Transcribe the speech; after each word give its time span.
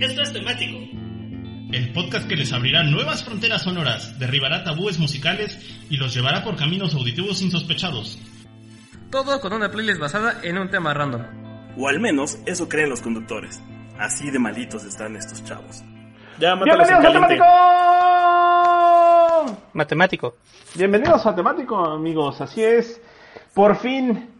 Esto 0.00 0.22
es 0.22 0.32
temático. 0.32 0.78
El 1.72 1.92
podcast 1.92 2.28
que 2.28 2.36
les 2.36 2.52
abrirá 2.52 2.84
nuevas 2.84 3.24
fronteras 3.24 3.62
sonoras, 3.62 4.16
derribará 4.20 4.62
tabúes 4.62 4.98
musicales 5.00 5.58
y 5.90 5.96
los 5.96 6.14
llevará 6.14 6.44
por 6.44 6.54
caminos 6.56 6.94
auditivos 6.94 7.42
insospechados. 7.42 8.16
Todo 9.10 9.40
con 9.40 9.52
una 9.52 9.70
playlist 9.70 9.98
basada 10.00 10.38
en 10.44 10.56
un 10.56 10.70
tema 10.70 10.94
random. 10.94 11.22
O 11.76 11.88
al 11.88 11.98
menos 11.98 12.38
eso 12.46 12.68
creen 12.68 12.90
los 12.90 13.00
conductores. 13.00 13.60
Así 13.98 14.30
de 14.30 14.38
malitos 14.38 14.84
están 14.84 15.16
estos 15.16 15.44
chavos. 15.44 15.82
Ya, 16.38 16.54
¡Bienvenidos 16.54 17.04
a 17.04 17.12
Temático! 17.12 17.44
Matemático. 19.72 20.36
Bienvenidos 20.76 21.26
a 21.26 21.34
Temático, 21.34 21.76
amigos. 21.76 22.40
Así 22.40 22.62
es. 22.62 23.02
Por 23.52 23.76
fin, 23.76 24.30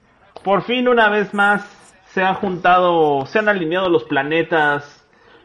por 0.44 0.62
fin 0.62 0.86
una 0.86 1.08
vez 1.08 1.34
más 1.34 1.64
se 2.14 2.22
han 2.22 2.34
juntado, 2.36 3.26
se 3.26 3.40
han 3.40 3.48
alineado 3.48 3.88
los 3.88 4.04
planetas. 4.04 4.97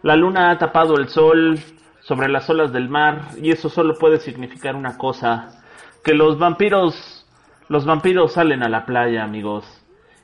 La 0.03 0.17
luna 0.17 0.51
ha 0.51 0.57
tapado 0.57 0.97
el 0.97 1.07
sol 1.07 1.57
sobre 2.01 2.27
las 2.27 2.49
olas 2.49 2.73
del 2.73 2.89
mar 2.89 3.29
y 3.41 3.51
eso 3.51 3.69
solo 3.69 3.93
puede 3.95 4.19
significar 4.19 4.75
una 4.75 4.97
cosa, 4.97 5.63
que 6.03 6.13
los 6.13 6.37
vampiros, 6.37 7.25
los 7.69 7.85
vampiros 7.85 8.33
salen 8.33 8.63
a 8.63 8.69
la 8.69 8.85
playa, 8.85 9.23
amigos. 9.23 9.65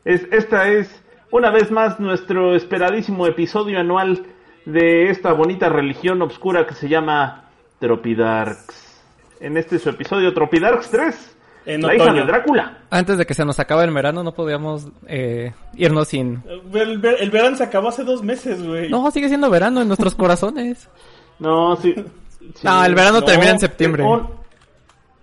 Es, 0.04 0.28
esta 0.32 0.68
es 0.68 1.02
una 1.32 1.50
vez 1.50 1.72
más 1.72 1.98
nuestro 1.98 2.56
esperadísimo 2.56 3.26
episodio 3.26 3.80
anual 3.80 4.26
de 4.66 5.12
esta 5.12 5.32
bonita 5.32 5.70
religión 5.70 6.22
obscura 6.22 6.68
que 6.68 6.74
se 6.74 6.90
llama 6.90 7.46
Tropidarks. 7.80 9.02
En 9.40 9.56
este 9.56 9.80
su 9.80 9.90
episodio 9.90 10.34
Tropidarks 10.34 10.92
3, 10.92 11.39
En 11.66 11.82
la 11.82 11.96
hija 11.96 12.14
de 12.14 12.26
Drácula. 12.26 12.78
Antes 12.90 13.18
de 13.18 13.26
que 13.26 13.34
se 13.34 13.46
nos 13.46 13.60
acabe 13.60 13.84
el 13.84 13.94
verano 13.94 14.24
no 14.24 14.34
podíamos 14.34 14.88
eh, 15.08 15.54
irnos 15.76 16.08
sin... 16.08 16.42
El, 16.74 16.98
ver- 17.00 17.18
el 17.20 17.30
verano 17.30 17.56
se 17.58 17.64
acabó 17.64 17.90
hace 17.90 18.04
dos 18.04 18.24
meses, 18.24 18.66
güey. 18.66 18.90
No, 18.90 19.10
sigue 19.12 19.28
siendo 19.28 19.50
verano 19.50 19.82
en 19.82 19.88
nuestros 19.88 20.16
corazones. 20.16 20.90
No, 21.38 21.76
sí. 21.76 21.94
sí. 21.94 22.62
No, 22.64 22.84
el 22.84 22.96
verano 22.96 23.20
no, 23.20 23.26
termina 23.26 23.52
en 23.52 23.60
septiembre. 23.60 24.04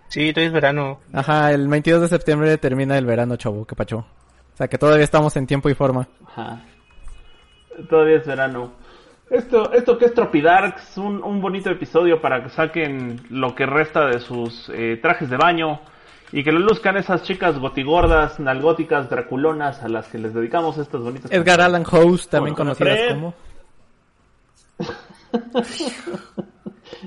Sí, 0.08 0.32
todavía 0.32 0.46
es 0.48 0.52
verano. 0.52 1.00
Ajá, 1.12 1.52
el 1.52 1.66
22 1.68 2.02
de 2.02 2.08
septiembre 2.08 2.56
termina 2.58 2.96
el 2.96 3.06
verano, 3.06 3.36
chavo, 3.36 3.64
que 3.66 3.74
pacho. 3.74 3.98
O 3.98 4.56
sea 4.56 4.68
que 4.68 4.78
todavía 4.78 5.04
estamos 5.04 5.36
en 5.36 5.46
tiempo 5.46 5.68
y 5.68 5.74
forma. 5.74 6.06
Ajá. 6.26 6.60
Todavía 7.90 8.16
es 8.18 8.26
verano. 8.26 8.72
Esto, 9.28 9.72
esto 9.72 9.98
que 9.98 10.04
es 10.06 10.14
Tropidarks, 10.14 10.96
un, 10.98 11.22
un 11.22 11.40
bonito 11.40 11.68
episodio 11.70 12.20
para 12.20 12.42
que 12.44 12.50
saquen 12.50 13.20
lo 13.30 13.54
que 13.54 13.66
resta 13.66 14.06
de 14.06 14.20
sus 14.20 14.70
eh, 14.72 14.98
trajes 15.02 15.28
de 15.28 15.36
baño 15.36 15.80
y 16.32 16.42
que 16.44 16.52
lo 16.52 16.58
luzcan 16.58 16.96
esas 16.96 17.22
chicas 17.22 17.58
gotigordas, 17.58 18.38
nalgóticas, 18.40 19.08
draculonas 19.08 19.82
a 19.82 19.88
las 19.88 20.06
que 20.08 20.18
les 20.18 20.34
dedicamos 20.34 20.76
estas 20.78 21.00
bonitas 21.00 21.30
Edgar 21.30 21.60
Allan 21.60 21.84
House, 21.84 22.28
también 22.28 22.54
Bueno, 22.54 22.74
conocidas 22.76 22.98
Fred. 22.98 23.14
como... 23.14 23.34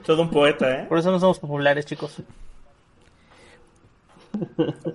Todo 0.06 0.22
un 0.24 0.30
poeta, 0.30 0.72
¿eh? 0.82 0.86
Por 0.88 0.98
eso 1.00 1.12
no 1.12 1.20
somos 1.20 1.40
populares, 1.40 1.86
chicos. 1.86 2.18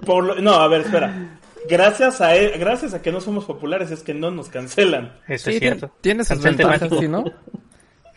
Por 0.07 0.25
lo- 0.25 0.35
No, 0.41 0.55
a 0.55 0.69
ver, 0.69 0.83
espera. 0.83 1.39
Gracias 1.69 2.21
a, 2.21 2.37
e- 2.37 2.59
gracias 2.59 2.93
a 2.95 3.01
que 3.03 3.11
no 3.11 3.21
somos 3.21 3.45
populares 3.45 3.91
es 3.91 4.03
que 4.03 4.13
no 4.15 4.31
nos 4.31 4.49
cancelan. 4.49 5.19
Eso 5.27 5.51
Sí, 5.51 5.57
es 5.57 5.61
cierto. 5.61 5.91
tiene 6.01 6.25
sus 6.25 6.39
Cancel 6.41 6.57
ventajas. 6.67 6.99
¿sí, 7.01 7.09
no? 7.09 7.25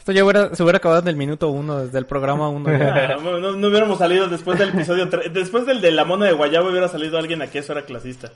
Esto 0.08 0.14
ya 0.14 0.24
hubiera, 0.24 0.56
se 0.56 0.64
hubiera 0.64 0.78
acabado 0.78 1.02
en 1.02 1.10
el 1.10 1.18
minuto 1.18 1.50
uno, 1.50 1.80
desde 1.80 1.98
el 2.00 2.06
programa 2.06 2.48
uno. 2.48 2.72
ya. 2.72 3.16
Ah, 3.16 3.18
no, 3.22 3.52
no 3.58 3.68
hubiéramos 3.68 3.98
salido 3.98 4.30
después 4.30 4.58
del 4.58 4.70
episodio 4.70 5.10
tre- 5.10 5.30
Después 5.30 5.66
del 5.66 5.82
de 5.82 5.92
la 5.92 6.06
mona 6.06 6.28
de 6.28 6.32
Guayabo 6.32 6.70
hubiera 6.70 6.88
salido 6.88 7.18
alguien 7.18 7.42
aquí, 7.42 7.58
eso 7.58 7.74
era 7.74 7.82
clasista. 7.82 8.32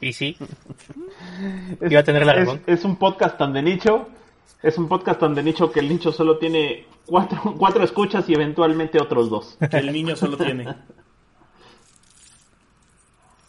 Y 0.00 0.14
sí, 0.14 0.38
Es- 1.82 1.92
Iba 1.92 2.00
a 2.00 2.02
tener 2.02 2.24
la 2.24 2.32
es- 2.32 2.38
razón. 2.46 2.62
Es, 2.66 2.82
un 2.86 2.96
podcast 2.96 3.36
tan 3.36 3.52
de 3.52 3.60
nicho, 3.60 4.08
es 4.62 4.78
un 4.78 4.88
podcast 4.88 5.20
tan 5.20 5.34
de 5.34 5.42
nicho 5.42 5.70
que 5.70 5.80
el 5.80 5.88
nicho 5.90 6.12
solo 6.12 6.38
tiene 6.38 6.86
cuatro, 7.04 7.54
cuatro 7.58 7.84
escuchas 7.84 8.26
y 8.30 8.32
eventualmente 8.32 8.98
otros 8.98 9.28
dos. 9.28 9.58
Que 9.70 9.76
el 9.76 9.92
niño 9.92 10.16
solo 10.16 10.38
tiene. 10.38 10.66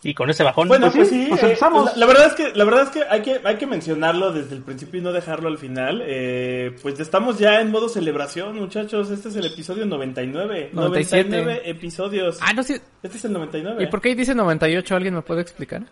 Y 0.03 0.13
con 0.13 0.29
ese 0.29 0.43
bajón. 0.43 0.67
Bueno, 0.67 0.85
Pues 0.91 0.95
pues 0.97 1.09
sí, 1.09 1.23
sí, 1.23 1.29
pues 1.29 1.41
eh, 1.43 1.45
empezamos. 1.47 1.83
pues 1.83 1.97
la, 1.97 2.05
la 2.05 2.05
verdad 2.13 2.27
es 2.27 2.33
que 2.33 2.55
la 2.55 2.63
verdad 2.65 2.83
es 2.83 2.89
que 2.89 3.03
hay 3.09 3.21
que 3.23 3.41
hay 3.43 3.55
que 3.57 3.65
mencionarlo 3.67 4.31
desde 4.31 4.55
el 4.55 4.61
principio 4.61 4.99
y 4.99 5.03
no 5.03 5.11
dejarlo 5.11 5.49
al 5.49 5.57
final. 5.57 6.01
Eh, 6.05 6.75
pues 6.81 6.99
estamos 6.99 7.39
ya 7.39 7.59
en 7.61 7.71
modo 7.71 7.89
celebración, 7.89 8.55
muchachos. 8.55 9.09
Este 9.09 9.29
es 9.29 9.35
el 9.35 9.45
episodio 9.47 9.85
99. 9.85 10.69
97. 10.71 11.29
99 11.29 11.61
episodios. 11.69 12.37
Ah, 12.41 12.53
no 12.53 12.63
sé. 12.63 12.81
Este 13.03 13.17
es 13.17 13.25
el 13.25 13.33
99. 13.33 13.83
¿Y 13.83 13.87
por 13.87 14.01
qué 14.01 14.09
ahí 14.09 14.15
dice 14.15 14.35
98? 14.35 14.95
¿Alguien 14.95 15.15
me 15.15 15.21
puede 15.23 15.41
explicar? 15.41 15.83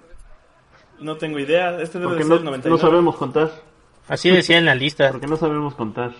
No 0.99 1.17
tengo 1.17 1.39
idea. 1.39 1.71
Este 1.81 1.97
debe 1.99 2.11
Porque 2.11 2.23
de 2.23 2.29
no, 2.29 2.35
ser 2.35 2.39
el 2.39 2.45
99. 2.45 2.69
no 2.69 2.89
sabemos 2.89 3.15
contar. 3.17 3.51
Así 4.07 4.29
decía 4.29 4.57
en 4.59 4.65
la 4.65 4.75
lista. 4.75 5.09
Porque 5.11 5.27
no 5.27 5.35
sabemos 5.35 5.73
contar. 5.75 6.11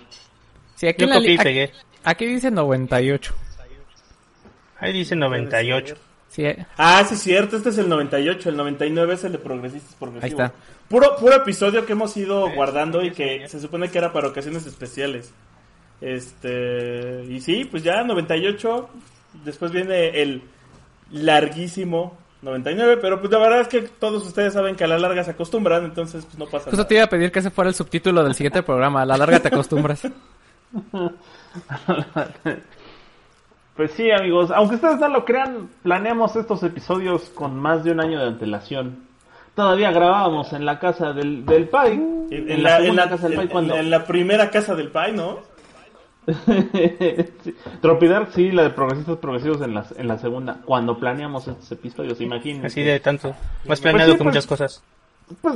Sí, 0.76 0.88
aquí, 0.88 1.02
Yo 1.02 1.06
en 1.06 1.10
la 1.12 1.16
copié 1.18 1.34
y 1.34 1.38
pegué. 1.38 1.72
aquí 2.04 2.26
dice 2.26 2.50
98. 2.52 3.34
Ahí 4.80 4.92
dice 4.92 5.16
98. 5.16 5.96
Sí, 6.36 6.44
Ah, 6.76 7.04
sí, 7.08 7.14
es 7.14 7.22
cierto. 7.22 7.56
Este 7.56 7.70
es 7.70 7.78
el 7.78 7.88
98. 7.88 8.50
El 8.50 8.58
99 8.58 9.14
es 9.14 9.24
el 9.24 9.32
de 9.32 9.38
Progresistas 9.38 9.96
Progresivos. 9.96 10.24
Ahí 10.42 10.46
está. 10.48 10.52
Puro, 10.90 11.16
puro 11.16 11.36
episodio 11.36 11.86
que 11.86 11.94
hemos 11.94 12.16
ido 12.18 12.50
guardando 12.54 13.02
y 13.04 13.12
que 13.12 13.48
se 13.48 13.60
supone 13.62 13.90
que 13.90 13.98
era 14.00 14.12
para 14.12 14.28
ocasiones 14.28 14.66
especiales. 14.66 15.32
Este. 16.02 17.24
Y 17.30 17.40
sí, 17.40 17.64
pues 17.66 17.84
ya 17.84 18.04
98. 18.04 18.90
Después 19.46 19.72
viene 19.72 20.22
el 20.22 20.42
larguísimo 21.12 22.18
99. 22.42 22.98
Pero 23.02 23.22
pues 23.22 23.32
la 23.32 23.40
verdad 23.40 23.62
es 23.62 23.68
que 23.70 23.82
todos 23.84 24.26
ustedes 24.28 24.52
saben 24.54 24.76
que 24.76 24.84
a 24.84 24.88
la 24.88 25.00
larga 25.00 25.24
se 25.24 25.32
acostumbran. 25.32 25.86
Entonces, 25.86 26.26
pues 26.26 26.38
no 26.38 26.46
pasa 26.46 26.66
Justo 26.66 26.78
nada. 26.78 26.88
te 26.88 26.96
iba 26.96 27.04
a 27.06 27.10
pedir 27.10 27.32
que 27.32 27.40
ese 27.40 27.50
fuera 27.50 27.70
el 27.70 27.76
subtítulo 27.76 28.24
del 28.24 28.36
siguiente 28.36 28.62
programa. 28.62 29.04
A 29.04 29.06
la 29.06 29.16
larga 29.18 29.40
te 29.40 29.48
acostumbras. 29.48 30.02
Pues 33.76 33.92
sí, 33.92 34.10
amigos, 34.12 34.52
aunque 34.52 34.76
ustedes 34.76 35.00
no 35.00 35.10
lo 35.10 35.26
crean, 35.26 35.70
planeamos 35.84 36.36
estos 36.36 36.64
episodios 36.64 37.30
con 37.32 37.60
más 37.60 37.84
de 37.84 37.92
un 37.92 38.00
año 38.00 38.20
de 38.20 38.28
antelación. 38.28 39.04
Todavía 39.54 39.92
grabábamos 39.92 40.54
en 40.54 40.66
la 40.66 40.80
casa 40.80 41.12
del, 41.14 41.46
del 41.46 41.68
Pai. 41.68 41.94
En, 41.94 42.28
En, 42.32 42.52
en 42.52 42.64
la, 42.64 42.80
en, 42.80 42.96
casa 42.96 43.24
del 43.28 43.34
en- 43.34 43.38
Pai, 43.38 43.48
cuando. 43.50 43.76
en 43.76 43.90
la 43.90 44.06
primera 44.06 44.50
casa 44.50 44.76
del 44.76 44.90
Pai, 44.92 45.14
¿no? 45.14 45.40
sí. 47.44 47.56
Tropidark, 47.82 48.32
sí, 48.32 48.52
la 48.52 48.64
de 48.64 48.70
Progresistas 48.72 49.18
Progresivos 49.18 49.62
en 49.62 49.74
la, 49.74 49.86
en 49.98 50.08
la 50.08 50.18
segunda. 50.18 50.58
Cuando 50.66 50.98
planeamos 50.98 51.48
estos 51.48 51.72
episodios, 51.72 52.20
imagínense. 52.22 52.68
Así 52.68 52.82
de 52.82 53.00
tanto. 53.00 53.36
Más 53.68 53.80
planeado 53.82 54.14
sí, 54.14 54.18
que 54.18 54.24
pues- 54.24 54.34
muchas 54.34 54.48
cosas. 54.48 54.84
Pues, 55.42 55.56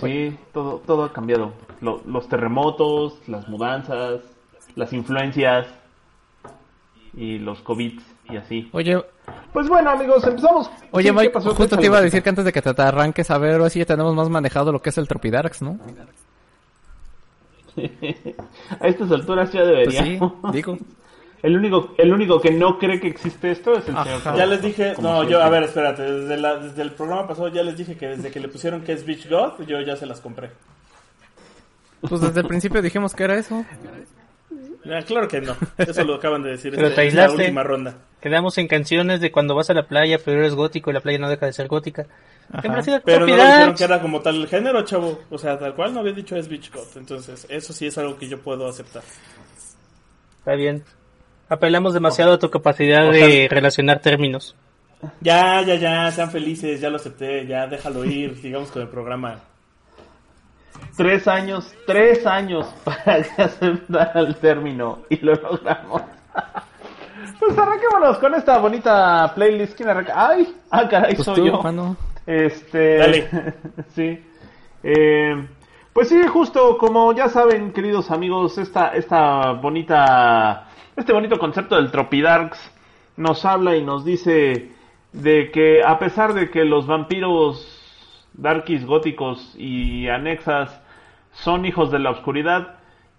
sí, 0.00 0.36
todo, 0.52 0.82
todo 0.86 1.04
ha 1.04 1.12
cambiado. 1.12 1.52
Lo- 1.80 2.02
los 2.06 2.28
terremotos, 2.28 3.18
las 3.26 3.48
mudanzas, 3.48 4.20
las 4.76 4.92
influencias 4.92 5.66
y 7.20 7.38
los 7.38 7.60
COVID 7.60 8.00
y 8.30 8.36
así. 8.36 8.68
Oye, 8.72 9.02
Pues 9.52 9.68
bueno, 9.68 9.90
amigos, 9.90 10.24
empezamos. 10.26 10.70
oye, 10.90 11.08
Sí, 11.08 11.14
¿qué 11.14 11.20
Mike, 11.20 11.30
pasó? 11.30 11.54
justo 11.54 11.76
te 11.76 11.86
iba 11.86 11.98
a 11.98 12.00
decir 12.00 12.22
que 12.22 12.28
antes 12.30 12.44
de 12.44 12.52
que 12.52 12.62
te, 12.62 12.82
arranques 12.82 13.30
a 13.30 13.38
ver, 13.38 13.60
así 13.60 13.78
ya 13.78 13.84
tenemos 13.84 14.14
más 14.14 14.28
manejado 14.30 14.72
lo 14.72 14.80
que 14.80 14.88
es 14.90 14.98
el 14.98 15.06
Tropidarks, 15.06 15.62
¿no? 15.62 15.78
a 18.80 18.86
estas 18.88 19.10
alturas 19.12 19.52
ya 19.52 19.60
Pues 19.60 19.68
debería. 19.70 20.02
sí, 20.02 20.18
digo. 20.52 20.78
El 21.42 21.56
único, 21.56 21.94
el 21.96 22.12
único 22.12 22.38
que 22.38 22.50
no 22.50 22.78
cree 22.78 23.00
que 23.00 23.08
existe 23.08 23.50
esto 23.50 23.72
es 23.72 23.88
el 23.88 23.96
Ajá. 23.96 24.18
señor. 24.20 24.36
Ya 24.36 24.44
les 24.44 24.60
dije, 24.60 24.92
no, 25.00 25.24
yo, 25.26 25.42
a 25.42 25.48
ver, 25.48 25.62
espérate, 25.62 26.02
desde, 26.02 26.36
la- 26.36 26.56
desde 26.58 26.82
el 26.82 26.92
programa 26.92 27.26
pasado 27.28 27.48
ya 27.48 27.62
les 27.62 27.78
dije 27.78 27.96
que 27.96 28.08
desde 28.08 28.30
que 28.30 28.40
le 28.40 28.48
pusieron 28.48 28.82
que 28.82 28.92
es 28.92 29.06
Beach 29.06 29.26
God, 29.26 29.64
yo 29.66 29.80
ya 29.80 29.96
se 29.96 30.04
las 30.04 30.20
compré. 30.20 30.50
Pues 32.02 32.20
desde 32.20 32.40
el 32.42 32.46
principio 32.46 32.82
dijimos 32.82 33.14
que 33.14 33.24
era 33.24 33.36
eso. 33.38 33.64
Ah, 34.86 35.02
claro 35.06 35.28
que 35.28 35.40
no, 35.40 35.54
eso 35.76 36.04
lo 36.04 36.14
acaban 36.14 36.42
de 36.42 36.50
decir, 36.50 36.72
Pero 36.74 36.88
este, 36.88 36.94
te 36.94 37.00
la 37.02 37.22
aislaste. 37.22 37.42
última 37.42 37.62
ronda. 37.62 37.94
Quedamos 38.20 38.56
en 38.58 38.66
canciones 38.66 39.20
de 39.20 39.30
cuando 39.30 39.54
vas 39.54 39.68
a 39.70 39.74
la 39.74 39.86
playa, 39.86 40.18
pero 40.24 40.38
eres 40.40 40.54
gótico 40.54 40.90
y 40.90 40.94
la 40.94 41.00
playa 41.00 41.18
no 41.18 41.28
deja 41.28 41.46
de 41.46 41.52
ser 41.52 41.68
gótica. 41.68 42.06
Sido 42.82 43.00
Pero 43.04 43.26
no 43.26 43.36
dijeron 43.36 43.74
que 43.74 43.84
era 43.84 44.00
como 44.00 44.20
tal 44.20 44.36
el 44.36 44.48
género, 44.48 44.82
chavo, 44.84 45.20
o 45.30 45.38
sea, 45.38 45.58
tal 45.58 45.74
cual 45.74 45.94
no 45.94 46.00
había 46.00 46.12
dicho 46.12 46.34
es 46.34 46.48
Beach 46.48 46.72
God, 46.72 46.96
entonces 46.96 47.46
eso 47.48 47.72
sí 47.72 47.86
es 47.86 47.96
algo 47.98 48.18
que 48.18 48.28
yo 48.28 48.40
puedo 48.40 48.66
aceptar. 48.66 49.02
Está 50.38 50.54
bien. 50.54 50.82
Apelamos 51.48 51.94
demasiado 51.94 52.32
a 52.32 52.38
tu 52.38 52.50
capacidad 52.50 53.08
o 53.08 53.12
de 53.12 53.48
relacionar 53.50 54.00
términos. 54.00 54.56
Ya, 55.20 55.62
ya, 55.62 55.76
ya, 55.76 56.10
sean 56.10 56.30
felices, 56.30 56.80
ya 56.80 56.90
lo 56.90 56.96
acepté, 56.96 57.46
ya 57.46 57.66
déjalo 57.66 58.04
ir, 58.04 58.36
sigamos 58.40 58.70
con 58.70 58.82
el 58.82 58.88
programa. 58.88 59.40
Tres 60.96 61.26
años, 61.28 61.74
tres 61.86 62.26
años 62.26 62.66
para 62.84 63.22
que 63.22 63.42
aceptara 63.42 64.20
el 64.20 64.36
término 64.36 64.98
y 65.08 65.16
lo 65.18 65.34
logramos. 65.34 66.02
pues 67.38 67.58
arranquémonos 67.58 68.18
con 68.18 68.34
esta 68.34 68.58
bonita 68.58 69.32
playlist. 69.34 69.76
¿Quién 69.76 69.88
arranca? 69.88 70.12
¡Ay! 70.16 70.54
¡Ah, 70.70 70.88
caray! 70.88 71.14
Pues 71.14 71.24
soy 71.24 71.36
tú, 71.36 71.46
yo. 71.46 71.62
mano. 71.62 71.96
Este. 72.26 72.96
Dale. 72.98 73.28
sí. 73.94 74.24
Eh, 74.82 75.46
pues 75.92 76.08
sí, 76.08 76.22
justo 76.26 76.78
como 76.78 77.12
ya 77.12 77.28
saben, 77.28 77.72
queridos 77.72 78.10
amigos, 78.10 78.58
esta, 78.58 78.94
esta 78.94 79.52
bonita. 79.52 80.68
Este 80.96 81.12
bonito 81.12 81.38
concepto 81.38 81.76
del 81.76 81.90
Tropidarks 81.90 82.58
nos 83.16 83.44
habla 83.44 83.76
y 83.76 83.82
nos 83.82 84.04
dice 84.04 84.70
de 85.12 85.50
que 85.50 85.82
a 85.82 85.98
pesar 85.98 86.34
de 86.34 86.50
que 86.50 86.64
los 86.64 86.86
vampiros 86.86 87.79
darkies 88.34 88.84
góticos 88.84 89.54
y 89.58 90.08
anexas 90.08 90.80
son 91.32 91.64
hijos 91.64 91.90
de 91.90 91.98
la 91.98 92.10
oscuridad. 92.10 92.76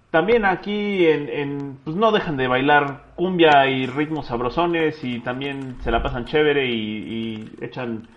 También 0.09 0.43
aquí 0.43 1.05
en, 1.07 1.29
en, 1.29 1.77
pues 1.83 1.95
no 1.95 2.11
dejan 2.11 2.35
de 2.35 2.47
bailar 2.47 3.05
cumbia 3.15 3.67
y 3.67 3.85
ritmos 3.85 4.27
sabrosones 4.27 5.01
y 5.03 5.19
también 5.19 5.77
se 5.81 5.91
la 5.91 6.03
pasan 6.03 6.25
chévere 6.25 6.67
y, 6.67 6.73
y 6.73 7.51
echan 7.61 8.07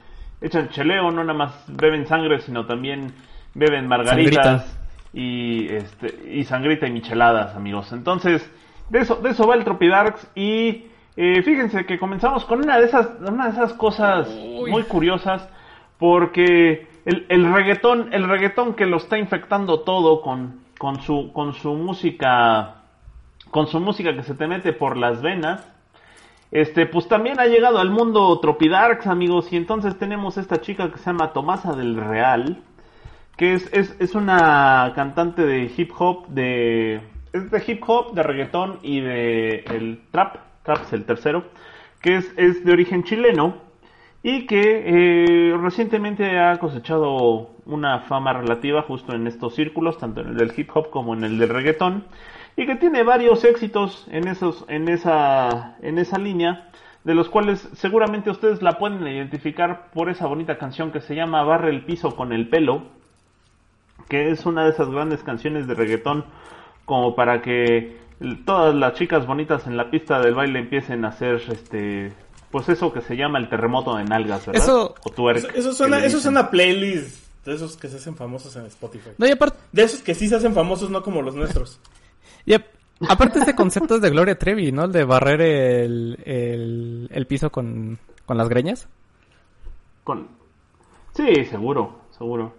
echan 0.41 0.69
cheleo, 0.71 1.11
no 1.11 1.23
nada 1.23 1.39
más 1.39 1.65
beben 1.69 2.07
sangre, 2.07 2.41
sino 2.41 2.67
también 2.67 3.13
beben 3.55 3.87
margaritas 3.87 4.65
Sangrita. 4.65 4.85
y 5.13 5.69
este 5.69 6.33
y 6.33 6.45
sangrita 6.45 6.87
y 6.87 6.91
micheladas, 6.91 7.55
amigos. 7.55 7.93
Entonces, 7.93 8.51
de 8.91 9.01
eso 9.01 9.17
de 9.17 9.31
eso 9.31 9.47
va 9.47 9.55
el 9.55 9.65
Tropidarks 9.65 10.29
y 10.35 10.87
eh, 11.17 11.43
fíjense 11.43 11.87
que 11.87 11.99
comenzamos 11.99 12.45
con 12.45 12.59
una 12.59 12.79
de 12.79 12.87
esas 12.87 13.09
una 13.21 13.47
de 13.47 13.53
esas 13.53 13.73
cosas 13.75 14.29
muy 14.69 14.83
curiosas 14.83 15.49
porque 16.05 16.87
el, 17.07 17.25
el 17.31 17.51
reggaetón 17.51 18.13
el 18.13 18.29
reggaetón 18.29 18.75
que 18.75 18.85
lo 18.85 18.99
está 18.99 19.17
infectando 19.17 19.81
todo 19.81 20.21
con 20.21 20.61
con 20.77 21.01
su 21.01 21.33
con 21.33 21.55
su 21.55 21.73
música 21.73 22.83
con 23.51 23.69
su 23.69 23.81
música 23.81 24.15
que 24.15 24.23
se 24.23 24.35
te 24.35 24.47
mete 24.47 24.75
por 24.75 24.99
las 24.99 25.23
venas 25.23 25.67
este, 26.51 26.85
pues 26.85 27.09
también 27.09 27.41
ha 27.41 27.47
llegado 27.47 27.79
al 27.79 27.89
mundo 27.91 28.39
Tropidarks, 28.39 29.07
amigos, 29.07 29.51
y 29.51 29.57
entonces 29.57 29.99
tenemos 29.99 30.37
esta 30.37 30.61
chica 30.61 30.93
que 30.93 30.99
se 30.99 31.07
llama 31.07 31.33
Tomasa 31.33 31.73
del 31.73 31.97
Real, 31.97 32.63
que 33.39 33.55
es, 33.55 33.73
es, 33.73 33.97
es 33.99 34.15
una 34.15 34.93
cantante 34.95 35.47
de 35.47 35.73
hip 35.75 35.91
hop, 35.99 36.29
de, 36.29 37.01
es 37.33 37.51
de 37.51 37.65
hip 37.67 37.83
hop, 37.87 38.13
de 38.13 38.23
reggaetón 38.23 38.79
y 38.83 39.01
de 39.01 39.65
el 39.71 40.03
trap, 40.13 40.37
trap 40.65 40.83
es 40.83 40.93
el 40.93 41.07
tercero, 41.07 41.45
que 42.03 42.17
es, 42.17 42.33
es 42.37 42.63
de 42.63 42.73
origen 42.73 43.05
chileno 43.05 43.64
y 44.27 44.47
que 44.47 44.83
eh, 44.87 45.57
recientemente 45.59 46.39
ha 46.39 46.59
cosechado 46.59 47.51
una 47.67 48.01
fama 48.01 48.33
relativa 48.33 48.81
justo 48.81 49.15
en 49.15 49.27
estos 49.27 49.55
círculos, 49.55 49.99
tanto 49.99 50.23
en 50.23 50.29
el 50.29 50.37
del 50.39 50.53
hip 50.57 50.71
hop 50.75 50.89
como 50.89 51.13
en 51.13 51.25
el 51.25 51.39
del 51.39 51.51
reggaetón 51.51 52.05
y 52.57 52.65
que 52.65 52.77
tiene 52.77 53.03
varios 53.03 53.45
éxitos 53.45 54.07
en 54.11 54.27
esos 54.27 54.65
en 54.69 54.89
esa 54.89 55.77
en 55.83 55.99
esa 55.99 56.19
línea 56.19 56.71
de 57.05 57.15
los 57.15 57.29
cuales 57.29 57.69
seguramente 57.75 58.31
ustedes 58.31 58.63
la 58.63 58.79
pueden 58.79 59.07
identificar 59.07 59.91
por 59.93 60.09
esa 60.09 60.27
bonita 60.27 60.57
canción 60.57 60.91
que 60.91 61.03
se 61.03 61.15
llama 61.15 61.43
Barre 61.43 61.69
el 61.69 61.85
piso 61.85 62.17
con 62.17 62.33
el 62.33 62.49
pelo 62.49 62.85
que 64.09 64.31
es 64.31 64.47
una 64.47 64.65
de 64.65 64.71
esas 64.71 64.89
grandes 64.89 65.23
canciones 65.23 65.67
de 65.67 65.75
reggaetón 65.75 66.25
como 66.87 67.15
para 67.15 67.43
que 67.43 67.99
todas 68.47 68.75
las 68.75 68.95
chicas 68.95 69.27
bonitas 69.27 69.67
en 69.67 69.77
la 69.77 69.91
pista 69.91 70.21
del 70.21 70.35
baile 70.35 70.61
empiecen 70.61 71.05
a 71.05 71.09
hacer 71.09 71.43
este 71.51 72.13
pues 72.55 72.69
eso 72.69 72.93
que 72.93 73.01
se 73.01 73.17
llama 73.17 73.41
el 73.41 73.49
terremoto 73.49 73.97
de 73.97 74.05
nalgas, 74.05 74.47
¿verdad? 74.47 74.63
Eso- 74.63 74.95
o 75.05 75.11
twerk, 75.11 75.39
Eso, 75.39 75.49
eso 75.51 75.73
suena, 75.73 76.05
eso 76.05 76.21
suena 76.21 76.51
playlist 76.51 77.27
de 77.45 77.53
esos 77.57 77.77
que 77.77 77.89
se 77.89 77.97
hacen 77.97 78.15
famosos 78.15 78.55
en 78.55 78.67
Spotify. 78.67 79.11
No, 79.19 79.27
y 79.27 79.33
aparte, 79.33 79.59
De 79.73 79.83
esos 79.83 80.03
que 80.03 80.15
sí 80.15 80.29
se 80.29 80.37
hacen 80.37 80.55
famosos, 80.55 80.89
no 80.89 81.03
como 81.03 81.21
los 81.21 81.35
nuestros. 81.35 81.81
y 82.47 82.55
ap- 82.55 82.67
aparte 83.09 83.41
este 83.41 83.57
concepto 83.57 83.97
es 83.97 84.03
de 84.03 84.11
Gloria 84.11 84.39
Trevi, 84.39 84.71
¿no? 84.71 84.85
El 84.85 84.93
de 84.93 85.03
barrer 85.05 85.41
el, 85.41 86.17
el, 86.25 87.09
el 87.13 87.27
piso 87.27 87.51
con, 87.51 87.99
con 88.25 88.39
las 88.39 88.49
greñas. 88.49 88.87
Con... 90.05 90.29
Sí, 91.17 91.45
seguro, 91.47 92.03
seguro. 92.17 92.55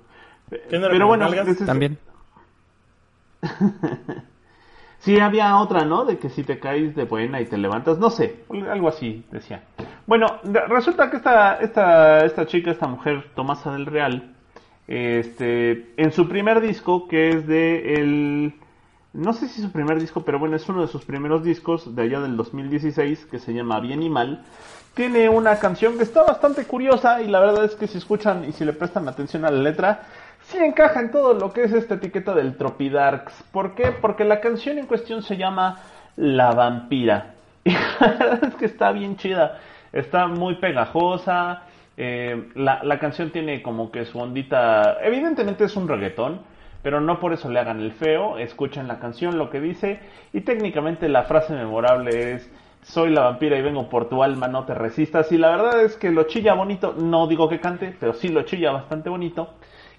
¿Qué 0.50 0.78
no 0.78 0.90
Pero 0.90 1.08
bueno, 1.08 1.24
nalgas? 1.30 1.58
También. 1.66 1.98
Sí, 5.06 5.20
había 5.20 5.56
otra, 5.60 5.86
¿no? 5.86 6.04
De 6.04 6.18
que 6.18 6.30
si 6.30 6.42
te 6.42 6.58
caes 6.58 6.96
de 6.96 7.04
buena 7.04 7.40
y 7.40 7.46
te 7.46 7.60
levantas, 7.60 8.00
no 8.00 8.10
sé, 8.10 8.44
algo 8.68 8.90
así 8.90 9.24
decía. 9.32 9.62
Bueno, 10.08 10.26
resulta 10.68 11.12
que 11.12 11.18
esta, 11.18 11.60
esta, 11.60 12.26
esta 12.26 12.48
chica, 12.48 12.72
esta 12.72 12.88
mujer, 12.88 13.24
Tomasa 13.36 13.72
del 13.72 13.86
Real, 13.86 14.34
este, 14.88 15.94
en 15.98 16.12
su 16.12 16.28
primer 16.28 16.60
disco, 16.60 17.08
que 17.08 17.30
es 17.30 17.46
de 17.46 17.94
el, 17.94 18.56
no 19.14 19.34
sé 19.34 19.48
si 19.48 19.62
su 19.62 19.72
primer 19.72 20.00
disco, 20.00 20.24
pero 20.24 20.40
bueno, 20.40 20.56
es 20.56 20.68
uno 20.70 20.82
de 20.82 20.88
sus 20.88 21.06
primeros 21.06 21.44
discos 21.44 21.96
de 21.96 22.02
allá 22.02 22.20
del 22.20 22.36
2016, 22.36 23.28
que 23.30 23.38
se 23.38 23.54
llama 23.54 23.80
Bien 23.82 24.02
y 24.02 24.10
Mal, 24.10 24.44
tiene 24.96 25.30
una 25.30 25.60
canción 25.60 25.98
que 25.98 26.04
está 26.04 26.24
bastante 26.24 26.66
curiosa 26.66 27.22
y 27.22 27.28
la 27.28 27.42
verdad 27.42 27.66
es 27.66 27.76
que 27.76 27.86
si 27.86 28.00
escuchan 28.00 28.44
y 28.46 28.54
si 28.54 28.66
le 28.66 28.74
prestan 28.74 29.08
atención 29.08 29.46
a 29.46 29.52
la 29.52 29.62
letra, 29.62 30.02
sí 30.48 30.58
encaja 30.58 31.00
en 31.00 31.12
todo 31.12 31.34
lo 31.34 31.54
que 31.54 31.64
es 31.64 31.74
esta 31.74 31.96
etiqueta 31.96 32.34
del 32.34 32.58
Tropidarks. 32.58 33.44
¿Por 33.52 33.76
qué? 33.76 33.92
Porque 33.92 34.24
la 34.26 34.40
canción 34.42 34.78
en 34.78 34.88
cuestión 34.88 35.22
se 35.22 35.38
llama 35.38 35.82
La 36.16 36.52
Vampira. 36.52 37.32
Y 37.68 37.72
la 37.72 37.98
verdad 38.00 38.44
es 38.44 38.56
que 38.56 38.66
está 38.66 38.92
bien 38.92 39.18
chida. 39.18 39.60
Está 39.92 40.28
muy 40.28 40.56
pegajosa. 40.56 41.64
eh, 41.98 42.50
la, 42.56 42.84
la 42.84 43.00
canción 43.00 43.32
tiene 43.32 43.62
como 43.64 43.92
que 43.92 44.06
su 44.06 44.20
ondita. 44.20 44.98
Evidentemente 45.02 45.64
es 45.66 45.76
un 45.76 45.88
reggaetón. 45.88 46.42
Pero 46.84 47.02
no 47.02 47.20
por 47.20 47.34
eso 47.34 47.50
le 47.50 47.60
hagan 47.60 47.80
el 47.82 47.94
feo. 47.94 48.38
Escuchen 48.38 48.88
la 48.88 49.00
canción, 49.00 49.38
lo 49.40 49.50
que 49.50 49.60
dice. 49.60 50.00
Y 50.34 50.42
técnicamente 50.42 51.10
la 51.10 51.24
frase 51.24 51.54
memorable 51.54 52.34
es. 52.34 52.52
Soy 52.84 53.10
la 53.10 53.22
vampira 53.22 53.58
y 53.58 53.64
vengo 53.64 53.90
por 53.90 54.10
tu 54.10 54.22
alma, 54.22 54.48
no 54.48 54.66
te 54.66 54.76
resistas. 54.76 55.32
Y 55.32 55.40
la 55.40 55.50
verdad 55.50 55.82
es 55.82 55.96
que 55.98 56.12
lo 56.12 56.26
chilla 56.26 56.54
bonito. 56.54 56.94
No 56.96 57.26
digo 57.26 57.50
que 57.50 57.60
cante, 57.60 57.96
pero 58.00 58.14
sí 58.14 58.30
lo 58.30 58.44
chilla 58.44 58.72
bastante 58.72 59.10
bonito. 59.10 59.56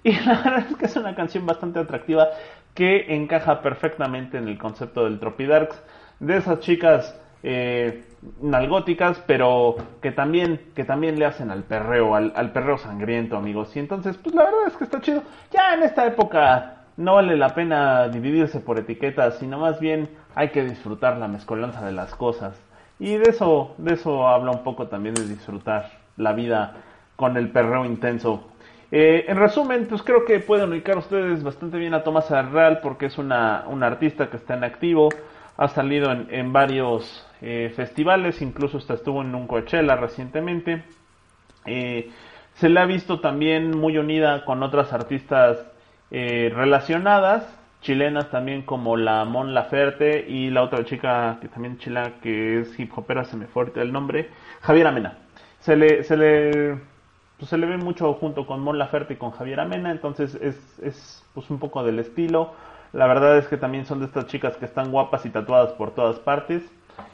Y 0.07 0.13
la 0.25 0.41
verdad 0.41 0.67
es 0.71 0.77
que 0.77 0.87
es 0.87 0.95
una 0.95 1.17
canción 1.17 1.45
bastante 1.47 1.81
atractiva 1.81 2.29
que 2.75 3.13
encaja 3.17 3.61
perfectamente 3.61 4.39
en 4.39 4.47
el 4.47 4.57
concepto 4.57 5.03
del 5.03 5.19
Tropidarks. 5.19 5.83
De 6.21 6.37
esas 6.37 6.61
chicas 6.61 7.19
eh, 7.43 8.05
nalgóticas, 8.41 9.21
pero 9.27 9.75
que 10.01 10.13
también, 10.13 10.61
que 10.77 10.85
también 10.85 11.19
le 11.19 11.27
hacen 11.27 11.51
al 11.51 11.65
perreo, 11.65 12.15
al, 12.15 12.33
al 12.37 12.53
perreo 12.53 12.79
sangriento, 12.79 13.37
amigos. 13.37 13.75
Y 13.75 13.81
entonces, 13.81 14.17
pues 14.17 14.33
la 14.33 14.45
verdad 14.45 14.69
es 14.69 14.77
que 14.77 14.85
está 14.85 15.01
chido. 15.01 15.25
Ya 15.51 15.75
en 15.75 15.83
esta 15.83 16.07
época 16.07 16.85
no 16.97 17.17
vale 17.17 17.37
la 17.37 17.53
pena 17.57 18.07
dividirse 18.07 18.61
por 18.61 18.79
etiquetas, 18.79 19.39
sino 19.39 19.59
más 19.59 19.81
bien 19.81 20.09
hay 20.37 20.51
que 20.51 20.63
disfrutar 20.63 21.17
la 21.17 21.27
mezcolanza 21.27 21.85
de 21.85 21.91
las 21.91 22.15
cosas. 22.15 22.57
Y 23.01 23.17
de 23.17 23.31
eso, 23.31 23.75
de 23.79 23.95
eso 23.95 24.29
habla 24.29 24.53
un 24.53 24.63
poco 24.63 24.87
también 24.87 25.17
de 25.17 25.27
disfrutar 25.27 25.91
la 26.17 26.33
vida 26.33 26.75
con 27.17 27.37
el 27.37 27.51
perreo 27.51 27.85
intenso. 27.85 28.45
Eh, 28.93 29.25
en 29.27 29.37
resumen, 29.37 29.87
pues 29.89 30.03
creo 30.03 30.25
que 30.25 30.39
pueden 30.39 30.71
ubicar 30.71 30.97
ustedes 30.99 31.43
bastante 31.43 31.77
bien 31.77 31.95
a 31.95 32.05
Tomás 32.05 32.31
Real 32.31 32.81
porque 32.83 33.07
es 33.07 33.19
una, 33.19 33.65
una 33.69 33.89
artista 33.89 34.31
que 34.31 34.37
está 34.37 34.55
en 34.55 34.65
activo, 34.65 35.09
ha 35.57 35.69
salido 35.69 36.13
en, 36.13 36.53
varios 36.53 37.27
eh, 37.43 37.73
festivales, 37.75 38.41
incluso 38.43 38.79
hasta 38.79 38.95
estuvo 38.95 39.23
en 39.23 39.35
un 39.35 39.47
Coachella 39.47 39.97
recientemente. 39.97 40.85
Eh, 41.65 42.11
se 42.55 42.69
la 42.69 42.83
ha 42.83 42.87
visto 42.87 43.21
también 43.21 43.77
muy 43.77 43.99
unida 43.99 44.45
con 44.45 44.63
otras 44.63 44.93
artistas 44.93 45.59
relacionadas, 46.09 47.45
chilenas 47.81 48.31
también 48.31 48.63
como 48.63 48.97
la 48.97 49.25
Mon 49.25 49.53
Laferte 49.53 50.25
y 50.29 50.51
la 50.51 50.63
otra 50.63 50.85
chica 50.85 51.39
que 51.41 51.49
también 51.49 51.79
chila 51.79 52.13
que 52.23 52.61
es 52.61 52.79
hip 52.79 52.97
hopera, 52.97 53.25
se 53.25 53.37
me 53.37 53.47
fue 53.47 53.63
ahorita 53.63 53.83
el 53.83 53.93
nombre, 53.93 54.31
Javier 54.61 54.87
Amena. 54.87 55.19
Se 55.59 55.75
le, 55.77 56.05
se 56.05 56.17
le, 56.17 56.79
pues 57.39 57.51
se 57.51 57.59
le 57.59 57.67
ve 57.67 57.77
mucho 57.77 58.15
junto 58.15 58.47
con 58.47 58.61
Mon 58.61 58.79
Laferte 58.79 59.15
y 59.15 59.17
con 59.17 59.31
Javier 59.31 59.61
Amena, 59.61 59.91
entonces 59.91 60.35
es, 60.37 60.79
es 60.81 61.25
pues 61.35 61.51
un 61.51 61.59
poco 61.59 61.83
del 61.83 61.99
estilo. 61.99 62.53
La 62.93 63.07
verdad 63.07 63.37
es 63.37 63.47
que 63.49 63.57
también 63.57 63.85
son 63.85 64.01
de 64.01 64.07
estas 64.07 64.27
chicas 64.27 64.57
que 64.57 64.65
están 64.65 64.91
guapas 64.91 65.27
y 65.27 65.31
tatuadas 65.31 65.73
por 65.73 65.91
todas 65.91 66.19
partes. 66.19 66.63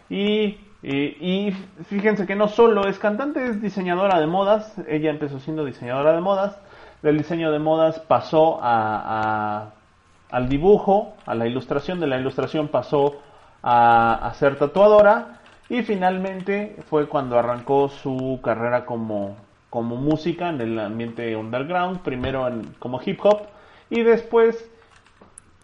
Y, 0.08 0.58
y, 0.82 1.52
fíjense 1.86 2.26
que 2.26 2.36
no 2.36 2.48
solo 2.48 2.86
es 2.86 2.98
cantante, 2.98 3.44
es 3.46 3.60
diseñadora 3.60 4.20
de 4.20 4.26
modas. 4.26 4.74
Ella 4.86 5.10
empezó 5.10 5.40
siendo 5.40 5.64
diseñadora 5.64 6.12
de 6.12 6.20
modas. 6.20 6.56
Del 7.02 7.18
diseño 7.18 7.50
de 7.50 7.58
modas 7.58 7.98
pasó 7.98 8.60
a, 8.62 9.70
al 10.30 10.48
dibujo, 10.48 11.14
a 11.26 11.34
la 11.34 11.46
ilustración. 11.46 11.98
De 11.98 12.06
la 12.06 12.18
ilustración 12.18 12.68
pasó 12.68 13.16
a 13.62 14.30
ser 14.36 14.58
tatuadora. 14.58 15.40
Y 15.68 15.82
finalmente 15.82 16.76
fue 16.90 17.08
cuando 17.08 17.38
arrancó 17.38 17.88
su 17.88 18.40
carrera 18.42 18.84
como, 18.84 19.36
como 19.72 19.96
música 19.96 20.50
en 20.50 20.60
el 20.60 20.78
ambiente 20.78 21.34
underground. 21.34 22.00
Primero 22.00 22.46
en, 22.46 22.74
como 22.78 23.00
hip 23.02 23.18
hop. 23.22 23.44
Y 23.88 24.02
después 24.02 24.70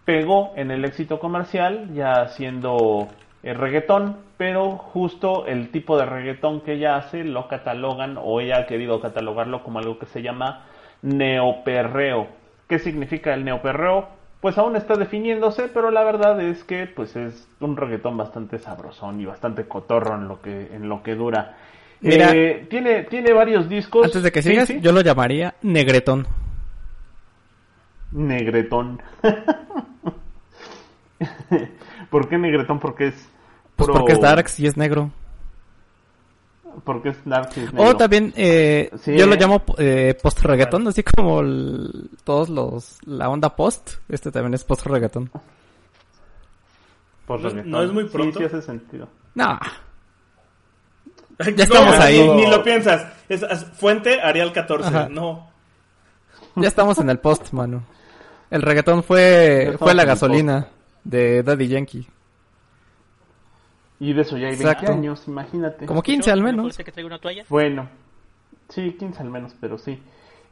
pegó 0.06 0.54
en 0.56 0.70
el 0.70 0.86
éxito 0.86 1.20
comercial, 1.20 1.92
ya 1.92 2.22
haciendo 2.22 3.08
eh, 3.42 3.52
reggaetón, 3.52 4.16
pero 4.38 4.78
justo 4.78 5.44
el 5.44 5.70
tipo 5.70 5.98
de 5.98 6.06
reggaetón 6.06 6.62
que 6.62 6.72
ella 6.72 6.96
hace 6.96 7.22
lo 7.22 7.48
catalogan, 7.48 8.16
o 8.18 8.40
ella 8.40 8.60
ha 8.60 8.66
querido 8.66 8.98
catalogarlo 9.02 9.62
como 9.62 9.78
algo 9.78 9.98
que 9.98 10.06
se 10.06 10.22
llama 10.22 10.64
neoperreo. 11.02 12.28
¿Qué 12.66 12.78
significa 12.78 13.34
el 13.34 13.44
neoperreo? 13.44 14.08
Pues 14.40 14.56
aún 14.56 14.74
está 14.76 14.94
definiéndose, 14.94 15.68
pero 15.68 15.90
la 15.90 16.02
verdad 16.02 16.40
es 16.40 16.64
que 16.64 16.86
pues 16.86 17.14
es 17.14 17.46
un 17.60 17.76
reggaetón 17.76 18.16
bastante 18.16 18.58
sabrosón 18.58 19.20
y 19.20 19.26
bastante 19.26 19.68
cotorro 19.68 20.14
en 20.14 20.28
lo 20.28 20.40
que, 20.40 20.74
en 20.74 20.88
lo 20.88 21.02
que 21.02 21.14
dura. 21.14 21.56
Mira, 22.00 22.32
Eh, 22.34 22.66
tiene, 22.70 23.04
tiene 23.04 23.32
varios 23.32 23.68
discos. 23.68 24.06
Antes 24.06 24.22
de 24.22 24.30
que 24.32 24.42
sigas, 24.42 24.68
sí. 24.68 24.78
yo 24.80 24.92
lo 24.92 25.00
llamaría 25.00 25.54
negretón. 25.62 26.26
Negretón. 28.12 29.00
¿Por 32.10 32.28
qué 32.28 32.38
negretón? 32.38 32.78
Porque 32.78 33.08
es 33.08 33.14
Pues 33.76 33.88
puro- 33.88 34.00
porque 34.00 34.12
es 34.12 34.20
Darks 34.20 34.60
y 34.60 34.66
es 34.66 34.76
negro. 34.76 35.10
porque 36.84 37.08
es 37.10 37.18
dark 37.24 37.50
y 37.56 37.60
es 37.60 37.68
O 37.70 37.72
negro. 37.72 37.96
también, 37.96 38.32
eh, 38.36 38.90
Sí, 39.00 39.16
yo 39.18 39.26
lo 39.26 39.34
¿eh? 39.34 39.38
llamo 39.38 39.64
eh, 39.78 40.16
post-reggaetón, 40.22 40.86
así 40.86 41.02
como 41.02 41.40
el- 41.40 42.10
todos 42.24 42.48
los, 42.48 42.98
la 43.06 43.28
onda 43.28 43.54
post. 43.56 43.94
Este 44.08 44.30
también 44.30 44.54
es 44.54 44.64
post-reggaetón. 44.64 45.30
Por 47.26 47.40
No- 47.66 47.82
es 47.82 47.92
muy 47.92 48.04
Sí, 48.04 48.10
pronto. 48.10 48.38
Sí, 48.38 48.44
hace 48.44 48.62
sentido. 48.62 49.08
No, 49.34 49.58
Ya 51.56 51.64
estamos 51.64 51.94
ahí. 52.00 52.20
Ni, 52.20 52.44
ni 52.44 52.50
lo 52.50 52.62
piensas. 52.62 53.06
Es, 53.28 53.42
es 53.42 53.64
fuente 53.64 54.20
Arial 54.20 54.52
14. 54.52 54.88
Ajá. 54.88 55.08
No. 55.08 55.48
ya 56.56 56.68
estamos 56.68 56.98
en 56.98 57.10
el 57.10 57.18
post, 57.18 57.52
mano. 57.52 57.84
El 58.50 58.62
reggaetón 58.62 59.02
fue, 59.02 59.76
fue 59.78 59.94
la 59.94 60.04
gasolina 60.04 60.68
de 61.04 61.42
Daddy 61.42 61.68
Yankee. 61.68 62.08
Y 64.00 64.12
de 64.12 64.22
eso 64.22 64.36
ya 64.36 64.46
hay 64.46 64.56
20 64.56 64.64
Exacto. 64.64 64.92
años, 64.92 65.24
imagínate. 65.26 65.86
Como 65.86 66.02
15 66.02 66.30
al 66.30 66.42
¿Me 66.42 66.52
menos. 66.52 66.76
que 66.76 67.04
una 67.04 67.18
toalla? 67.18 67.44
Bueno, 67.48 67.88
sí, 68.68 68.92
15 68.98 69.22
al 69.22 69.30
menos, 69.30 69.54
pero 69.60 69.76
sí. 69.76 70.00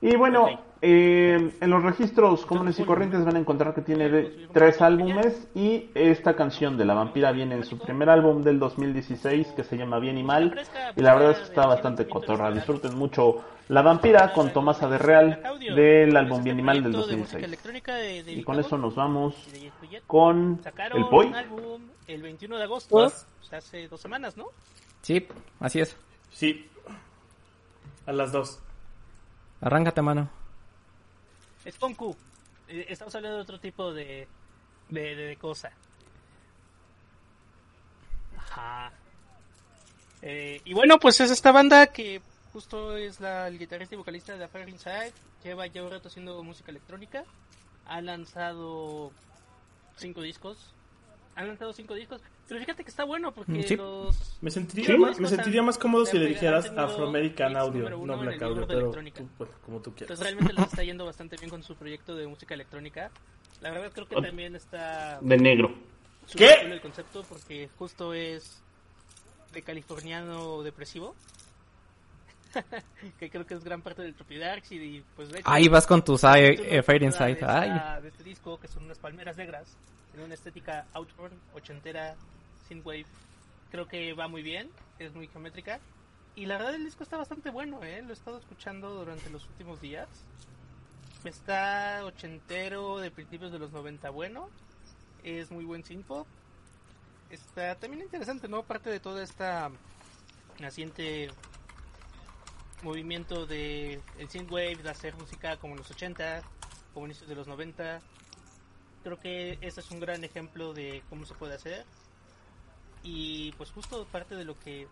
Y 0.03 0.15
bueno, 0.17 0.47
eh, 0.83 1.53
en 1.61 1.71
los 1.71 1.83
registros 1.83 2.45
comunes 2.45 2.79
y 2.79 2.85
corrientes 2.85 3.25
van 3.25 3.37
a 3.37 3.39
encontrar 3.39 3.75
que 3.75 3.81
tiene 3.81 4.09
de- 4.11 4.47
tres 4.53 4.81
álbumes 4.83 5.49
y 5.55 5.89
esta 5.95 6.37
canción 6.37 6.77
de 6.77 6.85
La 6.85 6.93
Vampira 6.95 7.33
viene 7.33 7.55
en 7.57 7.65
su 7.65 7.79
primer 7.79 8.11
álbum 8.11 8.43
del 8.43 8.59
2016 8.59 9.49
que 9.57 9.65
se 9.65 9.77
llama 9.79 9.99
Bien 9.99 10.19
y 10.19 10.23
Mal 10.23 10.55
y 10.95 11.01
la 11.01 11.15
verdad 11.15 11.31
es 11.33 11.39
que 11.39 11.45
está 11.45 11.67
bastante 11.67 12.07
cotorra. 12.07 12.51
Disfruten 12.53 12.95
mucho 12.97 13.43
La 13.69 13.81
Vampira 13.83 14.33
con 14.35 14.53
Tomasa 14.53 14.87
de 14.89 14.99
Real 14.99 15.43
del 15.75 16.15
álbum 16.17 16.45
Bien 16.45 16.59
y 16.59 16.63
Mal 16.63 16.83
del 16.83 16.93
Proyecto 16.93 17.11
de 17.11 17.17
música 17.17 17.39
2016. 17.39 17.45
electrónica 17.45 17.95
de- 17.97 18.23
de 18.23 18.33
Y 18.33 18.45
con 18.45 18.61
eso 18.61 18.77
nos 18.77 18.95
vamos 18.95 19.35
con 20.07 20.61
Sacaron 20.63 20.99
El 20.99 21.05
un 21.29 21.35
álbum 21.35 21.83
el 22.07 22.23
21 22.23 22.59
de 22.59 22.63
agosto, 22.65 23.11
hace 23.51 23.89
dos 23.89 24.01
semanas, 24.01 24.37
¿no? 24.37 24.45
Sí, 25.01 25.27
así 25.59 25.81
es. 25.81 25.97
Sí. 26.31 26.69
A 28.07 28.13
las 28.13 28.31
dos. 28.31 28.61
Arráncate, 29.61 30.03
mano. 30.03 30.29
Es 31.65 31.77
Konku. 31.79 32.17
Eh, 32.69 32.87
Estamos 32.89 33.15
hablando 33.15 33.37
de 33.37 33.43
otro 33.43 33.59
tipo 33.61 33.93
de, 33.93 34.29
de, 34.91 35.01
de- 35.17 35.27
de 35.27 35.37
cosa. 35.37 35.71
Ajá. 38.37 38.93
Eh, 40.23 40.61
y 40.65 40.75
bueno, 40.75 40.99
pues 40.99 41.21
es 41.21 41.31
esta 41.31 41.53
banda 41.53 41.87
que 41.89 42.21
justo 42.53 42.97
es 42.97 43.21
la, 43.21 43.49
el 43.49 43.59
guitarrista 43.59 43.95
y 43.95 43.99
vocalista 43.99 44.37
de 44.37 44.45
Affair 44.45 44.69
Inside. 44.69 45.13
Lleva 45.45 45.67
ya 45.67 45.83
un 45.83 45.91
rato 45.91 46.09
haciendo 46.09 46.43
música 46.43 46.71
electrónica. 46.71 47.25
Ha 47.87 48.01
lanzado 48.01 49.13
cinco 49.97 50.21
discos. 50.23 50.73
Han 51.35 51.49
lanzado 51.49 51.73
cinco 51.73 51.95
discos. 51.95 52.21
Pero 52.49 52.61
fíjate 52.61 52.85
que 52.85 52.91
está 52.91 53.05
bueno 53.05 53.33
porque 53.33 53.53
Mm, 53.53 53.63
sí. 53.65 53.77
los... 53.77 54.39
Me 54.41 54.51
sentiría, 54.53 54.87
Sí, 54.87 54.97
más, 54.97 55.17
pues, 55.17 55.21
me 55.21 55.29
sentiría 55.29 55.63
más 55.63 55.79
cómodo 55.79 56.07
si 56.07 56.17
le 56.19 56.27
dijeras 56.27 56.67
Afro-American 56.77 57.57
Audio, 57.57 57.91
no 57.91 58.19
Black 58.19 58.41
Audio, 58.43 58.67
pero 58.67 58.81
electrónica. 58.83 59.19
tú, 59.23 59.29
bueno, 59.39 59.55
como 59.65 59.81
tú 59.81 59.93
quieras. 59.95 60.09
Pues 60.09 60.21
realmente 60.21 60.53
les 60.53 60.67
está 60.67 60.85
yendo 60.85 61.05
bastante 61.05 61.37
bien 61.37 61.51
con 61.51 61.63
su 61.65 61.75
proyecto 61.75 62.15
de 62.15 62.27
música 62.29 62.55
electrónica. 62.55 63.11
La 63.63 63.71
verdad 63.71 63.91
creo 63.93 64.07
que 64.07 64.21
también 64.21 64.55
está 64.55 65.19
de 65.21 65.37
negro. 65.39 65.75
¿Qué? 66.37 66.55
el 66.63 66.81
concepto 66.81 67.25
porque 67.29 67.69
justo 67.79 68.13
es 68.15 68.63
de 69.53 69.63
californiano 69.63 70.63
depresivo. 70.63 71.15
que 73.19 73.29
creo 73.31 73.45
que 73.47 73.55
es 73.55 73.65
gran 73.65 73.83
parte 73.83 74.03
del 74.03 74.15
Tropidarks 74.15 74.73
y, 74.73 74.77
y, 74.77 75.05
pues 75.15 75.31
de 75.31 75.41
hecho, 75.41 75.49
Ahí 75.51 75.69
vas 75.69 75.87
con 75.87 76.03
tus 76.05 76.23
eh, 76.25 76.83
Fire 76.83 77.03
mezcla 77.03 77.05
Inside. 77.05 77.27
de 77.27 77.33
esta- 77.33 77.95
Ay. 77.97 78.03
de 78.03 78.09
este 78.09 78.23
disco 78.23 78.59
que 78.59 78.69
son 78.69 78.85
unas 78.85 78.99
palmeras 78.99 79.37
negras 79.37 79.77
en 80.15 80.23
una 80.23 80.35
estética 80.35 80.87
outward, 80.95 81.33
ochentera, 81.55 82.15
synthwave. 82.67 83.07
Creo 83.71 83.87
que 83.89 84.13
va 84.15 84.29
muy 84.29 84.43
bien, 84.43 84.71
es 84.99 85.15
muy 85.15 85.29
geométrica. 85.29 85.81
Y 86.35 86.47
la 86.47 86.59
verdad 86.59 86.75
el 86.75 86.85
disco 86.85 87.03
está 87.03 87.17
bastante 87.17 87.51
bueno, 87.51 87.83
¿eh? 87.83 88.03
Lo 88.03 88.11
he 88.11 88.13
estado 88.13 88.39
escuchando 88.39 88.91
durante 88.91 89.31
los 89.31 89.47
últimos 89.49 89.81
días. 89.81 90.09
Está 91.25 92.05
ochentero 92.05 92.99
de 92.99 93.11
principios 93.11 93.53
de 93.53 93.59
los 93.59 93.73
90 93.73 94.11
bueno. 94.11 94.51
Es 95.25 95.51
muy 95.51 95.65
buen 95.65 95.83
synthpop. 95.83 96.27
Está 97.31 97.75
también 97.77 98.03
interesante, 98.03 98.49
¿no? 98.49 98.63
Parte 98.63 98.91
de 98.91 99.01
toda 99.01 99.23
esta 99.23 99.71
naciente 100.61 101.31
movimiento 102.83 103.47
de 103.47 104.01
el 104.19 104.29
synthwave, 104.29 104.77
de 104.77 104.91
hacer 104.91 105.15
música 105.17 105.57
como 105.57 105.73
en 105.75 105.79
los 105.79 105.91
80, 105.91 106.43
como 106.95 107.07
inicios 107.07 107.29
de 107.29 107.35
los 107.35 107.47
90. 107.47 108.01
Creo 109.03 109.19
que 109.19 109.59
este 109.61 109.81
es 109.81 109.91
un 109.91 110.01
gran 110.01 110.23
ejemplo 110.25 110.73
de 110.73 111.03
cómo 111.09 111.25
se 111.27 111.35
puede 111.35 111.55
hacer. 111.55 111.85
Y 113.09 113.53
pues 113.53 113.71
justo 113.71 114.05
parte 114.07 114.35
de 114.35 114.45
lo 114.45 114.59
que 114.59 114.89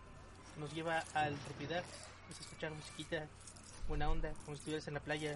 nos 0.57 0.73
lleva 0.73 1.03
al 1.13 1.33
propiedad 1.35 1.83
es 2.29 2.39
escuchar 2.39 2.71
musiquita, 2.71 3.27
buena 3.89 4.09
onda, 4.09 4.31
como 4.45 4.55
si 4.55 4.59
estuvieras 4.61 4.87
en 4.87 4.93
la 4.93 5.01
playa. 5.01 5.33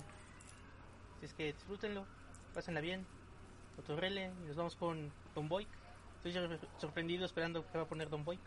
Así 1.18 1.26
es 1.26 1.34
que 1.34 1.52
disfrútenlo, 1.52 2.06
pásenla 2.54 2.80
bien, 2.80 3.06
otorrele 3.78 4.32
y 4.44 4.48
nos 4.48 4.56
vamos 4.56 4.76
con 4.78 5.12
Don 5.36 5.50
Boy. 5.50 5.68
Estoy 6.16 6.32
sor- 6.32 6.60
sorprendido 6.80 7.26
esperando 7.26 7.70
que 7.70 7.78
va 7.78 7.84
a 7.84 7.88
poner 7.88 8.10
Don 8.10 8.24
Boy. 8.24 8.40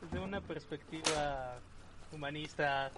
Desde 0.00 0.18
una 0.18 0.40
perspectiva 0.40 1.58
humanista. 2.12 2.90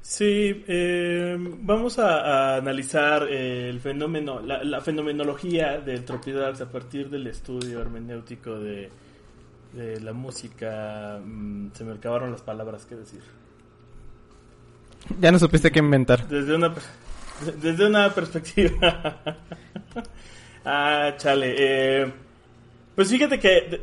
Sí, 0.00 0.64
eh, 0.66 1.36
vamos 1.38 1.98
a, 1.98 2.56
analizar 2.56 3.28
eh, 3.30 3.68
el 3.68 3.78
fenómeno, 3.78 4.40
la, 4.40 4.64
la 4.64 4.80
fenomenología 4.80 5.78
del 5.78 6.04
Tropidarks 6.04 6.62
a 6.62 6.70
partir 6.72 7.08
del 7.10 7.28
estudio 7.28 7.80
hermenéutico 7.80 8.58
de, 8.58 8.90
de 9.72 10.00
la 10.00 10.12
música. 10.12 11.20
Mm, 11.24 11.72
se 11.72 11.84
me 11.84 11.92
acabaron 11.92 12.32
las 12.32 12.42
palabras 12.42 12.86
que 12.86 12.96
decir. 12.96 13.22
Ya 15.20 15.32
no 15.32 15.38
supiste 15.38 15.70
qué 15.70 15.78
inventar. 15.78 16.26
Desde 16.28 16.54
una, 16.54 16.74
desde 17.62 17.86
una 17.86 18.10
perspectiva. 18.14 19.16
ah, 20.64 21.14
chale. 21.16 21.54
eh, 21.56 22.12
pues 22.94 23.10
fíjate 23.10 23.38
que 23.38 23.80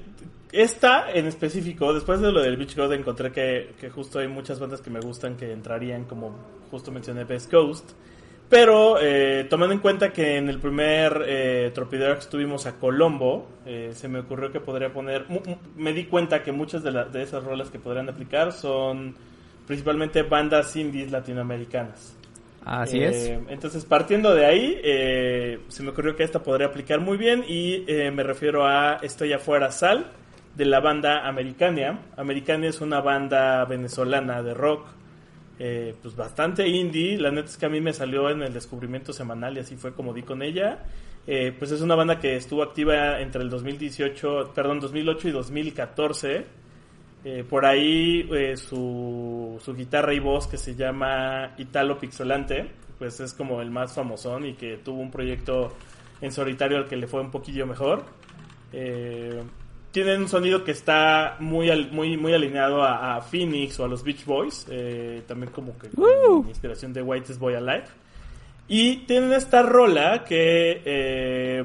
esta 0.51 1.11
en 1.11 1.25
específico, 1.25 1.93
después 1.93 2.19
de 2.21 2.31
lo 2.31 2.41
del 2.41 2.57
Beach 2.57 2.75
God, 2.75 2.93
encontré 2.93 3.31
que, 3.31 3.73
que 3.79 3.89
justo 3.89 4.19
hay 4.19 4.27
muchas 4.27 4.59
bandas 4.59 4.81
que 4.81 4.89
me 4.89 4.99
gustan 4.99 5.35
que 5.35 5.51
entrarían, 5.51 6.05
como 6.05 6.35
justo 6.71 6.91
mencioné, 6.91 7.23
Best 7.23 7.49
Coast. 7.51 7.91
Pero 8.47 8.97
eh, 9.01 9.47
tomando 9.49 9.73
en 9.73 9.79
cuenta 9.79 10.13
que 10.13 10.37
en 10.37 10.49
el 10.49 10.59
primer 10.59 11.23
eh, 11.27 11.71
Tropidarks 11.73 12.29
tuvimos 12.29 12.67
a 12.67 12.73
Colombo, 12.77 13.47
eh, 13.65 13.91
se 13.95 14.07
me 14.07 14.19
ocurrió 14.19 14.51
que 14.51 14.59
podría 14.59 14.93
poner. 14.93 15.25
Me 15.75 15.93
di 15.93 16.05
cuenta 16.05 16.43
que 16.43 16.51
muchas 16.51 16.83
de, 16.83 16.91
la- 16.91 17.05
de 17.05 17.23
esas 17.23 17.43
rolas 17.43 17.71
que 17.71 17.79
podrían 17.79 18.07
aplicar 18.07 18.51
son 18.53 19.15
principalmente 19.67 20.23
bandas 20.23 20.75
indies 20.75 21.11
latinoamericanas. 21.11 22.15
Así 22.63 22.99
Eh, 22.99 23.09
es. 23.09 23.39
Entonces, 23.49 23.85
partiendo 23.85 24.33
de 24.33 24.45
ahí, 24.45 24.79
eh, 24.83 25.59
se 25.67 25.83
me 25.83 25.89
ocurrió 25.89 26.15
que 26.15 26.23
esta 26.23 26.41
podría 26.41 26.67
aplicar 26.67 26.99
muy 26.99 27.17
bien 27.17 27.43
y 27.47 27.83
eh, 27.87 28.09
me 28.11 28.23
refiero 28.23 28.65
a 28.65 28.95
Estoy 29.03 29.33
afuera 29.33 29.71
Sal, 29.71 30.07
de 30.55 30.65
la 30.65 30.79
banda 30.79 31.27
Americania. 31.27 31.99
Americania 32.17 32.69
es 32.69 32.81
una 32.81 33.01
banda 33.01 33.65
venezolana 33.65 34.41
de 34.41 34.53
rock, 34.53 34.87
eh, 35.59 35.95
pues 36.01 36.15
bastante 36.15 36.67
indie. 36.67 37.17
La 37.17 37.31
neta 37.31 37.49
es 37.49 37.57
que 37.57 37.65
a 37.65 37.69
mí 37.69 37.81
me 37.81 37.93
salió 37.93 38.29
en 38.29 38.41
el 38.41 38.53
descubrimiento 38.53 39.13
semanal 39.13 39.57
y 39.57 39.59
así 39.59 39.75
fue 39.75 39.93
como 39.93 40.13
di 40.13 40.23
con 40.23 40.41
ella. 40.41 40.79
Eh, 41.27 41.53
pues 41.57 41.71
es 41.71 41.81
una 41.81 41.95
banda 41.95 42.19
que 42.19 42.35
estuvo 42.35 42.61
activa 42.63 43.19
entre 43.19 43.41
el 43.41 43.49
2018, 43.49 44.53
perdón, 44.53 44.79
2008 44.79 45.27
y 45.27 45.31
2014. 45.31 46.45
Eh, 47.27 47.43
por 47.43 47.65
ahí 47.65 48.29
eh, 48.31 48.55
su, 48.55 49.59
su 49.59 49.73
guitarra 49.73 50.13
y 50.13 50.19
voz 50.19 50.45
que 50.45 50.57
se 50.57 50.75
llama 50.75 51.55
Italo 51.57 51.97
Pixelante, 51.97 52.69
pues 52.99 53.19
es 53.19 53.33
como 53.33 53.63
el 53.63 53.71
más 53.71 53.95
famosón 53.95 54.45
y 54.45 54.53
que 54.53 54.77
tuvo 54.77 55.01
un 55.01 55.09
proyecto 55.09 55.73
en 56.21 56.31
solitario 56.31 56.77
al 56.77 56.87
que 56.87 56.95
le 56.95 57.07
fue 57.07 57.21
un 57.21 57.31
poquillo 57.31 57.65
mejor. 57.65 58.03
Eh, 58.71 59.41
tienen 59.89 60.21
un 60.21 60.29
sonido 60.29 60.63
que 60.63 60.69
está 60.69 61.37
muy 61.39 61.71
muy 61.91 62.15
muy 62.15 62.31
alineado 62.35 62.83
a, 62.83 63.15
a 63.15 63.21
Phoenix 63.21 63.79
o 63.79 63.85
a 63.85 63.87
los 63.87 64.03
Beach 64.03 64.23
Boys, 64.23 64.67
también 65.25 65.51
como 65.51 65.75
que 65.79 65.89
con 65.89 66.47
inspiración 66.47 66.93
de 66.93 67.01
Whitest 67.01 67.39
Boy 67.39 67.55
Alive. 67.55 67.85
Y 68.67 68.97
tienen 69.07 69.33
esta 69.33 69.63
rola 69.63 70.23
que 70.25 71.63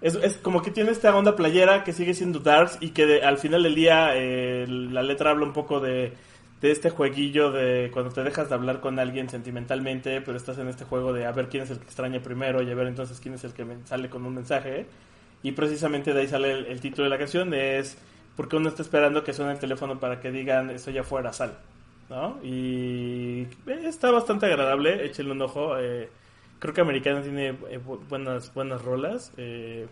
es, 0.00 0.14
es 0.16 0.36
como 0.38 0.62
que 0.62 0.70
tiene 0.70 0.90
esta 0.90 1.14
onda 1.16 1.36
playera 1.36 1.84
que 1.84 1.92
sigue 1.92 2.14
siendo 2.14 2.40
darks 2.40 2.78
y 2.80 2.90
que 2.90 3.06
de- 3.06 3.22
al 3.22 3.38
final 3.38 3.62
del 3.62 3.74
día 3.74 4.10
eh, 4.16 4.66
la 4.68 5.02
letra 5.02 5.30
habla 5.30 5.44
un 5.44 5.52
poco 5.52 5.80
de, 5.80 6.12
de 6.60 6.70
este 6.70 6.90
jueguillo 6.90 7.50
de 7.52 7.90
cuando 7.92 8.10
te 8.12 8.22
dejas 8.22 8.48
de 8.48 8.54
hablar 8.54 8.80
con 8.80 8.98
alguien 8.98 9.28
sentimentalmente, 9.28 10.20
pero 10.20 10.36
estás 10.36 10.58
en 10.58 10.68
este 10.68 10.84
juego 10.84 11.12
de 11.12 11.26
a 11.26 11.32
ver 11.32 11.48
quién 11.48 11.62
es 11.64 11.70
el 11.70 11.78
que 11.78 11.84
extraña 11.84 12.20
primero 12.20 12.62
y 12.62 12.70
a 12.70 12.74
ver 12.74 12.86
entonces 12.86 13.20
quién 13.20 13.34
es 13.34 13.44
el 13.44 13.52
que 13.52 13.64
me 13.64 13.76
sale 13.86 14.08
con 14.10 14.24
un 14.26 14.34
mensaje. 14.34 14.86
Y 15.42 15.52
precisamente 15.52 16.12
de 16.12 16.20
ahí 16.20 16.28
sale 16.28 16.50
el, 16.70 16.80
título 16.80 17.04
de 17.04 17.10
la 17.10 17.18
canción, 17.18 17.54
es 17.54 17.96
porque 18.36 18.56
uno 18.56 18.68
está 18.68 18.82
esperando 18.82 19.24
que 19.24 19.32
suene 19.32 19.52
el 19.52 19.58
teléfono 19.58 19.98
para 19.98 20.20
que 20.20 20.30
digan 20.30 20.70
estoy 20.70 20.98
afuera, 20.98 21.32
sal. 21.32 21.58
¿No? 22.10 22.38
Y 22.42 23.46
está 23.66 24.10
bastante 24.10 24.46
agradable, 24.46 25.04
échenle 25.06 25.32
un 25.32 25.42
ojo. 25.42 25.78
Eh, 25.78 26.08
creo 26.60 26.72
que 26.72 26.80
Americana 26.80 27.22
tiene 27.22 27.48
eh, 27.48 27.80
bu- 27.84 27.98
buenas, 28.08 28.54
buenas 28.54 28.80
rolas. 28.82 29.32
eh, 29.36 29.88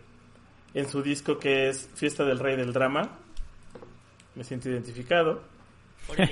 en 0.74 0.88
su 0.88 1.02
disco 1.02 1.38
que 1.38 1.70
es 1.70 1.88
Fiesta 1.94 2.24
del 2.24 2.38
Rey 2.38 2.54
del 2.56 2.72
Drama. 2.72 3.08
Me 4.36 4.44
siento 4.44 4.68
identificado. 4.68 5.42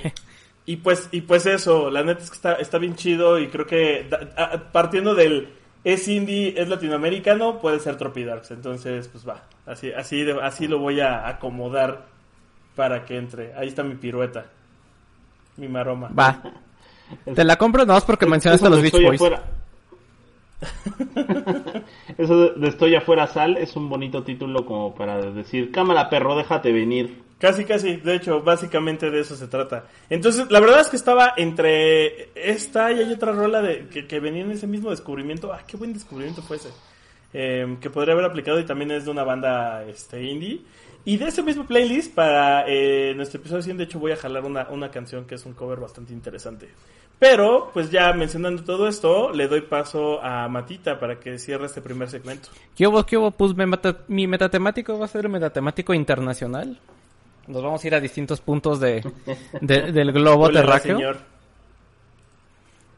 Y 0.69 0.75
pues, 0.75 1.07
y 1.13 1.21
pues 1.21 1.45
eso, 1.45 1.89
la 1.89 2.03
neta 2.03 2.21
es 2.23 2.29
que 2.29 2.35
está, 2.35 2.53
está 2.55 2.77
bien 2.77 2.93
chido 2.97 3.39
y 3.39 3.47
creo 3.47 3.65
que 3.65 4.05
da- 4.09 4.27
a- 4.35 4.71
partiendo 4.73 5.15
del 5.15 5.53
es 5.85 6.09
indie, 6.09 6.55
es 6.61 6.67
latinoamericano, 6.67 7.59
puede 7.61 7.79
ser 7.79 7.95
Tropidarks. 7.95 8.51
Entonces, 8.51 9.07
pues 9.07 9.25
va, 9.25 9.43
así, 9.65 9.93
así, 9.93 10.23
de- 10.25 10.41
así 10.41 10.67
lo 10.67 10.79
voy 10.79 10.99
a 10.99 11.25
acomodar 11.25 12.07
para 12.75 13.05
que 13.05 13.15
entre. 13.17 13.53
Ahí 13.55 13.69
está 13.69 13.81
mi 13.83 13.95
pirueta, 13.95 14.47
mi 15.55 15.69
maroma. 15.69 16.09
Va. 16.09 16.41
Te 17.33 17.45
la 17.45 17.55
compro 17.55 17.83
nada 17.83 17.93
más 17.93 18.03
porque 18.05 18.25
mencionaste 18.25 18.67
a 18.67 18.69
los 18.69 18.81
Beach 18.81 18.91
Boys. 19.01 19.21
afuera. 19.21 19.43
Eso 22.17 22.49
de- 22.51 22.67
Estoy 22.67 22.95
afuera 22.95 23.27
sal 23.27 23.57
es 23.57 23.75
un 23.75 23.89
bonito 23.89 24.23
título 24.23 24.65
como 24.65 24.95
para 24.95 25.21
decir, 25.31 25.71
cámara 25.71 26.09
perro, 26.09 26.35
déjate 26.35 26.71
venir. 26.71 27.23
Casi, 27.39 27.65
casi, 27.65 27.97
de 27.97 28.15
hecho, 28.15 28.41
básicamente 28.41 29.11
de 29.11 29.19
eso 29.19 29.35
se 29.35 29.47
trata. 29.47 29.85
Entonces, 30.09 30.49
la 30.49 30.59
verdad 30.59 30.81
es 30.81 30.89
que 30.89 30.95
estaba 30.95 31.33
entre 31.37 32.29
esta 32.33 32.91
y 32.91 32.99
hay 32.99 33.13
otra 33.13 33.31
rola 33.31 33.61
de, 33.61 33.87
que, 33.89 34.19
venía 34.19 34.41
en 34.41 34.51
ese 34.51 34.65
mismo 34.65 34.89
descubrimiento. 34.89 35.53
Ah, 35.53 35.61
qué 35.67 35.77
buen 35.77 35.93
descubrimiento 35.93 36.41
fue 36.41 36.57
ese. 36.57 36.69
Eh, 37.33 37.77
que 37.79 37.91
podría 37.91 38.13
haber 38.13 38.25
aplicado 38.25 38.59
y 38.59 38.65
también 38.65 38.89
es 38.89 39.05
de 39.05 39.11
una 39.11 39.23
banda 39.23 39.83
este 39.83 40.23
indie. 40.23 40.61
Y 41.07 41.15
de 41.15 41.27
ese 41.29 41.41
mismo 41.41 41.65
playlist, 41.65 42.13
para 42.13 42.65
eh, 42.67 43.13
nuestro 43.15 43.39
episodio 43.39 43.61
100, 43.63 43.77
de 43.77 43.83
hecho, 43.85 43.97
voy 43.97 44.11
a 44.11 44.17
jalar 44.17 44.43
una, 44.43 44.67
una 44.69 44.91
canción 44.91 45.23
que 45.23 45.35
es 45.35 45.45
un 45.45 45.53
cover 45.53 45.79
bastante 45.79 46.11
interesante. 46.11 46.67
Pero, 47.17 47.71
pues 47.73 47.89
ya 47.89 48.11
mencionando 48.11 48.63
todo 48.65 48.89
esto, 48.89 49.31
le 49.31 49.47
doy 49.47 49.61
paso 49.61 50.21
a 50.21 50.49
Matita 50.49 50.99
para 50.99 51.17
que 51.17 51.39
cierre 51.39 51.65
este 51.67 51.81
primer 51.81 52.09
segmento. 52.09 52.49
¿Qué 52.75 52.85
hubo, 52.87 53.05
qué 53.05 53.15
hubo? 53.17 53.31
Pues 53.31 53.55
mi, 53.55 53.65
meta- 53.65 53.99
mi 54.09 54.27
metatemático 54.27 54.99
va 54.99 55.05
a 55.05 55.07
ser 55.07 55.29
metatemático 55.29 55.93
internacional. 55.93 56.77
Nos 57.47 57.63
vamos 57.63 57.81
a 57.81 57.87
ir 57.87 57.95
a 57.95 58.01
distintos 58.01 58.41
puntos 58.41 58.81
de, 58.81 59.01
de- 59.61 59.91
del 59.93 60.11
globo 60.11 60.43
Hola, 60.47 60.59
terráqueo. 60.59 60.97
señor. 60.97 61.17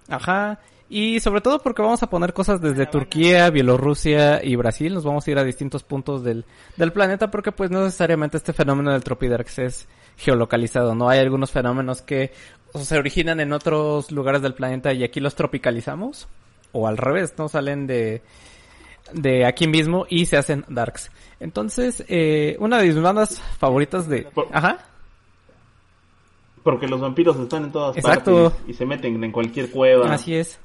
Ajá. 0.10 0.60
Y 0.92 1.20
sobre 1.20 1.42
todo 1.42 1.60
porque 1.60 1.84
vamos 1.84 2.02
a 2.02 2.10
poner 2.10 2.34
cosas 2.34 2.60
desde 2.62 2.88
Turquía, 2.88 3.52
Bielorrusia 3.52 4.44
y 4.44 4.56
Brasil. 4.56 4.92
Nos 4.96 5.04
vamos 5.04 5.28
a 5.28 5.32
ir 5.32 5.38
a 5.38 5.44
distintos 5.44 5.84
puntos 5.84 6.24
del, 6.24 6.46
del 6.78 6.92
planeta 6.92 7.30
porque 7.30 7.52
pues 7.52 7.70
no 7.70 7.84
necesariamente 7.84 8.38
este 8.38 8.54
fenómeno 8.54 8.92
del 8.92 9.04
Tropidarks 9.04 9.60
es 9.60 9.88
geolocalizado, 10.18 10.96
¿no? 10.96 11.08
Hay 11.08 11.20
algunos 11.20 11.52
fenómenos 11.52 12.02
que 12.02 12.32
o 12.74 12.80
se 12.80 12.98
originan 12.98 13.40
en 13.40 13.54
otros 13.54 14.12
lugares 14.12 14.42
del 14.42 14.56
planeta 14.56 14.92
y 14.92 15.04
aquí 15.04 15.20
los 15.20 15.36
tropicalizamos. 15.36 16.28
O 16.72 16.88
al 16.88 16.98
revés, 16.98 17.36
¿no? 17.38 17.50
Salen 17.50 17.86
de, 17.86 18.24
de 19.14 19.46
aquí 19.46 19.68
mismo 19.68 20.08
y 20.10 20.26
se 20.26 20.38
hacen 20.38 20.66
darks. 20.70 21.12
Entonces, 21.40 22.04
eh, 22.08 22.58
una 22.60 22.80
de 22.80 22.88
mis 22.88 23.00
bandas 23.00 23.42
favoritas 23.60 24.08
de... 24.08 24.28
Ajá. 24.52 24.80
Porque 26.64 26.88
los 26.88 27.00
vampiros 27.00 27.38
están 27.38 27.66
en 27.66 27.72
todas 27.72 27.96
Exacto. 27.96 28.50
partes 28.52 28.70
y 28.70 28.74
se 28.74 28.86
meten 28.86 29.24
en 29.24 29.32
cualquier 29.32 29.70
cueva. 29.72 30.12
Así 30.12 30.36
es. 30.36 30.60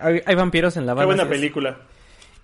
Hay, 0.00 0.20
hay 0.24 0.34
vampiros 0.34 0.76
en 0.76 0.86
la 0.86 0.92
Qué 0.92 0.96
banda. 0.96 1.06
buena 1.06 1.22
así 1.24 1.32
es. 1.32 1.38
película. 1.40 1.76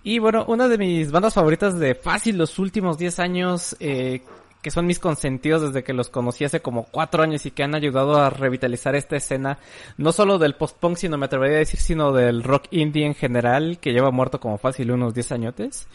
Y 0.03 0.19
bueno, 0.19 0.45
una 0.47 0.67
de 0.67 0.77
mis 0.77 1.11
bandas 1.11 1.33
favoritas 1.33 1.79
de 1.79 1.95
fácil 1.95 2.37
los 2.37 2.59
últimos 2.59 2.97
10 2.97 3.19
años, 3.19 3.75
eh, 3.79 4.21
que 4.61 4.69
son 4.69 4.85
mis 4.85 4.99
consentidos 4.99 5.61
desde 5.61 5.83
que 5.83 5.93
los 5.93 6.09
conocí 6.09 6.43
hace 6.43 6.61
como 6.61 6.83
4 6.91 7.23
años 7.23 7.45
y 7.45 7.51
que 7.51 7.63
han 7.63 7.73
ayudado 7.73 8.17
a 8.17 8.29
revitalizar 8.29 8.95
esta 8.95 9.15
escena, 9.15 9.59
no 9.97 10.11
solo 10.11 10.39
del 10.39 10.55
post-punk, 10.55 10.97
sino 10.97 11.17
me 11.17 11.25
atrevería 11.27 11.55
a 11.57 11.59
decir, 11.59 11.79
sino 11.79 12.11
del 12.11 12.43
rock 12.43 12.65
indie 12.71 13.05
en 13.05 13.15
general, 13.15 13.77
que 13.79 13.93
lleva 13.93 14.11
muerto 14.11 14.39
como 14.41 14.57
fácil 14.57 14.91
unos 14.91 15.13
10 15.13 15.31
añotes. 15.31 15.87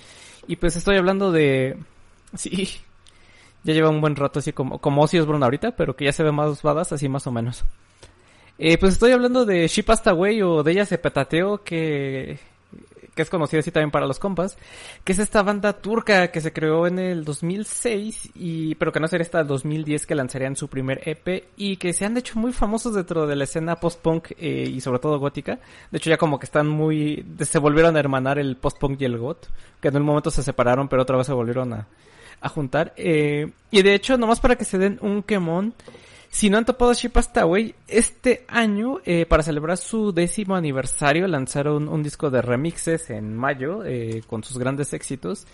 Y 0.46 0.56
pues 0.56 0.76
estoy 0.76 0.96
hablando 0.96 1.30
de... 1.30 1.76
Sí, 2.34 2.68
ya 3.64 3.74
lleva 3.74 3.90
un 3.90 4.00
buen 4.00 4.16
rato 4.16 4.38
así 4.38 4.52
como, 4.54 4.78
como 4.78 5.02
Ozzy 5.02 5.18
Osbourne 5.18 5.44
ahorita, 5.44 5.72
pero 5.76 5.96
que 5.96 6.06
ya 6.06 6.12
se 6.12 6.22
ve 6.22 6.32
más 6.32 6.62
badas 6.62 6.92
así 6.92 7.08
más 7.10 7.26
o 7.26 7.30
menos. 7.32 7.64
Eh, 8.58 8.76
pues 8.78 8.94
estoy 8.94 9.12
hablando 9.12 9.44
de 9.44 9.68
She 9.68 9.84
Away 9.86 10.42
o 10.42 10.62
de 10.62 10.72
ella 10.72 10.84
se 10.84 10.98
petateó 10.98 11.62
que 11.62 12.38
que 13.18 13.22
es 13.22 13.30
conocida 13.30 13.58
así 13.58 13.72
también 13.72 13.90
para 13.90 14.06
los 14.06 14.20
compas, 14.20 14.56
que 15.02 15.10
es 15.10 15.18
esta 15.18 15.42
banda 15.42 15.72
turca 15.72 16.28
que 16.30 16.40
se 16.40 16.52
creó 16.52 16.86
en 16.86 17.00
el 17.00 17.24
2006 17.24 18.30
y 18.36 18.76
pero 18.76 18.92
que 18.92 19.00
no 19.00 19.08
sería 19.08 19.24
hasta 19.24 19.40
el 19.40 19.48
2010 19.48 20.06
que 20.06 20.14
lanzarían 20.14 20.54
su 20.54 20.68
primer 20.68 21.00
EP 21.04 21.48
y 21.56 21.78
que 21.78 21.92
se 21.92 22.04
han 22.04 22.16
hecho 22.16 22.38
muy 22.38 22.52
famosos 22.52 22.94
dentro 22.94 23.26
de 23.26 23.34
la 23.34 23.42
escena 23.42 23.74
post-punk 23.74 24.30
eh, 24.38 24.70
y 24.72 24.80
sobre 24.80 25.00
todo 25.00 25.18
gótica. 25.18 25.58
De 25.90 25.98
hecho 25.98 26.10
ya 26.10 26.16
como 26.16 26.38
que 26.38 26.46
están 26.46 26.68
muy 26.68 27.26
se 27.40 27.58
volvieron 27.58 27.96
a 27.96 27.98
hermanar 27.98 28.38
el 28.38 28.56
post-punk 28.56 29.00
y 29.00 29.06
el 29.06 29.18
goth, 29.18 29.46
que 29.80 29.88
en 29.88 29.96
un 29.96 30.04
momento 30.04 30.30
se 30.30 30.44
separaron 30.44 30.86
pero 30.86 31.02
otra 31.02 31.16
vez 31.16 31.26
se 31.26 31.32
volvieron 31.32 31.72
a 31.72 31.88
a 32.40 32.48
juntar 32.48 32.94
eh, 32.96 33.50
y 33.72 33.82
de 33.82 33.94
hecho 33.94 34.16
nomás 34.16 34.38
para 34.38 34.54
que 34.54 34.64
se 34.64 34.78
den 34.78 35.00
un 35.02 35.24
quemón 35.24 35.74
si 36.30 36.50
no 36.50 36.58
han 36.58 36.64
topado 36.64 36.92
Passed 37.12 37.38
Away, 37.38 37.74
este 37.86 38.44
año, 38.48 38.98
eh, 39.04 39.24
para 39.26 39.42
celebrar 39.42 39.78
su 39.78 40.12
décimo 40.12 40.56
aniversario, 40.56 41.26
lanzaron 41.26 41.88
un 41.88 42.02
disco 42.02 42.30
de 42.30 42.42
remixes 42.42 43.10
en 43.10 43.34
mayo, 43.34 43.84
eh, 43.84 44.22
con 44.26 44.44
sus 44.44 44.58
grandes 44.58 44.92
éxitos. 44.92 45.46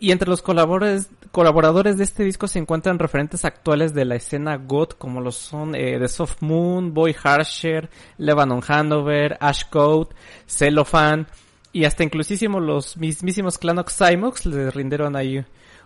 Y 0.00 0.10
entre 0.10 0.28
los 0.28 0.42
colaboradores, 0.42 1.96
de 1.96 2.04
este 2.04 2.24
disco 2.24 2.48
se 2.48 2.58
encuentran 2.58 2.98
referentes 2.98 3.44
actuales 3.44 3.94
de 3.94 4.04
la 4.04 4.16
escena 4.16 4.56
goth, 4.56 4.98
como 4.98 5.20
lo 5.20 5.30
son 5.30 5.74
eh, 5.74 5.98
The 5.98 6.08
Soft 6.08 6.40
Moon, 6.40 6.92
Boy 6.92 7.14
Harsher, 7.22 7.88
Lebanon 8.18 8.60
Hanover, 8.66 9.36
Ash 9.40 9.64
Cellophane, 10.46 11.26
y 11.72 11.84
hasta 11.84 12.02
inclusísimo 12.02 12.60
los 12.60 12.96
mismísimos 12.96 13.58
Clanox 13.58 13.96
Cymox 13.98 14.46
les 14.46 14.74
rindieron 14.74 15.16
ahí 15.16 15.44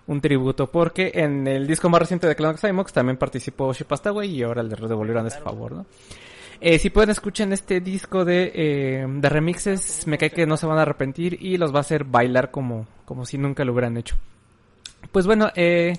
un 0.08 0.20
tributo, 0.20 0.66
porque 0.66 1.12
en 1.14 1.46
el 1.46 1.66
disco 1.66 1.88
más 1.88 2.00
reciente 2.00 2.26
de 2.26 2.34
Clanox 2.34 2.62
Cymox 2.62 2.92
también 2.92 3.16
participó 3.16 3.72
She 3.72 3.84
Passed 3.84 4.08
Away 4.08 4.34
y 4.34 4.42
ahora 4.42 4.62
le 4.62 4.74
devolvieron 4.74 5.26
ese 5.26 5.40
favor, 5.40 5.72
¿no? 5.72 5.86
Eh, 6.60 6.78
si 6.80 6.90
pueden 6.90 7.10
escuchen 7.10 7.52
este 7.52 7.80
disco 7.80 8.24
de, 8.24 8.50
eh, 8.52 9.06
de 9.06 9.28
remixes, 9.28 10.06
me 10.08 10.18
cae 10.18 10.30
que 10.30 10.46
no 10.46 10.56
se 10.56 10.66
van 10.66 10.78
a 10.78 10.82
arrepentir 10.82 11.38
y 11.40 11.56
los 11.56 11.72
va 11.72 11.78
a 11.78 11.80
hacer 11.82 12.02
bailar 12.02 12.50
como, 12.50 12.86
como 13.04 13.24
si 13.24 13.38
nunca 13.38 13.64
lo 13.64 13.72
hubieran 13.72 13.96
hecho. 13.96 14.16
Pues 15.12 15.26
bueno, 15.26 15.50
eh, 15.54 15.92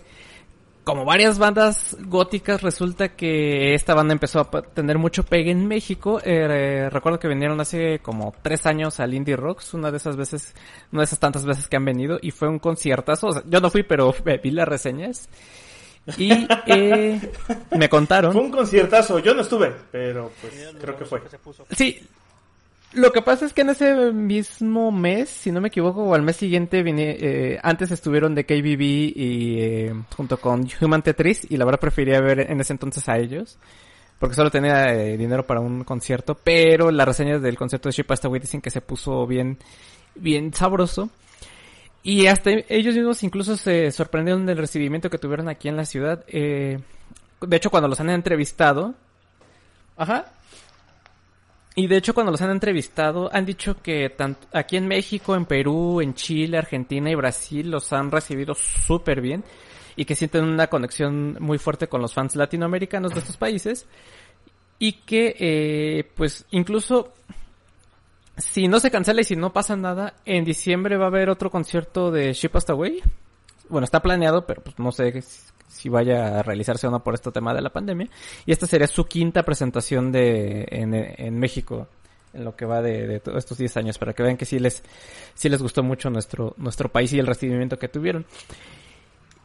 como 0.90 1.06
varias 1.06 1.38
bandas 1.38 1.96
góticas, 2.00 2.64
resulta 2.64 3.10
que 3.10 3.76
esta 3.76 3.94
banda 3.94 4.12
empezó 4.12 4.40
a 4.40 4.62
tener 4.64 4.98
mucho 4.98 5.22
pegue 5.22 5.52
en 5.52 5.68
México. 5.68 6.20
Eh, 6.26 6.90
recuerdo 6.90 7.20
que 7.20 7.28
vinieron 7.28 7.62
hace 7.62 8.00
como 8.00 8.34
tres 8.42 8.66
años 8.66 9.00
al 9.00 9.14
Indie 9.14 9.36
Rocks, 9.36 9.76
una 9.76 9.92
de 9.92 9.98
esas 9.98 10.18
veces, 10.18 10.56
una 10.92 11.02
de 11.02 11.06
esas 11.06 11.20
tantas 11.20 11.46
veces 11.46 11.68
que 11.68 11.78
han 11.78 11.86
venido, 11.86 12.18
y 12.20 12.32
fue 12.32 12.50
un 12.50 12.58
conciertazo. 12.58 13.28
O 13.28 13.34
sea, 13.34 13.44
yo 13.46 13.62
no 13.62 13.70
fui, 13.70 13.84
pero 13.84 14.12
eh, 14.26 14.40
vi 14.44 14.50
las 14.50 14.68
reseñas. 14.68 15.30
Y 16.18 16.32
eh, 16.66 17.22
me 17.78 17.88
contaron. 17.88 18.34
Fue 18.34 18.42
un 18.42 18.50
conciertazo, 18.50 19.20
yo 19.20 19.36
no 19.36 19.42
estuve, 19.42 19.72
pero 19.92 20.32
pues 20.42 20.74
creo 20.82 20.98
que 20.98 21.06
fue. 21.06 21.22
Se 21.30 21.38
puso. 21.38 21.68
Sí. 21.70 22.02
Lo 22.94 23.12
que 23.12 23.22
pasa 23.22 23.46
es 23.46 23.54
que 23.54 23.62
en 23.62 23.70
ese 23.70 24.12
mismo 24.12 24.92
mes, 24.92 25.30
si 25.30 25.52
no 25.52 25.62
me 25.62 25.68
equivoco, 25.68 26.04
o 26.04 26.16
al 26.16 26.24
mes 26.24 26.38
siguiente, 26.38 26.82
vine, 26.82 27.18
eh, 27.20 27.60
antes 27.62 27.92
estuvieron 27.92 28.34
de 28.34 28.46
KBB 28.46 28.82
y 28.82 29.62
eh, 29.62 29.94
junto 30.16 30.38
con 30.38 30.68
Human 30.82 31.04
Tetris 31.04 31.46
y 31.50 31.58
la 31.58 31.66
verdad 31.66 31.80
prefería 31.80 32.20
ver 32.20 32.52
en 32.52 32.60
ese 32.60 32.74
entonces 32.74 33.08
a 33.08 33.18
ellos. 33.18 33.60
Porque 34.18 34.36
solo 34.36 34.52
tenía 34.52 34.94
eh, 34.94 35.18
dinero 35.18 35.48
para 35.48 35.62
un 35.62 35.86
concierto, 35.86 36.36
pero 36.36 36.92
las 36.92 37.08
reseñas 37.08 37.42
del 37.42 37.58
concierto 37.58 37.88
de 37.88 37.94
Ship 37.94 38.06
Away 38.10 38.42
dicen 38.42 38.60
que 38.60 38.70
se 38.70 38.82
puso 38.82 39.26
bien, 39.26 39.58
bien 40.16 40.54
sabroso. 40.54 41.10
Y 42.04 42.28
hasta 42.28 42.52
ellos 42.70 42.96
mismos 42.96 43.24
incluso 43.24 43.56
se 43.56 43.92
sorprendieron 43.92 44.46
del 44.46 44.58
recibimiento 44.58 45.10
que 45.10 45.18
tuvieron 45.18 45.48
aquí 45.48 45.70
en 45.70 45.78
la 45.78 45.86
ciudad. 45.86 46.26
Eh, 46.28 46.80
de 47.42 47.58
hecho, 47.58 47.70
cuando 47.70 47.88
los 47.88 48.00
han 48.00 48.10
entrevistado, 48.10 48.96
ajá, 49.96 50.34
y 51.80 51.88
de 51.88 51.96
hecho 51.96 52.14
cuando 52.14 52.34
los 52.34 52.42
han 52.42 52.52
entrevistado 52.52 53.30
han 53.32 53.46
dicho 53.46 53.82
que 53.82 54.14
aquí 54.52 54.76
en 54.76 54.86
México, 54.86 55.34
en 55.34 55.46
Perú, 55.46 56.02
en 56.02 56.14
Chile, 56.14 56.58
Argentina 56.58 57.10
y 57.10 57.16
Brasil 57.16 57.72
los 57.72 57.94
han 57.94 58.12
recibido 58.12 58.54
súper 58.54 59.22
bien 59.22 59.46
y 59.96 60.04
que 60.04 60.14
sienten 60.14 60.44
una 60.44 60.68
conexión 60.68 61.38
muy 61.40 61.58
fuerte 61.58 61.88
con 61.88 62.02
los 62.02 62.14
fans 62.14 62.36
latinoamericanos 62.36 63.14
de 63.14 63.20
estos 63.22 63.38
países 63.38 63.88
y 64.78 64.92
que 64.92 65.38
eh, 65.40 66.12
pues 66.18 66.46
incluso 66.52 67.14
si 68.36 68.68
no 68.68 68.82
se 68.82 68.92
cancela 68.92 69.22
y 69.22 69.24
si 69.24 69.38
no 69.38 69.54
pasa 69.54 69.78
nada, 69.78 70.16
en 70.26 70.44
diciembre 70.44 70.98
va 70.98 71.06
a 71.06 71.08
haber 71.08 71.30
otro 71.30 71.50
concierto 71.50 72.12
de 72.12 72.34
Ship 72.34 72.50
Passed 72.50 72.72
Away. 72.72 73.02
Bueno, 73.70 73.86
está 73.86 74.02
planeado, 74.02 74.46
pero 74.46 74.62
pues 74.62 74.78
no 74.80 74.92
sé 74.92 75.24
si 75.70 75.88
vaya 75.88 76.40
a 76.40 76.44
realizarse 76.44 76.88
o 76.88 76.92
no 76.92 77.02
por 77.02 77.14
este 77.14 77.32
tema 77.32 77.54
de 77.54 77.62
la 77.62 77.70
pandemia. 77.70 78.10
Y 78.46 78.52
esta 78.52 78.68
sería 78.68 78.88
su 78.88 79.06
quinta 79.06 79.44
presentación 79.44 80.12
de 80.12 80.68
en, 80.70 81.40
México 81.40 81.88
en 82.34 82.44
lo 82.44 82.56
que 82.56 82.66
va 82.66 82.82
de, 82.82 83.08
de 83.08 83.20
todos 83.20 83.38
estos 83.38 83.58
10 83.58 83.78
años 83.78 83.98
para 83.98 84.14
que 84.14 84.24
vean 84.24 84.38
que 84.38 84.46
sí 84.46 84.60
les 84.60 84.84
sí 85.34 85.50
les 85.50 85.62
gustó 85.62 85.82
mucho 85.82 86.10
nuestro 86.10 86.54
nuestro 86.58 86.90
país 86.90 87.14
y 87.14 87.20
el 87.20 87.28
recibimiento 87.28 87.78
que 87.78 87.88
tuvieron. 87.88 88.26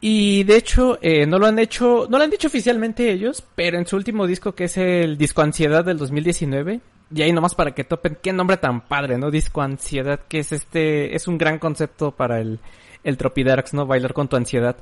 Y 0.01 0.43
de 0.43 0.57
hecho, 0.57 0.99
eh, 1.01 1.25
no 1.25 1.39
lo 1.39 1.47
han 1.47 1.57
hecho, 1.57 2.05
no 2.09 2.17
lo 2.17 2.23
han 2.23 2.29
dicho 2.29 2.47
oficialmente 2.47 3.11
ellos, 3.11 3.43
pero 3.55 3.79
en 3.79 3.87
su 3.87 3.95
último 3.95 4.27
disco, 4.27 4.53
que 4.53 4.65
es 4.65 4.77
el 4.77 5.17
Disco 5.17 5.41
Ansiedad 5.41 5.83
del 5.83 5.97
2019, 5.97 6.81
y 7.15 7.21
ahí 7.21 7.31
nomás 7.31 7.55
para 7.55 7.73
que 7.73 7.85
topen, 7.85 8.17
qué 8.21 8.33
nombre 8.33 8.57
tan 8.57 8.81
padre, 8.81 9.17
¿no? 9.17 9.31
Disco 9.31 9.61
Ansiedad, 9.61 10.19
que 10.27 10.39
es 10.39 10.51
este, 10.51 11.15
es 11.15 11.27
un 11.27 11.37
gran 11.37 11.59
concepto 11.59 12.11
para 12.11 12.39
el, 12.39 12.59
el 13.03 13.17
Tropidarks, 13.17 13.73
¿no? 13.73 13.85
Bailar 13.85 14.13
con 14.13 14.27
tu 14.27 14.35
ansiedad. 14.35 14.75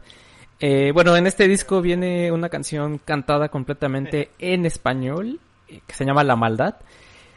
Eh, 0.60 0.92
bueno, 0.94 1.16
en 1.16 1.28
este 1.28 1.48
disco 1.48 1.82
viene 1.82 2.32
una 2.32 2.50
canción 2.50 2.98
cantada 2.98 3.50
completamente 3.50 4.32
en 4.40 4.66
español, 4.66 5.40
eh, 5.68 5.82
que 5.86 5.94
se 5.96 6.06
llama 6.06 6.24
La 6.24 6.36
Maldad. 6.36 6.76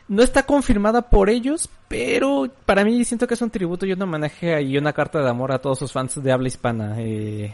No 0.09 0.23
está 0.23 0.45
confirmada 0.45 1.11
por 1.11 1.29
ellos, 1.29 1.69
pero 1.89 2.49
para 2.65 2.85
mí 2.85 3.05
siento 3.05 3.27
que 3.27 3.35
es 3.35 3.43
un 3.43 3.51
tributo 3.51 3.87
y 3.87 3.93
un 3.93 4.03
homenaje 4.03 4.63
y 4.63 4.79
una 4.79 4.93
carta 4.93 5.21
de 5.21 5.29
amor 5.29 5.51
a 5.51 5.59
todos 5.59 5.81
sus 5.81 5.93
fans 5.93 6.23
de 6.23 6.31
habla 6.31 6.47
hispana. 6.47 6.95
Eh, 6.99 7.53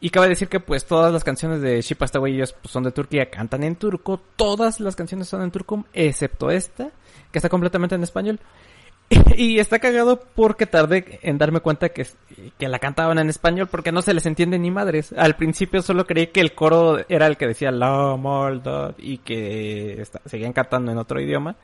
y 0.00 0.10
cabe 0.10 0.28
decir 0.28 0.48
que 0.48 0.58
pues 0.58 0.84
todas 0.84 1.12
las 1.12 1.22
canciones 1.22 1.60
de 1.60 1.80
Ship 1.80 1.98
ellos 2.26 2.52
pues, 2.60 2.72
son 2.72 2.82
de 2.82 2.90
Turquía, 2.90 3.30
cantan 3.30 3.62
en 3.62 3.76
turco, 3.76 4.20
todas 4.34 4.80
las 4.80 4.96
canciones 4.96 5.28
son 5.28 5.42
en 5.42 5.52
turco, 5.52 5.84
excepto 5.92 6.50
esta, 6.50 6.90
que 7.30 7.38
está 7.38 7.48
completamente 7.48 7.94
en 7.94 8.02
español. 8.02 8.40
y 9.36 9.58
está 9.58 9.78
cagado 9.78 10.20
porque 10.34 10.66
tardé 10.66 11.18
en 11.22 11.38
darme 11.38 11.60
cuenta 11.60 11.90
que, 11.90 12.06
que 12.58 12.68
la 12.68 12.78
cantaban 12.78 13.18
en 13.18 13.28
español 13.28 13.68
porque 13.70 13.92
no 13.92 14.02
se 14.02 14.14
les 14.14 14.26
entiende 14.26 14.58
ni 14.58 14.70
madres. 14.70 15.12
Al 15.16 15.36
principio 15.36 15.82
solo 15.82 16.06
creí 16.06 16.28
que 16.28 16.40
el 16.40 16.54
coro 16.54 16.98
era 17.08 17.26
el 17.26 17.36
que 17.36 17.46
decía 17.46 17.70
la 17.70 18.16
maldad 18.16 18.94
y 18.98 19.18
que 19.18 20.04
seguían 20.26 20.52
cantando 20.52 20.92
en 20.92 20.98
otro 20.98 21.20
idioma. 21.20 21.56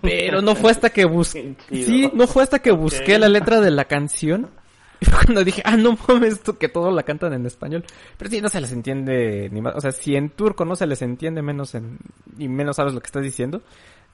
Pero 0.00 0.40
no 0.40 0.54
fue 0.54 0.70
hasta 0.70 0.90
que 0.90 1.04
busqué, 1.04 1.54
sí, 1.70 2.10
no 2.14 2.26
fue 2.26 2.42
hasta 2.42 2.60
que 2.60 2.70
busqué 2.70 3.18
la 3.18 3.28
letra 3.28 3.60
de 3.60 3.70
la 3.70 3.84
canción 3.84 4.48
y 5.00 5.06
cuando 5.10 5.44
dije, 5.44 5.62
ah, 5.64 5.76
no 5.76 5.98
mames, 6.08 6.34
esto 6.34 6.58
que 6.58 6.68
todo 6.68 6.90
la 6.90 7.02
cantan 7.02 7.32
en 7.34 7.44
español. 7.44 7.84
Pero 8.16 8.30
sí, 8.30 8.40
no 8.40 8.48
se 8.48 8.60
les 8.60 8.72
entiende 8.72 9.50
ni 9.50 9.60
más. 9.60 9.74
O 9.76 9.80
sea, 9.80 9.92
si 9.92 10.16
en 10.16 10.30
turco 10.30 10.64
no 10.64 10.76
se 10.76 10.86
les 10.86 11.02
entiende 11.02 11.42
menos 11.42 11.74
en, 11.74 11.98
y 12.38 12.48
menos 12.48 12.76
sabes 12.76 12.94
lo 12.94 13.00
que 13.00 13.06
estás 13.06 13.22
diciendo, 13.22 13.62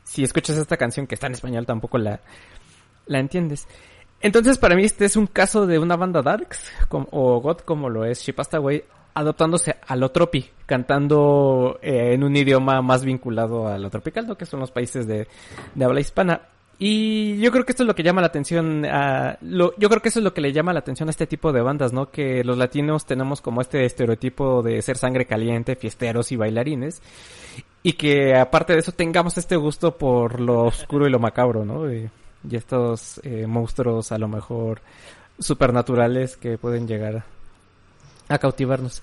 si 0.09 0.25
escuchas 0.25 0.57
esta 0.57 0.79
canción 0.79 1.07
que 1.07 1.15
está 1.15 1.27
en 1.27 1.35
español 1.35 1.67
tampoco 1.67 1.99
la, 1.99 2.21
la 3.07 3.19
entiendes. 3.19 3.69
Entonces, 4.21 4.59
para 4.59 4.75
mí 4.75 4.85
este 4.85 5.05
es 5.05 5.17
un 5.17 5.27
caso 5.27 5.67
de 5.67 5.79
una 5.79 5.97
banda 5.97 6.23
Darks, 6.23 6.73
o 6.91 7.41
God 7.41 7.59
como 7.59 7.91
lo 7.91 8.05
es 8.05 8.23
Shipastaway, 8.23 8.83
adoptándose 9.15 9.77
a 9.87 9.97
lo 9.97 10.11
tropi, 10.11 10.49
cantando 10.65 11.79
eh, 11.83 12.15
en 12.15 12.25
un 12.25 12.35
idioma 12.35 12.81
más 12.81 13.05
vinculado 13.05 13.69
a 13.69 13.77
lo 13.79 13.91
tropical, 13.91 14.27
¿no? 14.27 14.37
Que 14.37 14.47
son 14.47 14.61
los 14.61 14.71
países 14.71 15.07
de, 15.07 15.29
de 15.75 15.85
habla 15.85 16.01
hispana. 16.01 16.41
Y 16.81 17.39
yo 17.39 17.51
creo 17.51 17.65
que 17.65 17.73
esto 17.73 17.83
es 17.83 17.89
lo 17.89 17.95
que 17.95 18.05
llama 18.05 18.21
la 18.21 18.29
atención 18.29 18.85
a, 18.87 19.39
yo 19.43 19.89
creo 19.89 20.01
que 20.01 20.09
eso 20.09 20.21
es 20.21 20.25
lo 20.25 20.33
que 20.33 20.41
le 20.41 20.53
llama 20.53 20.73
la 20.73 20.79
atención 20.79 21.09
a 21.09 21.11
este 21.11 21.27
tipo 21.27 21.53
de 21.53 21.61
bandas, 21.61 21.93
¿no? 21.93 22.11
Que 22.11 22.45
los 22.45 22.57
latinos 22.57 23.05
tenemos 23.05 23.41
como 23.41 23.61
este 23.61 23.85
estereotipo 23.85 24.63
de 24.63 24.81
ser 24.81 24.97
sangre 24.97 25.27
caliente, 25.27 25.77
fiesteros 25.77 26.31
y 26.33 26.37
bailarines. 26.37 27.03
Y 27.83 27.93
que 27.93 28.37
aparte 28.37 28.73
de 28.73 28.81
eso 28.81 28.93
tengamos 28.93 29.39
este 29.39 29.57
gusto 29.57 29.97
por 29.97 30.41
lo 30.41 30.65
oscuro 30.65 31.07
y 31.07 31.11
lo 31.11 31.19
macabro, 31.19 31.65
¿no? 31.65 31.93
Y, 31.93 32.11
y 32.49 32.57
estos 32.57 33.21
eh, 33.25 33.47
monstruos 33.47 34.13
a 34.13 34.19
lo 34.19 34.29
mejor 34.29 34.81
supernaturales 35.39 36.37
que 36.37 36.59
pueden 36.59 36.87
llegar 36.87 37.25
a 38.29 38.39
cautivarnos. 38.39 39.03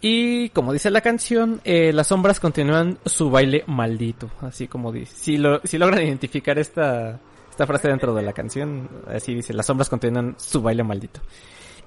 Y 0.00 0.48
como 0.50 0.72
dice 0.72 0.90
la 0.90 1.02
canción, 1.02 1.60
eh, 1.64 1.92
las 1.92 2.06
sombras 2.06 2.40
continúan 2.40 2.98
su 3.04 3.30
baile 3.30 3.64
maldito, 3.66 4.30
así 4.40 4.66
como 4.66 4.92
dice. 4.92 5.14
Si, 5.14 5.36
lo, 5.36 5.60
si 5.64 5.76
logran 5.76 6.02
identificar 6.02 6.58
esta, 6.58 7.20
esta 7.50 7.66
frase 7.66 7.88
dentro 7.88 8.14
de 8.14 8.22
la 8.22 8.32
canción, 8.32 8.88
así 9.06 9.34
dice, 9.34 9.52
las 9.52 9.66
sombras 9.66 9.90
continúan 9.90 10.34
su 10.38 10.62
baile 10.62 10.82
maldito. 10.82 11.20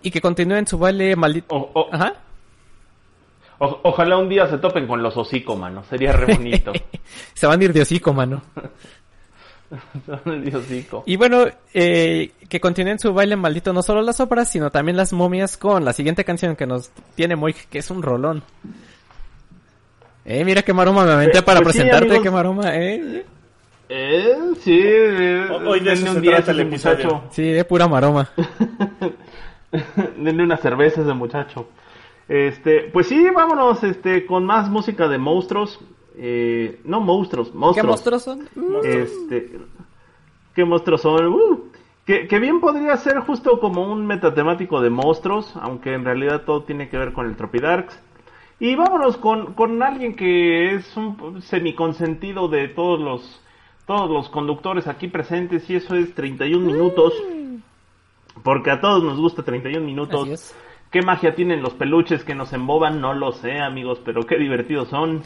Y 0.04 0.12
que 0.12 0.22
continúen 0.22 0.68
su 0.68 0.78
baile 0.78 1.16
maldito. 1.16 1.56
O, 1.56 1.72
o, 1.74 1.90
Ajá. 1.92 2.14
O, 3.64 3.80
ojalá 3.84 4.18
un 4.18 4.28
día 4.28 4.46
se 4.48 4.58
topen 4.58 4.86
con 4.86 5.02
los 5.02 5.16
hocicómanos, 5.16 5.88
sería 5.88 6.12
re 6.12 6.36
bonito. 6.36 6.74
se 7.34 7.48
van 7.48 7.62
a 7.62 7.64
ir 7.64 7.74
de 7.74 7.82
hocicómano. 7.82 8.42
Y 11.08 11.16
bueno, 11.16 11.46
eh, 11.74 12.32
que 12.48 12.60
continúen 12.60 13.00
su 13.00 13.12
baile 13.12 13.36
maldito 13.36 13.74
no 13.74 13.82
solo 13.82 14.04
las 14.04 14.20
óperas, 14.20 14.48
sino 14.48 14.70
también 14.70 14.96
las 14.96 15.14
momias 15.14 15.58
con 15.58 15.84
la 15.84 15.94
siguiente 15.94 16.24
canción 16.24 16.56
que 16.56 16.68
nos 16.68 16.92
tiene 17.16 17.36
muy, 17.36 17.54
que 17.54 17.80
es 17.80 17.90
un 17.90 18.04
rolón. 18.04 18.44
Eh, 20.26 20.46
mira 20.46 20.62
qué 20.62 20.74
maroma 20.74 21.06
me 21.06 21.14
aventé 21.14 21.42
para 21.42 21.60
pues 21.62 21.76
presentarte, 21.76 22.22
qué 22.22 22.30
maroma, 22.30 22.76
eh. 22.76 23.26
Eh, 23.90 24.36
sí, 24.62 24.80
eh, 24.80 25.48
hoy 25.66 25.80
denle 25.80 26.12
un 26.12 26.22
día 26.22 26.38
ese 26.38 26.66
muchacho. 26.66 27.24
Sí, 27.32 27.50
es 27.50 27.66
pura 27.66 27.88
maroma. 27.88 28.30
denle 30.18 30.44
una 30.44 30.58
cerveza 30.58 31.02
a 31.02 31.04
ese 31.04 31.14
muchacho. 31.14 31.68
Este, 32.28 32.90
pues 32.92 33.08
sí, 33.08 33.26
vámonos, 33.30 33.84
este, 33.84 34.26
con 34.26 34.46
más 34.46 34.70
música 34.70 35.08
de 35.08 35.18
monstruos. 35.18 35.80
Eh, 36.16 36.80
no 36.86 37.00
monstruos, 37.00 37.54
monstruos. 37.54 37.76
¿Qué 37.76 37.88
monstruos 37.88 38.24
son? 38.24 38.50
Este, 38.84 39.52
¿Qué 40.54 40.66
monstruos 40.66 41.02
son? 41.02 41.28
Uh, 41.28 41.64
que, 42.06 42.28
que, 42.28 42.40
bien 42.40 42.60
podría 42.60 42.96
ser 42.98 43.20
justo 43.22 43.60
como 43.60 43.92
un 43.92 44.06
metatemático 44.06 44.82
de 44.82 44.90
monstruos, 44.90 45.54
aunque 45.56 45.94
en 45.94 46.06
realidad 46.06 46.44
todo 46.46 46.64
tiene 46.64 46.90
que 46.90 46.98
ver 46.98 47.14
con 47.14 47.26
el 47.26 47.36
Tropidarks. 47.36 48.00
Y 48.60 48.76
vámonos 48.76 49.18
con, 49.18 49.54
con 49.54 49.82
alguien 49.82 50.16
que 50.16 50.76
es 50.76 50.96
un 50.96 51.42
semiconsentido 51.42 52.48
de 52.48 52.70
todos 52.70 53.00
los, 53.00 53.42
todos 53.86 54.10
los 54.10 54.30
conductores 54.30 54.88
aquí 54.88 55.08
presentes, 55.08 55.70
y 55.70 55.76
eso 55.76 55.96
es 55.96 56.14
31 56.14 56.66
minutos. 56.66 57.14
Porque 58.44 58.72
a 58.72 58.80
todos 58.80 59.04
nos 59.04 59.20
gusta 59.20 59.44
31 59.44 59.86
minutos. 59.86 60.56
¿Qué 60.94 61.02
magia 61.02 61.34
tienen 61.34 61.64
los 61.64 61.74
peluches 61.74 62.24
que 62.24 62.36
nos 62.36 62.54
emboban? 62.54 63.02
No 63.02 63.16
lo 63.16 63.32
sé, 63.32 63.60
amigos, 63.60 64.00
pero 64.06 64.28
qué 64.28 64.38
divertidos 64.38 64.90
son. 64.90 65.24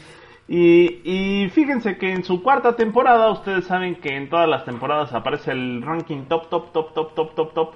Y, 0.48 1.02
y, 1.04 1.50
fíjense 1.50 1.98
que 1.98 2.10
en 2.10 2.24
su 2.24 2.42
cuarta 2.42 2.78
temporada, 2.78 3.30
ustedes 3.32 3.66
saben 3.66 3.96
que 3.96 4.16
en 4.16 4.30
todas 4.30 4.48
las 4.48 4.64
temporadas 4.64 5.12
aparece 5.14 5.52
el 5.52 5.82
ranking 5.82 6.24
top, 6.30 6.50
top, 6.50 6.72
top, 6.72 6.94
top, 6.94 7.14
top, 7.14 7.36
top, 7.36 7.54
top. 7.54 7.76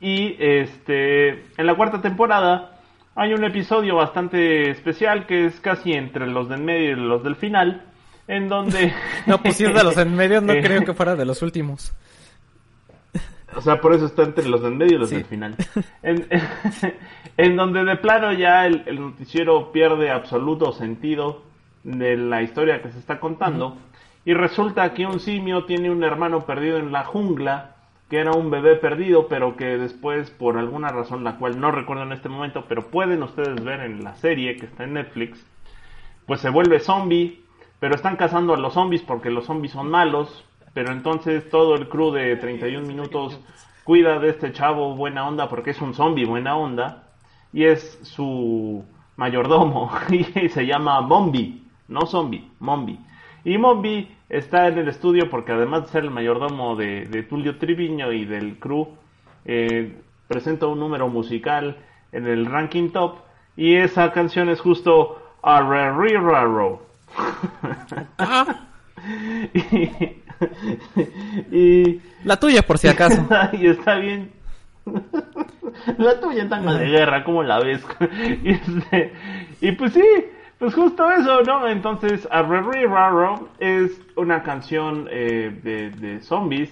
Y 0.00 0.36
este, 0.38 1.44
en 1.58 1.66
la 1.66 1.74
cuarta 1.74 2.00
temporada 2.00 2.80
hay 3.14 3.34
un 3.34 3.44
episodio 3.44 3.96
bastante 3.96 4.70
especial 4.70 5.26
que 5.26 5.44
es 5.44 5.60
casi 5.60 5.92
entre 5.92 6.26
los 6.28 6.48
del 6.48 6.62
medio 6.62 6.92
y 6.92 6.94
los 6.94 7.22
del 7.22 7.36
final, 7.36 7.84
en 8.26 8.48
donde... 8.48 8.94
no, 9.26 9.36
pues 9.36 9.56
si 9.56 9.66
es 9.66 9.74
de 9.74 9.84
los 9.84 9.96
del 9.96 10.08
medio, 10.08 10.40
no 10.40 10.54
creo 10.62 10.82
que 10.82 10.94
fuera 10.94 11.14
de 11.14 11.26
los 11.26 11.42
últimos. 11.42 11.92
O 13.56 13.60
sea, 13.60 13.80
por 13.80 13.94
eso 13.94 14.06
está 14.06 14.24
entre 14.24 14.48
los 14.48 14.62
del 14.62 14.74
medio 14.74 14.96
y 14.96 14.98
los 15.00 15.10
del 15.10 15.24
final. 15.24 15.56
En, 16.02 16.26
en, 17.36 17.56
donde 17.56 17.84
de 17.84 17.96
plano 17.96 18.32
ya 18.32 18.66
el, 18.66 18.82
el 18.86 19.00
noticiero 19.00 19.72
pierde 19.72 20.10
absoluto 20.10 20.72
sentido 20.72 21.42
de 21.82 22.16
la 22.16 22.42
historia 22.42 22.82
que 22.82 22.90
se 22.92 22.98
está 22.98 23.20
contando. 23.20 23.76
Y 24.24 24.34
resulta 24.34 24.92
que 24.92 25.06
un 25.06 25.20
simio 25.20 25.64
tiene 25.64 25.90
un 25.90 26.04
hermano 26.04 26.44
perdido 26.44 26.76
en 26.76 26.92
la 26.92 27.04
jungla, 27.04 27.76
que 28.10 28.18
era 28.18 28.32
un 28.32 28.50
bebé 28.50 28.76
perdido, 28.76 29.28
pero 29.28 29.56
que 29.56 29.78
después, 29.78 30.30
por 30.30 30.58
alguna 30.58 30.88
razón, 30.88 31.24
la 31.24 31.36
cual 31.36 31.60
no 31.60 31.70
recuerdo 31.70 32.02
en 32.02 32.12
este 32.12 32.28
momento, 32.28 32.64
pero 32.68 32.88
pueden 32.88 33.22
ustedes 33.22 33.62
ver 33.62 33.80
en 33.80 34.04
la 34.04 34.14
serie 34.16 34.56
que 34.56 34.66
está 34.66 34.84
en 34.84 34.94
Netflix, 34.94 35.44
pues 36.26 36.40
se 36.40 36.50
vuelve 36.50 36.80
zombie, 36.80 37.42
pero 37.80 37.94
están 37.94 38.16
cazando 38.16 38.54
a 38.54 38.58
los 38.58 38.74
zombies 38.74 39.02
porque 39.02 39.30
los 39.30 39.46
zombies 39.46 39.72
son 39.72 39.90
malos, 39.90 40.44
pero 40.74 40.92
entonces 40.92 41.48
todo 41.50 41.74
el 41.74 41.88
crew 41.88 42.12
de 42.12 42.36
31 42.36 42.86
minutos 42.86 43.40
cuida 43.84 44.18
de 44.18 44.30
este 44.30 44.52
chavo 44.52 44.94
buena 44.94 45.26
onda 45.26 45.48
porque 45.48 45.70
es 45.70 45.80
un 45.80 45.94
zombie 45.94 46.24
buena 46.24 46.56
onda, 46.56 47.04
y 47.52 47.64
es 47.64 47.98
su 48.02 48.84
mayordomo, 49.16 49.90
y 50.10 50.48
se 50.48 50.66
llama 50.66 51.00
Bombi 51.00 51.68
no 51.88 52.06
Zombie, 52.06 52.48
Mombi. 52.60 52.98
Y 53.44 53.58
Mombi 53.58 54.08
está 54.28 54.68
en 54.68 54.78
el 54.78 54.88
estudio 54.88 55.28
porque 55.30 55.52
además 55.52 55.82
de 55.82 55.88
ser 55.88 56.04
el 56.04 56.10
mayordomo 56.10 56.76
de, 56.76 57.06
de 57.06 57.22
Tulio 57.22 57.58
Triviño 57.58 58.12
y 58.12 58.26
del 58.26 58.58
crew, 58.58 58.88
eh, 59.44 59.96
presenta 60.28 60.66
un 60.66 60.78
número 60.78 61.08
musical 61.08 61.78
en 62.12 62.26
el 62.26 62.46
ranking 62.46 62.90
top 62.90 63.16
y 63.56 63.74
esa 63.76 64.12
canción 64.12 64.50
es 64.50 64.60
justo 64.60 65.22
Arreriraro. 65.42 66.86
y, 69.54 70.22
y, 71.50 72.00
la 72.24 72.38
tuya 72.38 72.62
por 72.62 72.78
si 72.78 72.88
acaso. 72.88 73.26
y 73.52 73.66
está 73.66 73.96
bien. 73.96 74.32
la 75.98 76.20
tuya 76.20 76.44
está 76.44 76.60
de 76.60 76.86
guerra, 76.86 77.24
¿cómo 77.24 77.42
la 77.42 77.60
ves? 77.60 77.84
y, 78.42 78.50
este, 78.50 79.12
y 79.60 79.72
pues 79.72 79.92
sí, 79.92 80.04
pues 80.58 80.74
justo 80.74 81.10
eso, 81.10 81.42
¿no? 81.42 81.68
Entonces, 81.68 82.28
Raro 82.30 83.48
es 83.58 84.00
una 84.16 84.42
canción 84.42 85.08
eh, 85.10 85.56
de, 85.62 85.90
de, 85.90 86.20
zombies, 86.20 86.70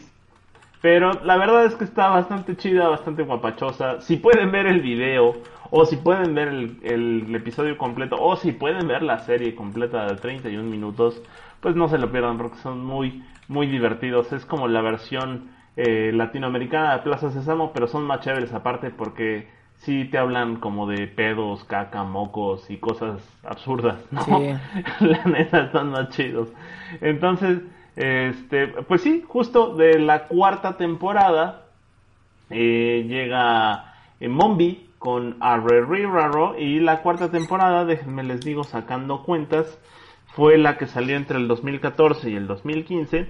Pero 0.80 1.12
la 1.24 1.36
verdad 1.36 1.66
es 1.66 1.74
que 1.74 1.84
está 1.84 2.08
bastante 2.08 2.56
chida, 2.56 2.88
bastante 2.88 3.22
guapachosa. 3.22 4.00
Si 4.00 4.16
pueden 4.16 4.50
ver 4.50 4.66
el 4.66 4.80
video, 4.80 5.34
o 5.70 5.84
si 5.84 5.96
pueden 5.96 6.34
ver 6.34 6.48
el, 6.48 6.78
el 6.82 7.34
episodio 7.34 7.76
completo, 7.76 8.16
o 8.18 8.36
si 8.36 8.52
pueden 8.52 8.88
ver 8.88 9.02
la 9.02 9.18
serie 9.20 9.54
completa 9.54 10.06
de 10.06 10.16
31 10.16 10.68
minutos, 10.68 11.22
pues 11.60 11.76
no 11.76 11.88
se 11.88 11.98
lo 11.98 12.10
pierdan 12.10 12.38
porque 12.38 12.58
son 12.58 12.84
muy, 12.84 13.22
muy 13.48 13.66
divertidos. 13.66 14.32
Es 14.32 14.44
como 14.46 14.68
la 14.68 14.82
versión 14.82 15.50
eh, 15.76 16.10
latinoamericana 16.12 16.96
de 16.96 17.02
Plaza 17.02 17.30
Sésamo, 17.30 17.72
pero 17.72 17.86
son 17.86 18.04
más 18.04 18.20
chéveres 18.20 18.52
aparte 18.52 18.90
porque 18.90 19.48
sí 19.78 20.04
te 20.06 20.18
hablan 20.18 20.56
como 20.56 20.86
de 20.86 21.06
pedos, 21.06 21.64
caca, 21.64 22.02
mocos 22.04 22.70
y 22.70 22.78
cosas 22.78 23.20
absurdas, 23.44 23.98
¿no? 24.10 24.22
Sí. 24.24 24.54
la 25.00 25.24
neta 25.24 25.64
están 25.64 25.90
más 25.90 26.10
chidos. 26.10 26.48
Entonces, 27.00 27.60
este, 27.96 28.68
pues 28.68 29.02
sí, 29.02 29.24
justo 29.26 29.74
de 29.74 29.98
la 29.98 30.28
cuarta 30.28 30.76
temporada 30.76 31.66
eh, 32.50 33.04
llega 33.08 33.94
eh, 34.20 34.28
Mombi 34.28 34.90
con 34.98 35.36
Arreriraro 35.40 36.58
y 36.58 36.80
la 36.80 37.02
cuarta 37.02 37.30
temporada, 37.30 37.84
déjenme 37.84 38.22
les 38.22 38.40
digo 38.40 38.64
sacando 38.64 39.22
cuentas, 39.22 39.78
fue 40.36 40.58
la 40.58 40.76
que 40.76 40.86
salió 40.86 41.16
entre 41.16 41.38
el 41.38 41.48
2014 41.48 42.28
y 42.28 42.36
el 42.36 42.46
2015 42.46 43.26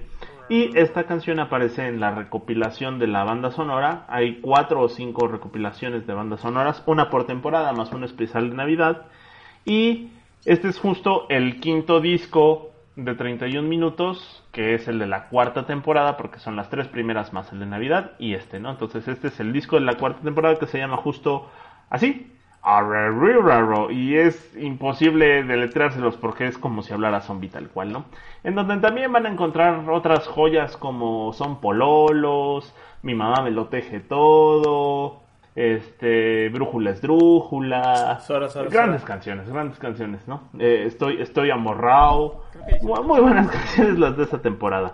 y 0.49 0.77
esta 0.77 1.05
canción 1.05 1.39
aparece 1.39 1.87
en 1.87 2.01
la 2.01 2.11
recopilación 2.13 2.99
de 2.99 3.07
la 3.07 3.23
banda 3.23 3.51
sonora. 3.51 4.05
Hay 4.09 4.41
cuatro 4.41 4.81
o 4.81 4.89
cinco 4.89 5.29
recopilaciones 5.29 6.05
de 6.05 6.13
bandas 6.13 6.41
sonoras, 6.41 6.83
una 6.85 7.09
por 7.09 7.25
temporada 7.25 7.71
más 7.71 7.93
un 7.93 8.03
especial 8.03 8.49
de 8.49 8.57
Navidad. 8.57 9.05
Y 9.63 10.09
este 10.43 10.67
es 10.67 10.79
justo 10.79 11.27
el 11.29 11.61
quinto 11.61 12.01
disco 12.01 12.71
de 12.97 13.15
31 13.15 13.65
minutos, 13.67 14.43
que 14.51 14.73
es 14.73 14.89
el 14.89 14.99
de 14.99 15.07
la 15.07 15.29
cuarta 15.29 15.65
temporada, 15.65 16.17
porque 16.17 16.39
son 16.39 16.57
las 16.57 16.69
tres 16.69 16.89
primeras 16.89 17.31
más 17.31 17.53
el 17.53 17.59
de 17.59 17.67
Navidad 17.67 18.13
y 18.19 18.33
este, 18.33 18.59
¿no? 18.59 18.69
Entonces 18.69 19.07
este 19.07 19.29
es 19.29 19.39
el 19.39 19.53
disco 19.53 19.77
de 19.77 19.85
la 19.85 19.95
cuarta 19.95 20.21
temporada 20.23 20.59
que 20.59 20.67
se 20.67 20.77
llama 20.77 20.97
justo 20.97 21.49
así, 21.89 22.36
y 23.89 24.17
es 24.17 24.55
imposible 24.57 25.43
deletreárselos 25.43 26.17
porque 26.17 26.47
es 26.47 26.57
como 26.57 26.81
si 26.81 26.93
hablara 26.93 27.21
zombie 27.21 27.49
tal 27.49 27.69
cual, 27.69 27.93
¿no? 27.93 28.05
En 28.43 28.55
donde 28.55 28.77
también 28.77 29.11
van 29.11 29.25
a 29.25 29.29
encontrar 29.29 29.89
otras 29.89 30.27
joyas 30.27 30.75
como 30.75 31.31
son 31.33 31.61
pololos, 31.61 32.73
mi 33.03 33.15
mamá 33.15 33.41
me 33.41 33.51
lo 33.51 33.67
teje 33.67 33.99
todo, 33.99 35.21
este, 35.55 36.49
brújula 36.49 36.91
es 36.91 37.01
drújula, 37.01 38.19
Sora, 38.19 38.49
Sora, 38.49 38.69
grandes 38.69 39.01
Sora. 39.01 39.13
canciones, 39.13 39.49
grandes 39.49 39.79
canciones, 39.79 40.27
¿no? 40.27 40.41
Eh, 40.59 40.83
estoy, 40.85 41.21
estoy 41.21 41.49
amorrado, 41.49 42.43
muy, 42.81 43.01
muy 43.03 43.21
buenas 43.21 43.47
canciones 43.51 43.97
las 43.97 44.17
de 44.17 44.23
esta 44.23 44.41
temporada. 44.41 44.93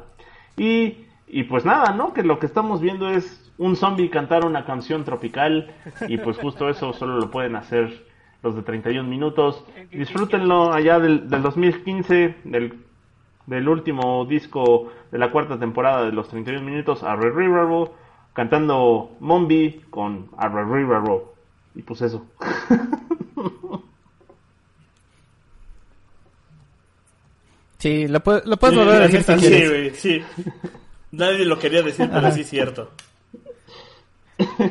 Y, 0.56 1.06
y 1.39 1.43
pues 1.43 1.65
nada, 1.65 1.93
¿no? 1.93 2.13
Que 2.13 2.24
lo 2.24 2.39
que 2.39 2.46
estamos 2.46 2.82
viendo 2.82 3.10
es 3.10 3.52
un 3.58 3.76
zombie 3.76 4.10
cantar 4.10 4.46
una 4.46 4.65
canción 4.65 5.04
tropical 5.04 5.74
y 6.08 6.17
pues 6.17 6.38
justo 6.38 6.69
eso 6.69 6.93
solo 6.93 7.17
lo 7.19 7.30
pueden 7.32 7.56
hacer 7.56 8.06
los 8.41 8.56
de 8.56 8.62
31 8.63 9.08
minutos. 9.08 9.63
Disfrútenlo 9.91 10.74
allá 10.74 11.00
del, 11.00 11.30
del 11.30 11.41
2015, 11.41 12.36
del, 12.43 12.74
del 13.48 13.69
último 13.69 14.26
disco 14.26 14.91
de 15.12 15.17
la 15.17 15.32
cuarta 15.32 15.58
temporada 15.60 16.06
de 16.06 16.12
los 16.12 16.28
31 16.30 16.62
minutos, 16.63 17.04
Arreriraro, 17.04 17.93
cantando 18.34 19.12
Mombi 19.19 19.82
con 19.89 20.30
Arreriraro. 20.38 21.34
Y 21.76 21.82
pues 21.84 22.02
eso. 22.02 22.26
Sí, 27.78 28.08
lo, 28.08 28.22
puedes- 28.22 28.46
lo 28.46 28.58
puedes 28.58 28.76
Sí, 28.76 28.80
volver 28.80 29.02
a 29.02 29.08
decir 29.08 29.24
si 29.24 29.34
quieres. 29.36 29.60
sí, 29.62 29.67
güey, 29.67 29.89
sí. 29.96 30.24
Nadie 31.13 31.45
lo 31.45 31.58
quería 31.60 31.82
decir, 31.82 32.10
pero 32.12 32.32
sí 32.32 32.41
es 32.41 32.49
cierto. 32.49 32.91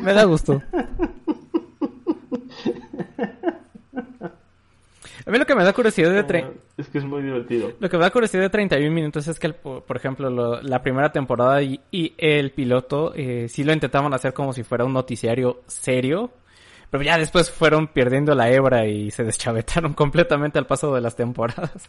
Me 0.03 0.13
da 0.13 0.25
gusto. 0.25 0.61
A 5.25 5.31
mí 5.31 5.39
lo 5.39 5.47
que 5.47 5.55
me 5.55 5.63
da 5.63 5.73
curiosidad 5.73 6.11
de 6.13 6.27
tre- 6.27 6.51
Es 6.77 6.89
que 6.89 6.99
es 6.99 7.05
muy 7.05 7.23
divertido. 7.23 7.73
lo 7.79 7.89
que 7.89 7.97
me 7.97 8.03
da 8.03 8.11
curiosidad 8.11 8.43
de 8.43 8.51
31 8.51 8.93
minutos 8.93 9.29
es 9.29 9.39
que, 9.39 9.47
el- 9.47 9.55
por 9.55 9.97
ejemplo, 9.97 10.29
lo- 10.31 10.61
la 10.63 10.83
primera 10.83 11.13
temporada 11.13 11.63
y, 11.63 11.81
y 11.93 12.13
el 12.19 12.51
piloto 12.51 13.13
eh, 13.15 13.47
sí 13.49 13.63
lo 13.63 13.73
intentaban 13.73 14.13
hacer 14.15 14.33
como 14.33 14.53
si 14.53 14.65
fuera 14.65 14.85
un 14.85 14.93
noticiario 14.93 15.63
serio, 15.69 16.33
pero 16.91 17.05
ya 17.05 17.19
después 17.19 17.51
fueron 17.53 17.87
perdiendo 17.87 18.35
la 18.35 18.51
hebra 18.51 18.87
y 18.87 19.11
se 19.13 19.23
deschavetaron 19.25 19.95
completamente 19.95 20.59
al 20.59 20.67
paso 20.67 20.93
de 20.93 21.01
las 21.03 21.15
temporadas. 21.15 21.89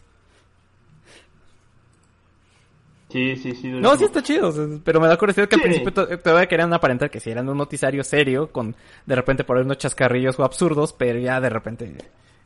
Sí, 3.14 3.36
sí, 3.36 3.54
sí. 3.54 3.68
No, 3.68 3.94
sí 3.96 4.02
está 4.06 4.24
chido, 4.24 4.52
pero 4.82 5.00
me 5.00 5.06
da 5.06 5.16
curiosidad 5.16 5.46
que 5.48 5.54
al 5.54 5.62
principio 5.62 5.92
to- 5.92 6.18
todavía 6.18 6.48
querían 6.48 6.74
aparentar 6.74 7.10
que 7.12 7.20
si 7.20 7.30
eran 7.30 7.48
un 7.48 7.56
noticiario 7.56 8.02
serio, 8.02 8.50
con 8.50 8.74
de 9.06 9.14
repente 9.14 9.44
por 9.44 9.56
ahí 9.56 9.62
unos 9.62 9.78
chascarrillos 9.78 10.36
o 10.40 10.42
absurdos, 10.42 10.92
pero 10.92 11.20
ya 11.20 11.40
de 11.40 11.48
repente 11.48 11.94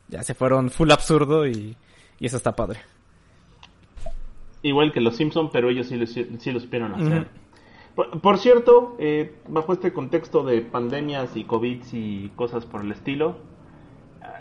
ya 0.09 0.21
se 0.21 0.35
fueron 0.35 0.69
full 0.69 0.91
absurdo 0.91 1.47
y, 1.47 1.75
y 2.19 2.25
eso 2.27 2.37
está 2.37 2.55
padre. 2.55 2.81
Igual 4.61 4.91
que 4.91 5.01
los 5.01 5.15
Simpson, 5.15 5.49
pero 5.51 5.69
ellos 5.71 5.87
sí 5.87 5.95
lo, 5.95 6.05
sí 6.05 6.51
lo 6.51 6.59
supieron 6.59 6.93
hacer. 6.93 7.27
Por, 7.95 8.21
por 8.21 8.37
cierto, 8.37 8.95
eh, 8.99 9.33
bajo 9.47 9.73
este 9.73 9.91
contexto 9.91 10.43
de 10.43 10.61
pandemias 10.61 11.35
y 11.35 11.45
COVID 11.45 11.81
y 11.93 12.29
cosas 12.35 12.65
por 12.67 12.81
el 12.81 12.91
estilo, 12.91 13.37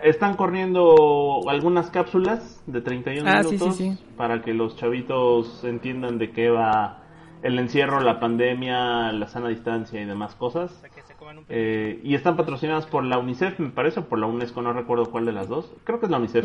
están 0.02 0.34
corriendo 0.36 1.40
algunas 1.48 1.90
cápsulas 1.90 2.62
de 2.66 2.80
31 2.80 3.28
Ah, 3.28 3.42
minutos 3.42 3.76
sí, 3.76 3.96
sí. 3.96 4.04
para 4.16 4.42
que 4.42 4.54
los 4.54 4.76
chavitos 4.76 5.64
entiendan 5.64 6.18
de 6.18 6.30
qué 6.30 6.50
va 6.50 7.02
el 7.42 7.58
encierro, 7.58 8.00
la 8.00 8.18
pandemia, 8.20 9.12
la 9.12 9.28
sana 9.28 9.48
distancia 9.48 10.00
y 10.00 10.04
demás 10.04 10.34
cosas. 10.34 10.72
Para 10.72 10.94
que 10.94 11.02
se 11.02 11.14
coman 11.14 11.38
un 11.38 11.44
pedazo. 11.44 11.60
Eh, 11.62 12.00
y 12.02 12.14
están 12.14 12.36
patrocinadas 12.36 12.86
por 12.86 13.04
la 13.04 13.18
UNICEF, 13.18 13.58
me 13.60 13.70
parece, 13.70 14.00
o 14.00 14.04
por 14.08 14.18
la 14.18 14.26
UNESCO, 14.26 14.60
no 14.62 14.72
recuerdo 14.72 15.10
cuál 15.10 15.24
de 15.26 15.32
las 15.32 15.48
dos. 15.48 15.72
Creo 15.84 16.00
que 16.00 16.06
es 16.06 16.10
la 16.10 16.18
UNICEF. 16.18 16.44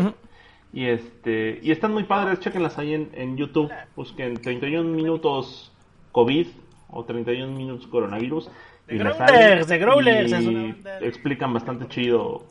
Y 0.72 0.86
este 0.86 1.60
y 1.62 1.72
están 1.72 1.94
muy 1.94 2.04
padres, 2.04 2.40
chequenlas 2.40 2.80
ahí 2.80 2.94
en, 2.96 3.10
en 3.14 3.38
YouTube. 3.38 3.72
Busquen 3.96 4.36
31 4.42 4.90
minutos 4.90 5.72
COVID 6.12 6.48
o 6.90 7.04
31 7.06 7.54
minutos 7.56 7.86
coronavirus. 7.88 8.50
The 8.88 8.96
y 8.96 8.98
Growlers. 8.98 9.68
The 9.68 9.78
Growlers, 9.78 10.32
Y 10.32 10.36
es 10.36 10.48
una 10.48 10.76
explican 11.02 11.54
bastante 11.54 11.88
chido 11.88 12.44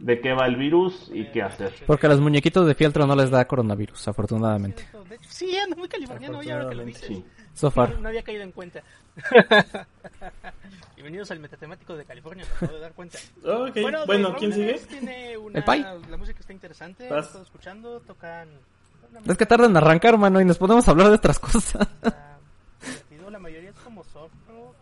de 0.00 0.20
qué 0.20 0.32
va 0.32 0.46
el 0.46 0.56
virus 0.56 1.10
y 1.12 1.26
qué 1.26 1.42
hacer. 1.42 1.74
Porque 1.86 2.06
a 2.06 2.10
los 2.10 2.20
muñequitos 2.20 2.66
de 2.66 2.74
fieltro 2.74 3.06
no 3.06 3.14
les 3.14 3.30
da 3.30 3.44
coronavirus, 3.44 4.08
afortunadamente. 4.08 4.86
Sí, 5.28 5.56
ando 5.58 5.76
muy 5.76 5.88
californiano 5.88 6.42
ya 6.42 6.54
ahora 6.54 6.68
que 6.70 6.74
lo 6.74 6.84
dices. 6.84 7.06
Sí. 7.06 7.24
So 7.54 7.70
far. 7.70 7.94
No, 7.94 8.00
no 8.00 8.08
había 8.08 8.22
caído 8.22 8.42
en 8.42 8.52
cuenta. 8.52 8.82
Bienvenidos 10.94 11.30
al 11.30 11.40
metatemático 11.40 11.96
de 11.96 12.04
California, 12.04 12.46
me 12.46 12.54
acabo 12.56 12.72
de 12.72 12.80
dar 12.80 12.92
cuenta. 12.92 13.18
Ok, 13.44 13.72
The 13.74 14.04
bueno, 14.06 14.34
¿quién 14.36 14.52
sigue? 14.52 14.78
Tiene 14.88 15.36
una, 15.36 15.58
¿El 15.58 15.64
Pai? 15.64 15.84
La 16.08 16.16
música 16.16 16.40
está 16.40 16.52
interesante, 16.52 17.04
estado 17.04 17.42
escuchando, 17.42 18.00
tocan... 18.00 18.48
Es 19.26 19.36
que 19.36 19.46
tardan 19.46 19.72
en 19.72 19.76
arrancar, 19.76 20.16
mano, 20.16 20.40
y 20.40 20.44
nos 20.44 20.56
podemos 20.56 20.86
hablar 20.88 21.08
de 21.08 21.14
otras 21.14 21.38
cosas. 21.38 21.88
divertido, 23.10 23.30
La 23.30 23.38
mayoría 23.38 23.70
es 23.70 23.76
como 23.76 24.04
soft 24.04 24.32
rock, 24.48 24.74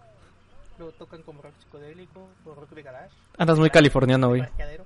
luego 0.78 0.92
tocan 0.92 1.22
como 1.22 1.42
rock 1.42 1.54
psicodélico 1.60 2.28
o 2.44 2.54
rock 2.54 2.70
de 2.70 2.82
garage. 2.82 3.14
Andas 3.38 3.58
muy 3.58 3.70
californiano 3.70 4.28
hoy. 4.28 4.40
parqueadero. 4.40 4.84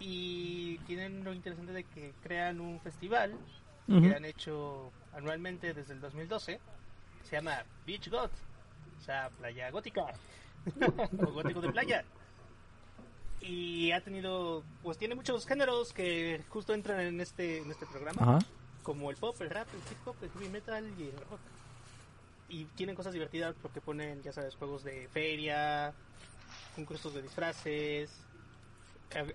Y 0.00 0.78
tienen 0.86 1.24
lo 1.24 1.32
interesante 1.46 1.72
de 1.72 1.84
que 1.84 2.12
crean 2.22 2.60
un 2.60 2.80
festival 2.80 3.32
que 3.86 4.14
han 4.14 4.24
hecho 4.24 4.90
anualmente 5.14 5.72
desde 5.72 5.94
el 5.94 6.00
2012. 6.00 6.58
que 7.22 7.28
Se 7.28 7.36
llama 7.36 7.62
Beach 7.86 8.10
God, 8.10 8.30
o 9.00 9.04
sea, 9.04 9.30
playa 9.38 9.70
gótica, 9.70 10.06
o 11.18 11.32
gótico 11.32 11.60
de 11.60 11.70
playa. 11.70 12.04
Y 13.40 13.92
ha 13.92 14.00
tenido, 14.00 14.64
pues 14.82 14.98
tiene 14.98 15.14
muchos 15.14 15.46
géneros 15.46 15.92
que 15.92 16.42
justo 16.48 16.74
entran 16.74 17.00
en 17.00 17.20
este, 17.20 17.58
en 17.58 17.70
este 17.70 17.86
programa 17.86 18.40
como 18.82 19.10
el 19.10 19.16
pop, 19.16 19.40
el 19.40 19.50
rap, 19.50 19.68
el 19.72 19.80
hip 19.80 20.06
hop, 20.06 20.16
el 20.22 20.30
heavy 20.30 20.48
metal 20.48 20.84
y 20.98 21.04
el 21.04 21.16
rock. 21.30 21.40
Y 22.48 22.64
tienen 22.76 22.96
cosas 22.96 23.12
divertidas 23.12 23.54
porque 23.60 23.80
ponen, 23.80 24.22
ya 24.22 24.32
sabes, 24.32 24.54
juegos 24.56 24.82
de 24.84 25.08
feria, 25.08 25.92
concursos 26.74 27.14
de 27.14 27.22
disfraces, 27.22 28.25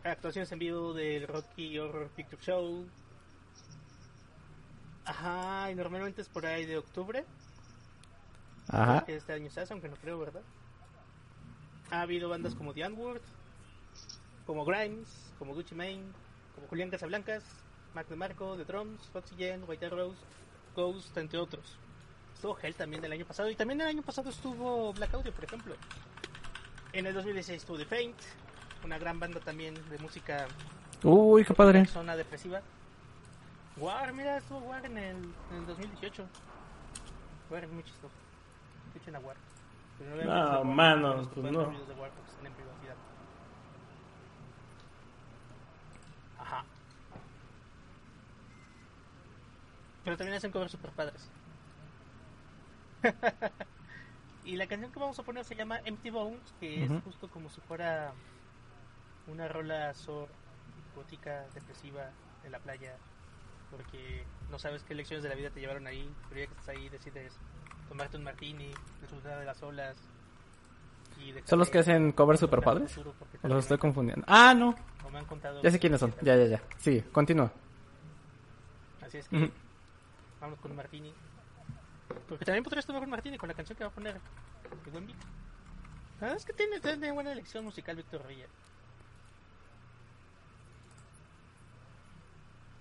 actuaciones 0.04 0.52
en 0.52 0.60
vivo 0.60 0.94
del 0.94 1.28
Rocky 1.28 1.80
Horror 1.80 2.10
Picture 2.10 2.42
Show. 2.42 2.86
Ajá, 5.06 5.72
y 5.72 5.76
normalmente 5.76 6.22
es 6.22 6.30
por 6.30 6.46
ahí 6.46 6.66
de 6.66 6.78
octubre. 6.78 7.26
Ajá. 8.68 9.04
Que 9.06 9.16
este 9.16 9.34
año 9.34 9.50
se 9.50 9.62
hace, 9.62 9.74
aunque 9.74 9.90
no 9.90 9.96
creo, 9.96 10.20
¿verdad? 10.20 10.44
Ha 11.90 12.02
habido 12.02 12.30
bandas 12.30 12.56
como 12.56 12.74
The 12.74 12.88
Unword, 12.88 13.22
como 14.46 14.64
Grimes, 14.66 15.10
como 15.40 15.54
Gucci 15.54 15.76
Mane, 15.76 16.04
como 16.56 16.68
Julián 16.68 16.90
Casablancas, 16.90 17.44
Mac 17.94 18.08
DeMarco, 18.08 18.56
The 18.56 18.66
Drums, 18.66 19.02
Foxy 19.12 19.36
Jen, 19.36 19.64
White 19.68 19.86
Arrows, 19.88 20.18
Ghost, 20.76 21.18
entre 21.18 21.40
otros. 21.40 21.78
Estuvo 22.34 22.58
Hell 22.60 22.76
también 22.76 23.02
del 23.02 23.12
año 23.12 23.26
pasado, 23.26 23.50
y 23.50 23.56
también 23.56 23.82
el 23.82 23.88
año 23.88 24.02
pasado 24.02 24.30
estuvo 24.30 24.94
Black 24.94 25.14
Audio, 25.14 25.34
por 25.34 25.44
ejemplo. 25.44 25.76
En 26.94 27.06
el 27.06 27.14
2016 27.14 27.62
estuvo 27.62 27.78
The 27.78 27.86
Faint, 27.86 28.18
una 28.84 28.98
gran 28.98 29.20
banda 29.20 29.40
también 29.40 29.74
de 29.90 29.98
música 30.00 30.48
Uy, 31.04 31.44
qué 31.46 31.54
padre. 31.54 31.86
zona 31.86 32.16
depresiva. 32.16 32.62
War, 33.78 34.14
mira, 34.14 34.38
estuvo 34.38 34.60
War 34.60 34.86
en 34.86 34.98
el, 34.98 35.16
en 35.52 35.58
el 35.58 35.66
2018. 35.66 36.26
War 37.50 37.64
es 37.64 37.72
muy 37.72 37.84
chistoso. 37.84 38.14
escuchen 38.94 39.16
a 39.16 39.20
Warhawks. 39.20 39.42
Pero 39.98 40.10
No, 40.12 40.16
obviamente 40.16 40.48
son 40.52 40.68
Warhawks, 40.68 40.76
mano, 40.76 41.14
los 41.16 41.28
que 41.30 41.42
pues 41.42 41.54
no. 41.54 41.60
de 41.60 41.66
Warhawks 41.94 42.30
están 42.30 42.46
en 42.48 42.54
privacidad. 42.54 42.96
Ajá. 46.40 46.64
Pero 50.04 50.18
también 50.18 50.38
hacen 50.38 50.52
covers 50.52 50.72
super 50.72 50.92
padres. 50.92 51.30
y 54.46 54.56
la 54.56 54.68
canción 54.68 54.92
que 54.92 55.00
vamos 55.00 55.18
a 55.20 55.24
poner 55.24 55.46
se 55.46 55.56
llama 55.56 55.80
Empty 55.86 56.10
Bones, 56.10 56.54
que 56.60 56.84
es 56.84 56.92
justo 57.04 57.28
como 57.30 57.50
si 57.50 57.62
fuera 57.62 58.14
una 59.32 59.48
rola 59.48 59.94
sor, 59.94 60.28
gótica, 60.96 61.46
depresiva 61.54 62.10
de 62.44 62.50
la 62.50 62.60
playa, 62.60 62.96
porque 63.72 64.26
no 64.50 64.60
sabes 64.60 64.84
qué 64.84 64.94
lecciones 64.94 65.24
de 65.24 65.30
la 65.30 65.36
vida 65.36 65.50
te 65.50 65.60
llevaron 65.62 65.88
ahí, 65.88 66.10
pero 66.30 66.42
ya 66.42 66.48
que 66.48 66.54
estás 66.54 66.70
ahí 66.70 66.90
decides 66.90 67.34
tomarte 67.90 68.18
un 68.18 68.24
martini, 68.24 68.72
disfrutar 69.00 69.40
de 69.40 69.46
las 69.46 69.62
olas. 69.64 69.96
Y 71.20 71.34
¿Son 71.46 71.60
los 71.60 71.70
que 71.70 71.80
hacen 71.80 72.12
covers 72.14 72.40
super 72.40 72.62
padres? 72.62 72.92
futuro, 72.94 73.14
porque 73.20 73.38
¿O 73.44 73.48
los 73.48 73.60
estoy 73.66 73.78
confundiendo? 73.78 74.26
Ah, 74.28 74.54
no. 74.54 74.72
me- 74.72 75.08
o 75.08 75.12
me 75.12 75.20
han 75.20 75.26
contado 75.26 75.62
Ya 75.62 75.70
sé 75.72 75.80
quiénes 75.80 76.00
son. 76.00 76.14
Ya, 76.22 76.36
ya, 76.36 76.46
ya. 76.46 76.62
Sí, 76.78 77.02
continúa. 77.12 77.52
Así 79.02 79.18
es 79.18 79.28
que 79.28 79.52
vamos 80.40 80.60
con 80.60 80.72
un 80.72 80.78
martini. 80.78 81.14
Porque 82.28 82.46
también 82.46 82.64
podrías 82.64 82.86
tomar 82.86 83.04
un 83.04 83.10
martini 83.10 83.38
con 83.38 83.50
la 83.50 83.56
canción 83.56 83.78
que 83.78 83.84
va 83.84 83.90
a 83.90 83.94
poner 83.94 84.16
el 84.86 84.92
buen 84.92 85.06
Vic. 85.06 85.16
Verdad 86.20 86.38
es 86.38 86.46
que 86.46 86.54
tiene, 86.54 86.80
tiene 86.80 87.12
buena 87.12 87.32
elección 87.34 87.66
musical 87.66 87.96
Víctor 87.96 88.26
Rilla. 88.26 88.46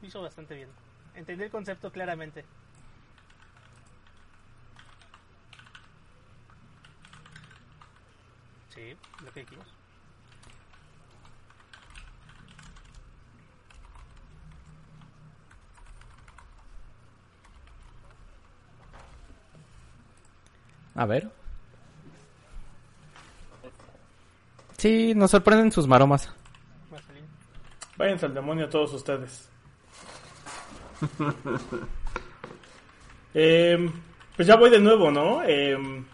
Lo 0.00 0.08
hizo 0.08 0.22
bastante 0.22 0.54
bien. 0.54 0.68
Entendí 1.14 1.44
el 1.44 1.50
concepto 1.50 1.90
claramente. 1.90 2.44
Sí, 8.74 8.96
lo 9.24 9.32
que 9.32 9.40
dijimos. 9.40 9.66
A 20.94 21.06
ver. 21.06 21.30
Sí, 24.76 25.14
nos 25.14 25.30
sorprenden 25.30 25.72
sus 25.72 25.86
maromas. 25.86 26.32
Váyanse 27.96 28.26
al 28.26 28.34
demonio 28.34 28.68
todos 28.68 28.92
ustedes. 28.94 29.50
Em, 33.32 33.92
pues 34.34 34.48
ya 34.48 34.56
voy 34.56 34.70
de 34.70 34.80
nuevo, 34.80 35.12
¿no? 35.12 35.42
Em, 35.44 36.04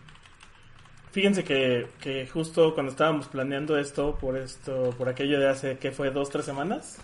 fíjense 1.12 1.44
que, 1.44 1.86
que 1.98 2.26
justo 2.26 2.74
cuando 2.74 2.92
estábamos 2.92 3.26
planeando 3.28 3.78
esto, 3.78 4.16
por 4.16 4.36
esto, 4.36 4.94
por 4.98 5.08
aquello 5.08 5.40
de 5.40 5.48
hace, 5.48 5.78
¿qué 5.78 5.92
fue? 5.92 6.10
¿Dos, 6.10 6.28
tres 6.28 6.44
semanas? 6.44 6.98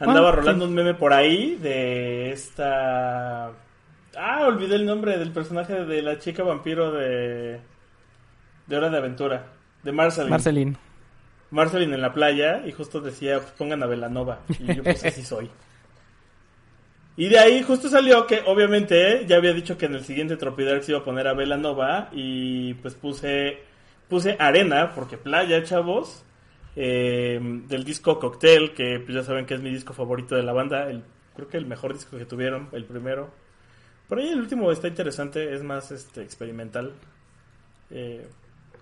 Andaba 0.00 0.32
rolando 0.32 0.64
un 0.66 0.74
meme 0.74 0.94
por 0.94 1.12
ahí 1.12 1.56
de 1.56 2.32
esta... 2.32 3.52
Ah, 4.16 4.46
olvidé 4.46 4.74
el 4.74 4.84
nombre 4.84 5.16
del 5.18 5.30
personaje 5.30 5.84
de 5.84 6.02
la 6.02 6.18
chica 6.18 6.42
vampiro 6.42 6.92
de... 6.92 7.60
De 8.66 8.76
Hora 8.76 8.90
de 8.90 8.98
Aventura. 8.98 9.46
De 9.82 9.92
Marceline. 9.92 10.30
Marcelín. 10.30 10.76
Marceline 11.50 11.94
en 11.94 12.02
la 12.02 12.12
playa 12.12 12.62
y 12.66 12.72
justo 12.72 13.00
decía, 13.00 13.38
pues 13.38 13.52
pongan 13.52 13.82
a 13.82 13.86
Velanova. 13.86 14.40
Y 14.58 14.74
yo 14.74 14.82
pues 14.82 15.04
así 15.04 15.22
soy. 15.22 15.50
Y 17.16 17.28
de 17.28 17.38
ahí 17.38 17.62
justo 17.62 17.88
salió 17.88 18.26
que 18.26 18.42
obviamente 18.46 19.26
ya 19.26 19.36
había 19.36 19.52
dicho 19.52 19.76
que 19.76 19.86
en 19.86 19.94
el 19.94 20.04
siguiente 20.04 20.36
Tropidark 20.36 20.82
se 20.82 20.92
iba 20.92 21.00
a 21.00 21.04
poner 21.04 21.28
a 21.28 21.34
Velanova 21.34 22.08
y 22.12 22.74
pues 22.74 22.94
puse 22.94 23.58
puse 24.08 24.36
Arena 24.38 24.92
porque 24.94 25.16
playa, 25.16 25.62
chavos, 25.62 26.22
eh, 26.76 27.38
del 27.40 27.84
disco 27.84 28.18
Cocktail, 28.18 28.74
que 28.74 29.00
pues 29.00 29.14
ya 29.14 29.22
saben 29.22 29.46
que 29.46 29.54
es 29.54 29.62
mi 29.62 29.70
disco 29.70 29.94
favorito 29.94 30.34
de 30.34 30.42
la 30.42 30.52
banda, 30.52 30.88
el, 30.90 31.02
creo 31.34 31.48
que 31.48 31.56
el 31.56 31.66
mejor 31.66 31.94
disco 31.94 32.16
que 32.16 32.26
tuvieron, 32.26 32.68
el 32.72 32.84
primero. 32.84 33.30
Por 34.08 34.18
ahí 34.18 34.28
el 34.28 34.40
último 34.40 34.70
está 34.70 34.88
interesante, 34.88 35.54
es 35.54 35.62
más 35.62 35.90
este 35.90 36.22
experimental. 36.22 36.92
Eh, 37.90 38.26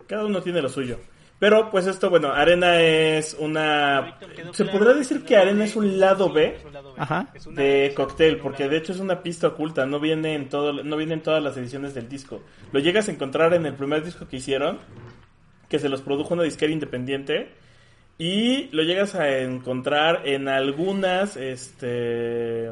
cada 0.09 0.25
uno 0.25 0.43
tiene 0.43 0.63
lo 0.63 0.69
suyo. 0.69 0.99
Pero 1.41 1.71
pues 1.71 1.87
esto, 1.87 2.11
bueno, 2.11 2.35
Arena 2.35 2.83
es 2.83 3.35
una... 3.39 4.19
Se 4.53 4.67
podrá 4.67 4.93
decir 4.93 5.25
que 5.25 5.39
Arena 5.39 5.65
es 5.65 5.75
un 5.75 5.99
lado 5.99 6.31
B. 6.31 6.59
Ajá. 6.99 7.33
De 7.53 7.95
Cocktail, 7.97 8.37
porque 8.37 8.69
de 8.69 8.77
hecho 8.77 8.93
es 8.93 9.01
una 9.01 9.23
pista 9.23 9.49
oculta, 9.49 9.87
no 9.87 10.01
viene 10.01 10.35
en 10.35 10.51
todo, 10.51 10.85
no 10.85 10.97
viene 10.99 11.15
en 11.15 11.23
todas 11.23 11.43
las 11.43 11.57
ediciones 11.57 11.95
del 11.95 12.11
disco. 12.11 12.43
Lo 12.73 12.79
llegas 12.79 13.09
a 13.09 13.13
encontrar 13.13 13.55
en 13.55 13.65
el 13.65 13.73
primer 13.73 14.05
disco 14.05 14.29
que 14.29 14.37
hicieron, 14.37 14.81
que 15.71 15.79
se 15.79 15.89
los 15.89 16.03
produjo 16.03 16.35
una 16.35 16.43
disquera 16.43 16.75
independiente, 16.75 17.53
y 18.19 18.69
lo 18.73 18.83
llegas 18.83 19.15
a 19.15 19.39
encontrar 19.39 20.29
en 20.29 20.47
algunas, 20.47 21.39
este, 21.39 22.67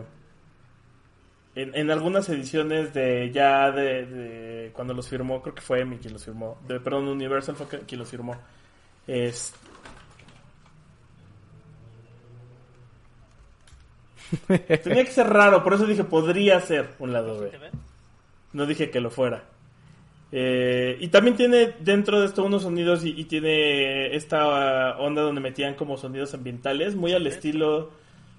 en, 1.54 1.74
en 1.74 1.90
algunas 1.90 2.28
ediciones 2.28 2.92
de 2.92 3.31
ya 3.33 3.70
de, 3.70 4.04
de 4.04 4.72
cuando 4.74 4.92
los 4.92 5.09
firmó, 5.09 5.40
creo 5.40 5.54
que 5.54 5.62
fue 5.62 5.81
Emi 5.81 5.96
quien 5.96 6.12
los 6.12 6.26
firmó, 6.26 6.59
de, 6.68 6.78
perdón, 6.81 7.09
Universal 7.09 7.57
fue 7.57 7.66
quien 7.66 7.98
los 7.98 8.11
firmó. 8.11 8.37
Es- 9.09 9.53
Tenía 14.47 15.05
que 15.05 15.11
ser 15.11 15.27
raro, 15.29 15.62
por 15.62 15.75
eso 15.75 15.87
dije 15.87 16.05
podría 16.05 16.61
ser 16.61 16.90
un 16.99 17.12
lado 17.12 17.40
B. 17.40 17.51
No 18.53 18.66
dije 18.66 18.90
que 18.90 19.01
lo 19.01 19.11
fuera. 19.11 19.44
Eh, 20.31 20.99
y 21.01 21.09
también 21.09 21.37
tiene 21.37 21.75
dentro 21.81 22.21
de 22.21 22.27
esto 22.27 22.44
unos 22.44 22.62
sonidos 22.62 23.05
y, 23.05 23.18
y 23.18 23.25
tiene 23.25 24.14
esta 24.14 24.99
onda 24.99 25.23
donde 25.23 25.40
metían 25.40 25.75
como 25.75 25.97
sonidos 25.97 26.35
ambientales, 26.35 26.94
muy 26.97 27.12
al 27.14 27.27
estilo 27.27 27.90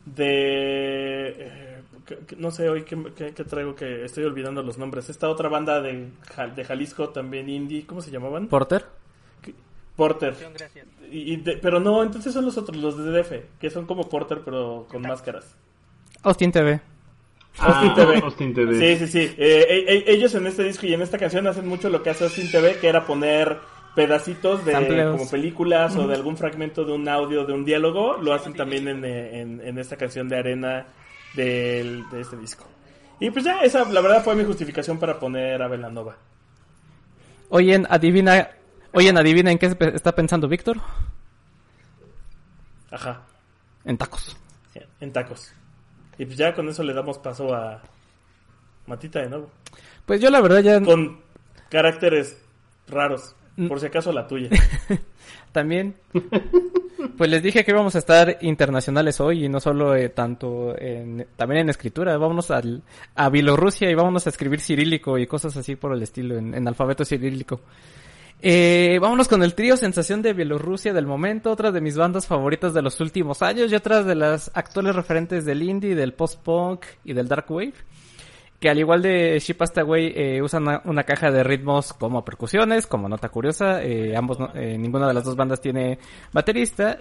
de... 0.06 1.30
eh, 1.30 1.82
que- 2.06 2.18
que- 2.28 2.36
no 2.36 2.52
sé 2.52 2.70
hoy 2.70 2.84
qué, 2.84 2.96
qué- 3.16 3.34
qué 3.34 3.44
traigo 3.44 3.76
que 3.76 4.06
estoy 4.06 4.24
olvidando 4.26 4.62
los 4.62 4.78
nombres. 4.78 5.10
Esta 5.10 5.30
otra 5.30 5.50
banda 5.50 5.82
de, 5.82 6.10
de 6.56 6.64
Jalisco 6.66 7.10
también 7.10 7.50
indie, 7.50 7.86
¿cómo 7.88 8.02
se 8.02 8.12
llamaban? 8.12 8.48
Porter. 8.48 8.86
Porter. 10.00 10.34
Y- 11.12 11.34
y 11.34 11.36
de- 11.38 11.58
pero 11.58 11.80
no, 11.80 12.02
entonces 12.04 12.34
son 12.34 12.46
los 12.46 12.58
otros, 12.58 12.78
los 12.78 12.98
de 12.98 13.12
DF, 13.12 13.32
que 13.60 13.70
son 13.70 13.86
como 13.86 14.08
Porter 14.08 14.40
pero 14.46 14.88
con 14.90 15.02
máscaras. 15.02 15.56
Austin 16.24 16.52
TV. 16.52 16.80
Austin 17.60 17.90
Ah, 17.92 17.94
TV. 17.96 18.16
Austin 18.24 18.54
TV. 18.54 18.76
Sí, 18.98 19.06
sí, 19.06 19.12
sí. 19.12 19.36
Eh, 19.38 19.66
e- 19.70 19.94
e- 19.94 20.14
ellos 20.14 20.34
en 20.36 20.48
este 20.48 20.64
disco 20.64 20.86
y 20.86 20.94
en 20.94 21.02
esta 21.02 21.18
canción 21.18 21.46
hacen 21.48 21.68
mucho 21.68 21.90
lo 21.90 22.02
que 22.02 22.10
hace 22.12 22.24
Austin 22.24 22.50
TV, 22.50 22.78
que 22.80 22.88
era 22.88 23.06
poner 23.06 23.58
pedacitos 23.96 24.64
de 24.66 24.72
Sampleos. 24.72 25.18
como 25.18 25.30
películas 25.30 25.96
o 25.98 26.08
de 26.08 26.16
algún 26.16 26.38
fragmento 26.38 26.86
de 26.86 26.94
un 26.94 27.10
audio, 27.10 27.44
de 27.46 27.54
un 27.54 27.66
diálogo. 27.66 28.18
Lo 28.18 28.34
hacen 28.34 28.54
también 28.54 28.88
en, 28.88 29.04
eh, 29.04 29.42
en- 29.42 29.60
en 29.62 29.78
esta 29.78 29.98
canción 29.98 30.30
de 30.30 30.38
Arena 30.38 30.86
del- 31.36 32.08
de 32.10 32.22
este 32.22 32.38
disco. 32.38 32.66
Y 33.20 33.30
pues 33.32 33.44
ya, 33.44 33.60
esa 33.62 33.84
la 33.92 34.00
verdad 34.00 34.24
fue 34.24 34.36
mi 34.36 34.46
justificación 34.46 34.98
para 35.00 35.20
poner 35.20 35.62
a 35.62 35.68
Velanova. 35.68 36.16
Oye, 37.50 37.84
adivina, 37.90 38.50
oye, 38.94 39.10
adivina 39.10 39.52
en 39.52 39.58
qué 39.58 39.68
está 39.94 40.14
pensando 40.14 40.48
Víctor. 40.48 40.78
Ajá, 42.92 43.22
En 43.86 43.98
tacos. 43.98 44.38
en 45.00 45.14
tacos. 45.14 45.54
Y 46.18 46.26
pues 46.26 46.38
ya 46.38 46.54
con 46.54 46.68
eso 46.68 46.84
le 46.84 46.94
damos 46.94 47.18
paso 47.18 47.54
a 47.54 47.82
Matita 48.88 49.22
de 49.22 49.30
nuevo. 49.30 49.50
Pues 50.06 50.20
yo 50.20 50.30
la 50.30 50.42
verdad 50.42 50.60
ya 50.62 50.82
Con 50.82 51.20
caracteres 51.70 52.38
raros. 52.88 53.36
Mm. 53.56 53.68
Por 53.68 53.80
si 53.80 53.86
acaso 53.86 54.12
la 54.12 54.28
tuya. 54.28 54.50
también. 55.52 55.96
Pues 57.18 57.30
les 57.30 57.44
dije 57.44 57.64
que 57.64 57.72
íbamos 57.72 57.96
a 57.96 58.00
estar 58.00 58.38
internacionales 58.42 59.20
hoy 59.20 59.46
y 59.46 59.50
no 59.50 59.60
solo 59.60 59.96
eh, 59.96 60.10
tanto 60.10 60.74
en, 60.78 61.28
también 61.36 61.62
en 61.62 61.70
escritura. 61.70 62.18
Vámonos 62.18 62.52
al, 62.52 62.84
a 63.16 63.30
Bielorrusia 63.30 63.90
y 63.90 63.96
vámonos 63.96 64.26
a 64.26 64.30
escribir 64.30 64.62
cirílico 64.62 65.18
y 65.18 65.28
cosas 65.28 65.56
así 65.58 65.76
por 65.76 65.94
el 65.94 66.02
estilo, 66.02 66.38
en, 66.38 66.54
en 66.54 66.68
alfabeto 66.68 67.06
cirílico. 67.06 67.62
Eh, 68.42 69.00
vámonos 69.02 69.28
con 69.28 69.44
el 69.44 69.54
trío 69.54 69.76
Sensación 69.76 70.22
de 70.22 70.34
Bielorrusia 70.34 70.94
del 70.94 71.06
momento, 71.06 71.52
otra 71.52 71.72
de 71.72 71.82
mis 71.82 71.98
bandas 71.98 72.26
favoritas 72.26 72.74
de 72.74 72.82
los 72.82 73.00
últimos 73.02 73.42
años 73.42 73.70
y 73.72 73.76
otras 73.76 74.06
de 74.06 74.16
las 74.16 74.50
actuales 74.54 74.96
referentes 74.96 75.44
del 75.44 75.62
indie, 75.62 75.94
del 75.94 76.14
post-punk 76.14 76.86
y 77.04 77.14
del 77.14 77.28
dark 77.28 77.46
wave. 77.52 77.74
Que 78.62 78.70
al 78.70 78.78
igual 78.78 79.02
de 79.02 79.40
Ship 79.40 79.56
Away 79.78 80.14
eh, 80.16 80.42
usan 80.42 80.66
una, 80.84 81.04
caja 81.04 81.32
de 81.32 81.44
ritmos 81.44 81.94
como 81.94 82.26
percusiones, 82.26 82.88
como 82.88 83.08
nota 83.08 83.30
curiosa. 83.30 83.82
eh, 83.82 84.16
ambos, 84.18 84.38
no- 84.38 84.52
eh, 84.54 84.78
ninguna 84.78 85.08
de 85.08 85.14
las 85.14 85.24
dos 85.24 85.38
bandas 85.38 85.62
tiene 85.62 85.98
baterista. 86.34 86.98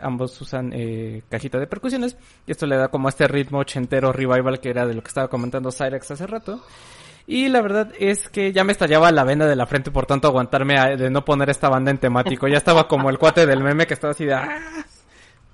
ambos 0.00 0.38
usan 0.42 0.70
eh, 0.74 1.22
cajita 1.30 1.58
de 1.58 1.66
percusiones. 1.66 2.16
Y 2.46 2.52
esto 2.52 2.66
le 2.66 2.76
da 2.76 2.88
como 2.88 3.08
este 3.08 3.26
ritmo 3.26 3.58
ochentero 3.60 4.12
revival 4.12 4.60
que 4.60 4.68
era 4.68 4.86
de 4.86 4.92
lo 4.94 5.00
que 5.02 5.08
estaba 5.08 5.28
comentando 5.28 5.70
Cyrex 5.72 6.10
hace 6.10 6.26
rato. 6.26 6.62
Y 7.30 7.48
la 7.50 7.60
verdad 7.60 7.92
es 7.98 8.30
que 8.30 8.52
ya 8.54 8.64
me 8.64 8.72
estallaba 8.72 9.12
la 9.12 9.22
vena 9.22 9.44
de 9.46 9.54
la 9.54 9.66
frente 9.66 9.90
por 9.90 10.06
tanto 10.06 10.28
aguantarme 10.28 10.78
a- 10.78 10.96
de 10.96 11.10
no 11.10 11.26
poner 11.26 11.50
esta 11.50 11.68
banda 11.68 11.90
en 11.90 11.98
temático. 11.98 12.48
Ya 12.48 12.56
estaba 12.56 12.88
como 12.88 13.10
el 13.10 13.18
cuate 13.18 13.44
del 13.44 13.62
meme 13.62 13.86
que 13.86 13.92
estaba 13.92 14.12
así 14.12 14.24
de... 14.24 14.32
"Ah". 14.32 14.48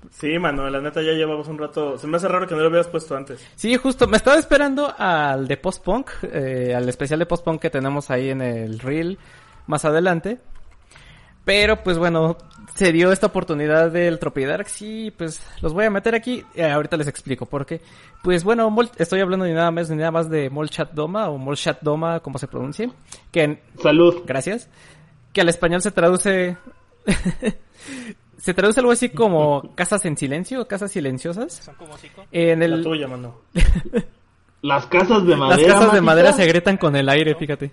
Sí, 0.09 0.39
mano, 0.39 0.69
la 0.69 0.79
neta 0.79 1.01
ya 1.01 1.11
llevamos 1.11 1.49
un 1.49 1.57
rato. 1.57 1.97
Se 1.97 2.07
me 2.07 2.15
hace 2.15 2.29
raro 2.29 2.47
que 2.47 2.55
no 2.55 2.61
lo 2.61 2.69
hubieras 2.69 2.87
puesto 2.87 3.17
antes. 3.17 3.45
Sí, 3.55 3.75
justo, 3.75 4.07
me 4.07 4.15
estaba 4.15 4.37
esperando 4.37 4.93
al 4.97 5.47
de 5.49 5.57
post-punk, 5.57 6.09
eh, 6.31 6.73
al 6.73 6.87
especial 6.87 7.19
de 7.19 7.25
post-punk 7.25 7.59
que 7.61 7.69
tenemos 7.69 8.09
ahí 8.09 8.29
en 8.29 8.41
el 8.41 8.79
reel 8.79 9.19
más 9.67 9.83
adelante. 9.83 10.37
Pero 11.43 11.83
pues 11.83 11.97
bueno, 11.97 12.37
se 12.75 12.91
dio 12.91 13.11
esta 13.11 13.27
oportunidad 13.27 13.89
del 13.89 14.19
Tropidarks 14.19 14.81
y 14.83 15.09
pues 15.11 15.41
los 15.61 15.73
voy 15.73 15.85
a 15.85 15.89
meter 15.89 16.13
aquí. 16.13 16.43
Eh, 16.53 16.63
ahorita 16.69 16.97
les 16.97 17.07
explico 17.07 17.47
por 17.47 17.65
qué. 17.65 17.81
Pues 18.21 18.43
bueno, 18.43 18.69
Mol- 18.69 18.91
estoy 18.97 19.21
hablando 19.21 19.45
ni 19.45 19.53
nada 19.53 19.71
más 19.71 19.89
ni 19.89 19.95
nada 19.95 20.11
más 20.11 20.29
de 20.29 20.49
Molchat 20.49 20.91
Doma 20.91 21.29
o 21.29 21.37
Molchat 21.39 21.81
Doma, 21.81 22.19
como 22.19 22.37
se 22.37 22.47
pronuncie. 22.47 22.91
Que 23.31 23.43
en- 23.43 23.59
Salud. 23.81 24.21
gracias. 24.27 24.69
Que 25.33 25.41
al 25.41 25.49
español 25.49 25.81
se 25.81 25.91
traduce 25.91 26.57
se 28.37 28.53
traduce 28.53 28.79
algo 28.79 28.91
así 28.91 29.09
como 29.09 29.73
casas 29.75 30.05
en 30.05 30.17
silencio, 30.17 30.67
casas 30.67 30.91
silenciosas. 30.91 31.53
Son 31.53 31.75
como 31.75 31.97
cinco. 31.97 32.25
En 32.31 32.59
La 32.59 32.65
el 32.65 32.83
tuya, 32.83 33.07
mano. 33.07 33.39
Las 34.61 34.85
casas 34.87 35.23
de 35.23 35.29
Las 35.31 35.39
madera. 35.39 35.73
casas 35.73 35.93
de 35.93 36.01
madera 36.01 36.33
se 36.33 36.45
gritan 36.45 36.77
con 36.77 36.95
el 36.95 37.07
aire, 37.09 37.35
fíjate. 37.35 37.71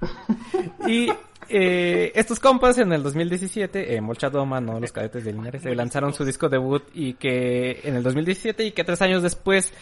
Y 0.86 1.08
eh, 1.48 2.12
estos 2.14 2.40
compas 2.40 2.78
en 2.78 2.92
el 2.92 3.02
2017, 3.02 3.94
eh, 3.94 4.00
Molchadoma, 4.00 4.60
no 4.60 4.80
los 4.80 4.92
cadetes 4.92 5.24
de 5.24 5.32
Linares, 5.32 5.64
eh, 5.66 5.74
lanzaron 5.74 6.12
su 6.12 6.24
disco 6.24 6.48
debut 6.48 6.82
y 6.94 7.14
que 7.14 7.80
en 7.84 7.96
el 7.96 8.02
2017 8.02 8.64
y 8.64 8.72
que 8.72 8.84
tres 8.84 9.02
años 9.02 9.22
después, 9.22 9.72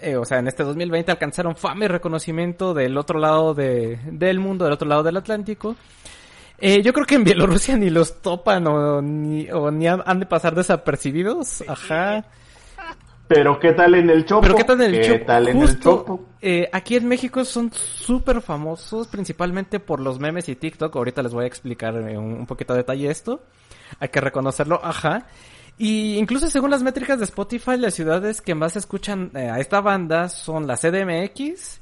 eh, 0.00 0.16
o 0.16 0.24
sea, 0.24 0.38
en 0.38 0.48
este 0.48 0.62
2020 0.62 1.10
alcanzaron 1.10 1.56
fama 1.56 1.86
y 1.86 1.88
reconocimiento 1.88 2.74
del 2.74 2.96
otro 2.96 3.18
lado 3.18 3.54
de, 3.54 3.98
del 4.10 4.38
mundo, 4.38 4.64
del 4.64 4.74
otro 4.74 4.88
lado 4.88 5.02
del 5.02 5.16
Atlántico. 5.16 5.76
Eh, 6.60 6.82
yo 6.82 6.92
creo 6.92 7.06
que 7.06 7.14
en 7.14 7.24
Bielorrusia 7.24 7.76
ni 7.76 7.88
los 7.88 8.20
topan 8.20 8.66
o 8.66 9.00
ni, 9.00 9.48
o 9.50 9.70
ni 9.70 9.86
han, 9.86 10.02
han 10.04 10.20
de 10.20 10.26
pasar 10.26 10.54
desapercibidos. 10.54 11.62
Ajá. 11.68 12.24
Pero 13.28 13.60
¿qué 13.60 13.72
tal 13.74 13.94
en 13.94 14.08
el 14.10 14.24
Chopo? 14.24 14.40
Pero 14.40 14.54
qué 14.56 14.64
tal 14.64 14.80
en 14.82 14.94
el 14.94 15.00
¿Qué 15.02 15.06
Chopo? 15.12 15.26
tal 15.26 15.48
en 15.48 15.56
el 15.56 15.62
Justo, 15.68 15.90
Chopo? 15.98 16.24
eh, 16.40 16.68
aquí 16.72 16.96
en 16.96 17.06
México 17.06 17.44
son 17.44 17.70
súper 17.72 18.40
famosos, 18.40 19.06
principalmente 19.06 19.78
por 19.80 20.00
los 20.00 20.18
memes 20.18 20.48
y 20.48 20.56
TikTok. 20.56 20.96
Ahorita 20.96 21.22
les 21.22 21.32
voy 21.34 21.44
a 21.44 21.46
explicar 21.46 21.94
eh, 21.96 22.16
un, 22.16 22.32
un 22.32 22.46
poquito 22.46 22.72
a 22.72 22.76
detalle 22.76 23.10
esto. 23.10 23.42
Hay 24.00 24.08
que 24.08 24.20
reconocerlo, 24.20 24.80
ajá. 24.82 25.26
Y 25.76 26.16
incluso 26.16 26.48
según 26.50 26.70
las 26.70 26.82
métricas 26.82 27.18
de 27.18 27.24
Spotify, 27.26 27.76
las 27.76 27.94
ciudades 27.94 28.40
que 28.40 28.54
más 28.54 28.74
escuchan 28.76 29.30
eh, 29.34 29.48
a 29.50 29.60
esta 29.60 29.80
banda 29.80 30.28
son 30.28 30.66
la 30.66 30.76
CDMX. 30.76 31.80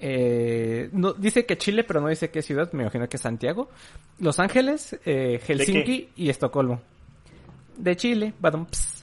Eh, 0.00 0.88
no, 0.92 1.12
dice 1.12 1.44
que 1.44 1.58
Chile, 1.58 1.84
pero 1.84 2.00
no 2.00 2.08
dice 2.08 2.30
qué 2.30 2.40
ciudad, 2.42 2.72
me 2.72 2.82
imagino 2.82 3.08
que 3.08 3.18
Santiago. 3.18 3.68
Los 4.18 4.38
Ángeles, 4.38 4.98
eh, 5.04 5.40
Helsinki 5.44 6.10
y 6.16 6.30
Estocolmo. 6.30 6.80
De 7.76 7.96
Chile, 7.96 8.32
badum, 8.40 8.66
ps. 8.66 8.93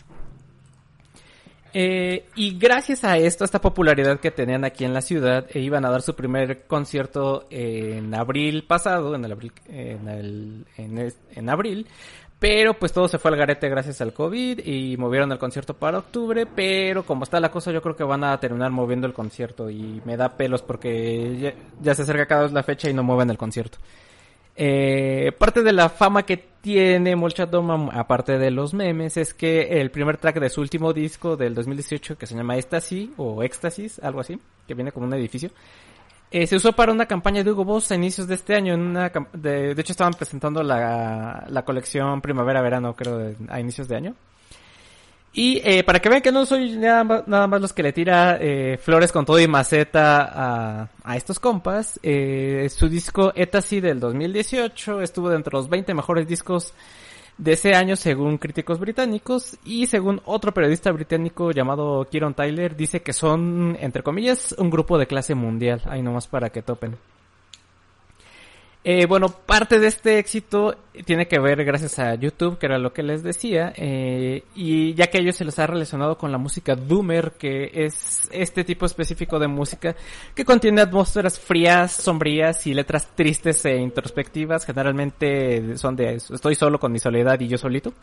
Eh, 1.73 2.25
y 2.35 2.57
gracias 2.57 3.03
a 3.03 3.17
esto, 3.17 3.43
a 3.43 3.45
esta 3.45 3.61
popularidad 3.61 4.19
que 4.19 4.31
tenían 4.31 4.65
aquí 4.65 4.83
en 4.83 4.93
la 4.93 5.01
ciudad, 5.01 5.45
eh, 5.53 5.59
iban 5.59 5.85
a 5.85 5.89
dar 5.89 6.01
su 6.01 6.15
primer 6.15 6.63
concierto 6.67 7.47
en 7.49 8.13
abril 8.13 8.63
pasado, 8.63 9.15
en 9.15 9.23
el 9.23 9.31
abril, 9.31 9.53
en 9.67 10.07
el, 10.07 10.65
en, 10.77 11.13
en 11.33 11.49
abril, 11.49 11.87
pero 12.41 12.73
pues 12.73 12.91
todo 12.91 13.07
se 13.07 13.19
fue 13.19 13.29
al 13.29 13.37
garete 13.37 13.69
gracias 13.69 14.01
al 14.01 14.13
COVID 14.13 14.65
y 14.65 14.97
movieron 14.97 15.31
el 15.31 15.37
concierto 15.37 15.75
para 15.75 15.99
octubre, 15.99 16.47
pero 16.47 17.05
como 17.05 17.23
está 17.23 17.39
la 17.39 17.51
cosa 17.51 17.71
yo 17.71 17.83
creo 17.83 17.95
que 17.95 18.03
van 18.03 18.23
a 18.23 18.39
terminar 18.39 18.71
moviendo 18.71 19.05
el 19.05 19.13
concierto 19.13 19.69
y 19.69 20.01
me 20.05 20.17
da 20.17 20.35
pelos 20.35 20.63
porque 20.63 21.55
ya 21.79 21.93
se 21.93 22.01
acerca 22.01 22.25
cada 22.25 22.43
vez 22.43 22.51
la 22.51 22.63
fecha 22.63 22.89
y 22.89 22.93
no 22.93 23.03
mueven 23.03 23.29
el 23.29 23.37
concierto. 23.37 23.77
Eh, 24.63 25.31
parte 25.39 25.63
de 25.63 25.73
la 25.73 25.89
fama 25.89 26.21
que 26.23 26.37
tiene 26.37 27.15
Molchat 27.15 27.49
Doma, 27.49 27.89
aparte 27.93 28.37
de 28.37 28.51
los 28.51 28.75
memes, 28.75 29.17
es 29.17 29.33
que 29.33 29.81
el 29.81 29.89
primer 29.89 30.17
track 30.17 30.39
de 30.39 30.49
su 30.51 30.61
último 30.61 30.93
disco 30.93 31.35
del 31.35 31.55
2018, 31.55 32.15
que 32.15 32.27
se 32.27 32.35
llama 32.35 32.55
Ecstasy 32.57 33.11
o 33.17 33.41
Éxtasis, 33.41 33.97
algo 34.03 34.19
así, 34.19 34.39
que 34.67 34.75
viene 34.75 34.91
como 34.91 35.07
un 35.07 35.15
edificio, 35.15 35.49
eh, 36.29 36.45
se 36.45 36.55
usó 36.57 36.73
para 36.73 36.91
una 36.91 37.07
campaña 37.07 37.43
de 37.43 37.51
Hugo 37.51 37.65
Boss 37.65 37.91
a 37.91 37.95
inicios 37.95 38.27
de 38.27 38.35
este 38.35 38.53
año. 38.53 38.75
En 38.75 38.81
una, 38.81 39.11
de, 39.33 39.73
de 39.73 39.81
hecho, 39.81 39.93
estaban 39.93 40.13
presentando 40.13 40.61
la, 40.61 41.43
la 41.49 41.65
colección 41.65 42.21
Primavera-Verano, 42.21 42.95
creo, 42.95 43.17
de- 43.17 43.35
a 43.49 43.59
inicios 43.59 43.87
de 43.87 43.95
año. 43.95 44.15
Y 45.33 45.61
eh, 45.63 45.83
para 45.83 45.99
que 45.99 46.09
vean 46.09 46.21
que 46.21 46.31
no 46.31 46.45
soy 46.45 46.77
nada 46.77 47.03
más, 47.05 47.27
nada 47.27 47.47
más 47.47 47.61
los 47.61 47.71
que 47.71 47.83
le 47.83 47.93
tira 47.93 48.37
eh, 48.41 48.77
flores 48.77 49.13
con 49.13 49.25
todo 49.25 49.39
y 49.39 49.47
maceta 49.47 50.23
a, 50.23 50.89
a 51.03 51.15
estos 51.15 51.39
compas, 51.39 51.99
eh, 52.03 52.67
su 52.69 52.89
disco 52.89 53.31
Etasy 53.33 53.79
del 53.79 54.01
2018 54.01 55.01
estuvo 55.01 55.29
dentro 55.29 55.57
de 55.57 55.61
los 55.61 55.69
20 55.69 55.93
mejores 55.93 56.27
discos 56.27 56.73
de 57.37 57.53
ese 57.53 57.73
año 57.73 57.95
según 57.95 58.37
críticos 58.37 58.79
británicos 58.79 59.57
y 59.63 59.87
según 59.87 60.21
otro 60.25 60.53
periodista 60.53 60.91
británico 60.91 61.51
llamado 61.51 62.05
Kieron 62.11 62.33
Tyler 62.33 62.75
dice 62.75 63.01
que 63.01 63.13
son, 63.13 63.77
entre 63.79 64.03
comillas, 64.03 64.53
un 64.57 64.69
grupo 64.69 64.97
de 64.97 65.07
clase 65.07 65.33
mundial. 65.33 65.81
Ahí 65.85 66.01
nomás 66.01 66.27
para 66.27 66.49
que 66.49 66.61
topen. 66.61 66.97
Eh, 68.83 69.05
bueno, 69.05 69.29
parte 69.29 69.79
de 69.79 69.85
este 69.85 70.17
éxito 70.17 70.75
tiene 71.05 71.27
que 71.27 71.39
ver 71.39 71.63
gracias 71.63 71.99
a 71.99 72.15
YouTube, 72.15 72.57
que 72.57 72.65
era 72.65 72.79
lo 72.79 72.91
que 72.91 73.03
les 73.03 73.21
decía, 73.21 73.71
eh, 73.75 74.43
y 74.55 74.95
ya 74.95 75.05
que 75.07 75.19
ellos 75.19 75.35
se 75.35 75.45
les 75.45 75.59
ha 75.59 75.67
relacionado 75.67 76.17
con 76.17 76.31
la 76.31 76.39
música 76.39 76.75
Doomer, 76.75 77.33
que 77.33 77.69
es 77.73 78.27
este 78.31 78.63
tipo 78.63 78.87
específico 78.87 79.37
de 79.37 79.47
música 79.47 79.95
que 80.33 80.45
contiene 80.45 80.81
atmósferas 80.81 81.39
frías, 81.39 81.91
sombrías 81.91 82.65
y 82.65 82.73
letras 82.73 83.07
tristes 83.15 83.63
e 83.65 83.77
introspectivas, 83.77 84.65
generalmente 84.65 85.77
son 85.77 85.95
de 85.95 86.15
estoy 86.15 86.55
solo 86.55 86.79
con 86.79 86.91
mi 86.91 86.97
soledad 86.97 87.39
y 87.39 87.47
yo 87.49 87.59
solito. 87.59 87.93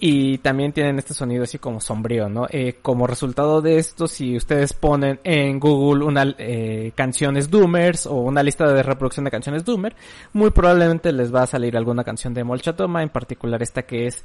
Y 0.00 0.38
también 0.38 0.72
tienen 0.72 0.98
este 0.98 1.14
sonido 1.14 1.44
así 1.44 1.58
como 1.58 1.80
sombrío, 1.80 2.28
¿no? 2.28 2.46
Eh, 2.50 2.78
como 2.82 3.06
resultado 3.06 3.62
de 3.62 3.78
esto, 3.78 4.08
si 4.08 4.36
ustedes 4.36 4.72
ponen 4.72 5.20
en 5.22 5.60
Google 5.60 6.04
una 6.04 6.34
eh, 6.36 6.92
canciones 6.96 7.48
Doomers 7.48 8.06
o 8.06 8.14
una 8.16 8.42
lista 8.42 8.70
de 8.72 8.82
reproducción 8.82 9.24
de 9.24 9.30
canciones 9.30 9.64
Doomer, 9.64 9.94
muy 10.32 10.50
probablemente 10.50 11.12
les 11.12 11.32
va 11.32 11.42
a 11.42 11.46
salir 11.46 11.76
alguna 11.76 12.02
canción 12.02 12.34
de 12.34 12.42
Molchatoma, 12.42 13.02
en 13.02 13.08
particular 13.10 13.62
esta 13.62 13.82
que 13.82 14.08
es 14.08 14.24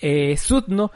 eh, 0.00 0.36
Sudno. 0.36 0.90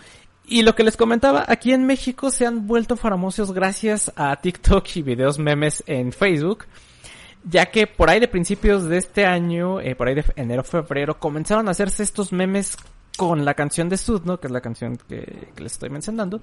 Y 0.45 0.63
lo 0.63 0.75
que 0.75 0.83
les 0.83 0.97
comentaba, 0.97 1.45
aquí 1.47 1.73
en 1.73 1.87
México 1.87 2.31
se 2.31 2.45
han 2.45 2.67
vuelto 2.67 2.97
famosos 2.97 3.53
gracias 3.53 4.13
a 4.17 4.35
TikTok 4.37 4.85
y 4.97 5.03
videos 5.03 5.39
memes 5.39 5.85
en 5.87 6.13
Facebook 6.13 6.65
ya 7.45 7.67
que 7.67 7.87
por 7.87 8.11
ahí 8.11 8.19
de 8.19 8.29
principios 8.29 8.85
de 8.89 8.99
este 8.99 9.25
año, 9.25 9.79
por 9.97 10.09
ahí 10.09 10.17
de 10.17 10.25
enero, 10.37 10.65
febrero, 10.65 11.19
comenzaron 11.19 11.69
a 11.69 11.71
hacerse 11.71 12.03
estos 12.03 12.33
memes 12.33 12.77
con 13.19 13.45
la 13.45 13.55
canción 13.55 13.89
de 13.89 13.97
Sudno, 13.97 14.39
que 14.39 14.47
es 14.47 14.53
la 14.53 14.61
canción 14.61 14.97
que, 14.97 15.49
que 15.57 15.61
les 15.61 15.73
estoy 15.73 15.91
mencionando, 15.91 16.41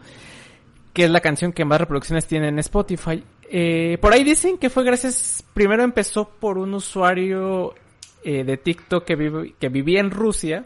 que 0.92 1.06
es 1.06 1.10
la 1.10 1.22
canción 1.22 1.54
que 1.54 1.64
más 1.64 1.80
reproducciones 1.80 2.28
tiene 2.28 2.50
en 2.50 2.60
Spotify. 2.60 3.24
Eh, 3.50 3.98
por 4.02 4.12
ahí 4.12 4.26
dicen 4.26 4.58
que 4.58 4.70
fue 4.70 4.84
gracias, 4.84 5.42
primero 5.54 5.84
empezó 5.84 6.28
por 6.28 6.58
un 6.58 6.74
usuario 6.74 7.74
eh, 8.26 8.44
de 8.44 8.58
TikTok 8.58 9.06
que, 9.06 9.16
vive, 9.16 9.56
que 9.58 9.70
vivía 9.70 10.02
en 10.02 10.12
Rusia, 10.12 10.66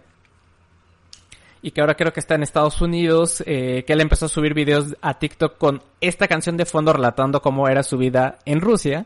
y 1.62 1.70
que 1.70 1.82
ahora 1.82 1.94
creo 1.94 2.12
que 2.12 2.22
está 2.22 2.34
en 2.34 2.42
Estados 2.42 2.82
Unidos, 2.82 3.44
eh, 3.46 3.84
que 3.86 3.94
él 3.94 4.02
empezó 4.02 4.26
a 4.26 4.30
subir 4.30 4.56
videos 4.56 4.96
a 5.02 5.20
TikTok 5.20 5.60
con 5.60 5.84
esta 6.02 6.28
canción 6.28 6.58
de 6.58 6.66
fondo 6.66 6.92
relatando 6.92 7.40
cómo 7.40 7.68
era 7.68 7.84
su 7.84 8.00
vida 8.00 8.40
en 8.46 8.62
Rusia. 8.62 9.06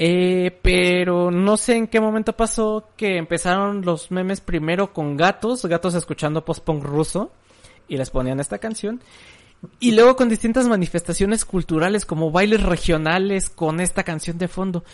Eh, 0.00 0.56
pero 0.62 1.32
no 1.32 1.56
sé 1.56 1.74
en 1.74 1.88
qué 1.88 2.00
momento 2.00 2.32
pasó 2.32 2.90
que 2.96 3.16
empezaron 3.16 3.84
los 3.84 4.12
memes 4.12 4.40
primero 4.40 4.92
con 4.92 5.16
gatos, 5.16 5.64
gatos 5.66 5.96
escuchando 5.96 6.44
post-punk 6.44 6.84
ruso, 6.84 7.32
y 7.88 7.96
les 7.96 8.08
ponían 8.08 8.38
esta 8.38 8.58
canción. 8.58 9.02
Y 9.80 9.90
luego 9.90 10.14
con 10.14 10.28
distintas 10.28 10.68
manifestaciones 10.68 11.44
culturales 11.44 12.06
como 12.06 12.30
bailes 12.30 12.62
regionales 12.62 13.50
con 13.50 13.80
esta 13.80 14.04
canción 14.04 14.38
de 14.38 14.46
fondo. 14.46 14.84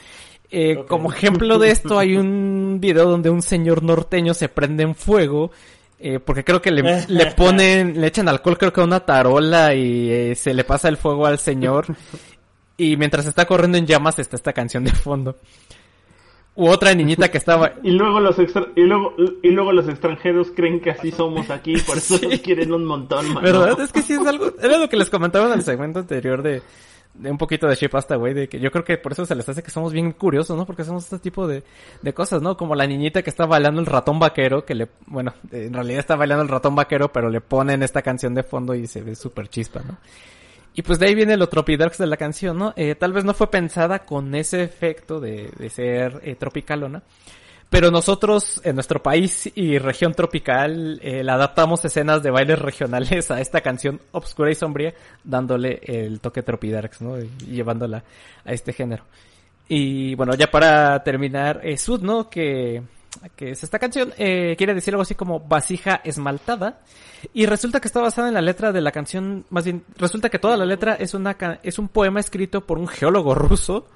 Eh. 0.50 0.82
Como 0.88 1.12
ejemplo 1.12 1.58
de 1.58 1.70
esto 1.70 1.98
hay 1.98 2.16
un 2.16 2.78
video 2.80 3.06
donde 3.06 3.28
un 3.28 3.42
señor 3.42 3.82
norteño 3.82 4.32
se 4.32 4.48
prende 4.48 4.84
en 4.84 4.94
fuego. 4.94 5.50
eh, 5.98 6.18
porque 6.18 6.44
creo 6.44 6.62
que 6.62 6.70
le, 6.70 7.04
le 7.08 7.26
ponen, 7.36 8.00
le 8.00 8.06
echan 8.06 8.26
alcohol 8.26 8.56
creo 8.56 8.72
que 8.72 8.80
a 8.80 8.84
una 8.84 9.00
tarola 9.00 9.74
y 9.74 10.10
eh, 10.10 10.34
se 10.34 10.54
le 10.54 10.64
pasa 10.64 10.88
el 10.88 10.96
fuego 10.96 11.26
al 11.26 11.38
señor. 11.38 11.94
Y 12.76 12.96
mientras 12.96 13.26
está 13.26 13.46
corriendo 13.46 13.78
en 13.78 13.86
llamas 13.86 14.18
está 14.18 14.36
esta 14.36 14.52
canción 14.52 14.84
de 14.84 14.90
fondo. 14.92 15.36
U 16.56 16.68
otra 16.68 16.94
niñita 16.94 17.30
que 17.30 17.38
estaba... 17.38 17.72
Y 17.82 17.90
luego 17.90 18.20
los 18.20 18.38
extra- 18.38 18.68
y 18.76 18.82
luego 18.82 19.14
y 19.42 19.50
luego 19.50 19.72
los 19.72 19.88
extranjeros 19.88 20.52
creen 20.54 20.80
que 20.80 20.90
así 20.90 21.10
somos 21.10 21.50
aquí, 21.50 21.74
por 21.86 21.96
eso 21.98 22.18
nos 22.22 22.40
quieren 22.40 22.72
un 22.72 22.84
montón, 22.84 23.28
mano. 23.32 23.40
¿Verdad? 23.42 23.80
Es 23.80 23.92
que 23.92 24.02
sí 24.02 24.12
es 24.14 24.26
algo... 24.26 24.52
Era 24.62 24.78
lo 24.78 24.88
que 24.88 24.96
les 24.96 25.10
comentaba 25.10 25.46
en 25.48 25.54
el 25.54 25.62
segmento 25.62 26.00
anterior 26.00 26.42
de... 26.42 26.62
De 27.14 27.30
un 27.30 27.38
poquito 27.38 27.68
de 27.68 27.76
chip 27.76 27.94
hasta, 27.94 28.16
güey, 28.16 28.34
de 28.34 28.48
que 28.48 28.58
yo 28.58 28.72
creo 28.72 28.82
que 28.82 28.98
por 28.98 29.12
eso 29.12 29.24
se 29.24 29.36
les 29.36 29.48
hace 29.48 29.62
que 29.62 29.70
somos 29.70 29.92
bien 29.92 30.10
curiosos, 30.10 30.56
¿no? 30.56 30.66
Porque 30.66 30.82
hacemos 30.82 31.04
este 31.04 31.20
tipo 31.20 31.46
de, 31.46 31.62
de 32.02 32.12
cosas, 32.12 32.42
¿no? 32.42 32.56
Como 32.56 32.74
la 32.74 32.88
niñita 32.88 33.22
que 33.22 33.30
está 33.30 33.46
bailando 33.46 33.80
el 33.80 33.86
ratón 33.86 34.18
vaquero, 34.18 34.64
que 34.64 34.74
le, 34.74 34.88
bueno, 35.06 35.32
en 35.52 35.72
realidad 35.72 36.00
está 36.00 36.16
bailando 36.16 36.42
el 36.42 36.48
ratón 36.48 36.74
vaquero, 36.74 37.12
pero 37.12 37.30
le 37.30 37.40
ponen 37.40 37.84
esta 37.84 38.02
canción 38.02 38.34
de 38.34 38.42
fondo 38.42 38.74
y 38.74 38.88
se 38.88 39.00
ve 39.02 39.14
súper 39.14 39.46
chispa, 39.46 39.80
¿no? 39.86 39.96
Y 40.74 40.82
pues 40.82 40.98
de 40.98 41.06
ahí 41.06 41.14
viene 41.14 41.36
lo 41.36 41.48
tropidarks 41.48 41.98
de 41.98 42.06
la 42.06 42.16
canción, 42.16 42.58
¿no? 42.58 42.72
Eh, 42.76 42.96
tal 42.96 43.12
vez 43.12 43.24
no 43.24 43.32
fue 43.32 43.48
pensada 43.48 44.00
con 44.00 44.34
ese 44.34 44.62
efecto 44.64 45.20
de, 45.20 45.50
de 45.56 45.70
ser 45.70 46.20
eh, 46.24 46.34
tropicalona, 46.34 47.02
Pero 47.70 47.92
nosotros, 47.92 48.60
en 48.64 48.74
nuestro 48.74 49.00
país 49.00 49.50
y 49.54 49.78
región 49.78 50.14
tropical, 50.14 50.98
eh, 51.02 51.22
le 51.22 51.30
adaptamos 51.30 51.84
escenas 51.84 52.22
de 52.24 52.30
bailes 52.30 52.58
regionales 52.58 53.30
a 53.30 53.40
esta 53.40 53.60
canción 53.60 54.00
obscura 54.10 54.50
y 54.50 54.56
sombría, 54.56 54.94
dándole 55.22 55.80
el 55.84 56.20
toque 56.20 56.42
tropidarks, 56.42 57.02
¿no? 57.02 57.20
Y 57.20 57.28
llevándola 57.46 58.02
a 58.44 58.52
este 58.52 58.72
género. 58.72 59.04
Y 59.68 60.14
bueno, 60.16 60.34
ya 60.34 60.50
para 60.50 61.02
terminar, 61.04 61.60
eh, 61.62 61.78
Sud, 61.78 62.02
¿no? 62.02 62.28
Que, 62.28 62.82
que 63.36 63.50
es 63.50 63.62
esta 63.62 63.78
canción, 63.78 64.12
eh, 64.18 64.54
quiere 64.56 64.74
decir 64.74 64.94
algo 64.94 65.02
así 65.02 65.14
como 65.14 65.40
vasija 65.40 66.00
esmaltada. 66.04 66.80
Y 67.32 67.46
resulta 67.46 67.80
que 67.80 67.88
está 67.88 68.00
basada 68.00 68.28
en 68.28 68.34
la 68.34 68.42
letra 68.42 68.72
de 68.72 68.80
la 68.80 68.92
canción, 68.92 69.44
más 69.50 69.64
bien, 69.64 69.84
resulta 69.96 70.28
que 70.28 70.38
toda 70.38 70.56
la 70.56 70.66
letra 70.66 70.94
es 70.94 71.14
una, 71.14 71.36
es 71.62 71.78
un 71.78 71.88
poema 71.88 72.20
escrito 72.20 72.60
por 72.66 72.78
un 72.78 72.86
geólogo 72.86 73.34
ruso 73.34 73.86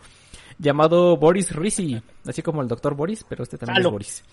llamado 0.59 1.17
Boris 1.17 1.55
Risi, 1.55 2.01
así 2.27 2.43
como 2.43 2.63
el 2.63 2.69
doctor 2.69 2.95
Boris, 2.95 3.25
pero 3.29 3.43
este 3.43 3.59
también 3.59 3.85
es 3.85 3.93
Boris. 3.93 4.25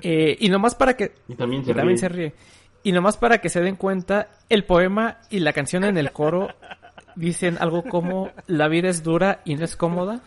Eh, 0.00 0.36
y 0.38 0.48
nomás 0.48 0.74
para 0.74 0.96
que, 0.96 1.14
Y 1.28 1.34
también 1.34 1.64
se 1.64 1.72
y 1.72 1.74
también 1.74 1.96
ríe. 1.96 1.98
se 1.98 2.08
ríe. 2.08 2.34
Y 2.82 2.92
nomás 2.92 3.16
para 3.16 3.38
que 3.38 3.48
se 3.48 3.60
den 3.60 3.76
cuenta, 3.76 4.28
el 4.48 4.64
poema 4.64 5.18
y 5.28 5.40
la 5.40 5.52
canción 5.52 5.82
en 5.82 5.98
el 5.98 6.12
coro 6.12 6.48
dicen 7.16 7.56
algo 7.58 7.82
como 7.82 8.30
la 8.46 8.68
vida 8.68 8.88
es 8.88 9.02
dura 9.02 9.40
y 9.44 9.56
no 9.56 9.64
es 9.64 9.74
cómoda, 9.74 10.20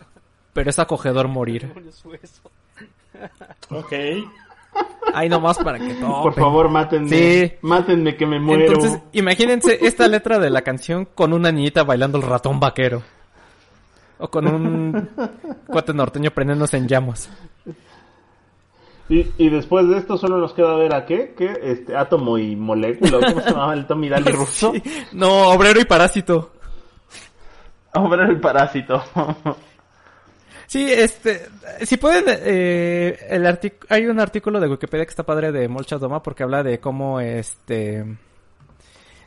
pero 0.52 0.68
es 0.68 0.78
acogedor 0.78 1.28
morir. 1.28 1.72
Ok. 3.70 3.92
Ahí 5.14 5.28
nomás 5.28 5.58
para 5.58 5.78
que 5.78 5.94
Por 5.94 6.24
topen. 6.32 6.34
favor, 6.44 6.68
mátenme. 6.68 7.08
Sí. 7.08 7.52
Mátenme 7.62 8.16
que 8.16 8.26
me 8.26 8.38
muero. 8.38 8.66
Entonces, 8.66 9.00
imagínense 9.12 9.78
esta 9.84 10.06
letra 10.06 10.38
de 10.38 10.50
la 10.50 10.62
canción 10.62 11.06
con 11.06 11.32
una 11.32 11.50
niñita 11.50 11.82
bailando 11.82 12.18
el 12.18 12.24
ratón 12.24 12.60
vaquero. 12.60 13.02
O 14.18 14.28
con 14.28 14.46
un 14.46 15.08
cuate 15.66 15.92
norteño 15.94 16.30
prendiéndose 16.30 16.76
en 16.76 16.86
llamas. 16.86 17.30
Y, 19.08 19.26
y 19.38 19.48
después 19.48 19.88
de 19.88 19.96
esto 19.98 20.16
solo 20.16 20.38
nos 20.38 20.52
queda 20.52 20.76
ver 20.76 20.94
a 20.94 21.04
qué, 21.04 21.34
¿Qué? 21.36 21.52
Este, 21.64 21.96
átomo 21.96 22.38
y 22.38 22.54
molécula, 22.54 23.18
¿cómo 23.26 23.40
se 23.40 23.50
llamaba 23.50 23.74
el 23.74 23.86
Tommy 23.86 24.08
Daly 24.08 24.30
ruso? 24.32 24.72
Sí. 24.72 24.82
No, 25.12 25.48
obrero 25.50 25.80
y 25.80 25.84
parásito. 25.84 26.52
Hombre, 27.94 28.22
el 28.26 28.38
parásito. 28.38 29.02
Sí, 30.66 30.86
este, 30.90 31.48
si 31.82 31.96
pueden, 31.96 32.24
eh, 32.28 33.18
el 33.28 33.60
hay 33.88 34.06
un 34.06 34.20
artículo 34.20 34.60
de 34.60 34.68
Wikipedia 34.68 35.04
que 35.04 35.10
está 35.10 35.24
padre 35.24 35.52
de 35.52 35.68
Molcha 35.68 35.98
Doma 35.98 36.22
porque 36.22 36.42
habla 36.42 36.62
de 36.62 36.78
cómo, 36.78 37.20
este, 37.20 38.04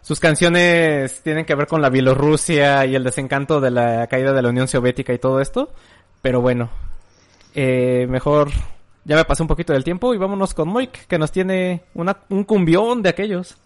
sus 0.01 0.19
canciones 0.19 1.21
tienen 1.21 1.45
que 1.45 1.55
ver 1.55 1.67
con 1.67 1.81
la 1.81 1.89
Bielorrusia 1.89 2.85
y 2.85 2.93
el 2.95 3.05
desencanto 3.05 3.61
de 3.61 3.71
la 3.71 4.07
caída 4.07 4.33
de 4.33 4.41
la 4.41 4.49
Unión 4.49 4.67
Soviética 4.67 5.13
y 5.13 5.17
todo 5.17 5.39
esto. 5.39 5.71
Pero 6.21 6.41
bueno, 6.41 6.69
eh, 7.55 8.05
mejor, 8.09 8.49
ya 9.05 9.15
me 9.15 9.25
pasé 9.25 9.43
un 9.43 9.47
poquito 9.47 9.73
del 9.73 9.83
tiempo 9.83 10.13
y 10.13 10.17
vámonos 10.17 10.53
con 10.53 10.67
Moik, 10.67 11.07
que 11.07 11.17
nos 11.17 11.31
tiene 11.31 11.83
una, 11.93 12.17
un 12.29 12.43
cumbión 12.43 13.01
de 13.01 13.09
aquellos. 13.09 13.57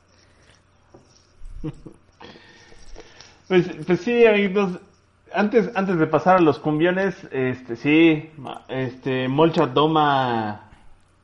Pues, 3.48 3.66
pues 3.86 4.02
sí, 4.02 4.26
amigos. 4.26 4.78
Antes, 5.34 5.70
antes 5.76 5.98
de 6.00 6.08
pasar 6.08 6.38
a 6.38 6.42
los 6.42 6.60
cumbiones, 6.60 7.16
este, 7.32 7.76
sí, 7.76 8.30
este, 8.70 9.28
Molcha 9.28 9.68
Doma, 9.68 10.62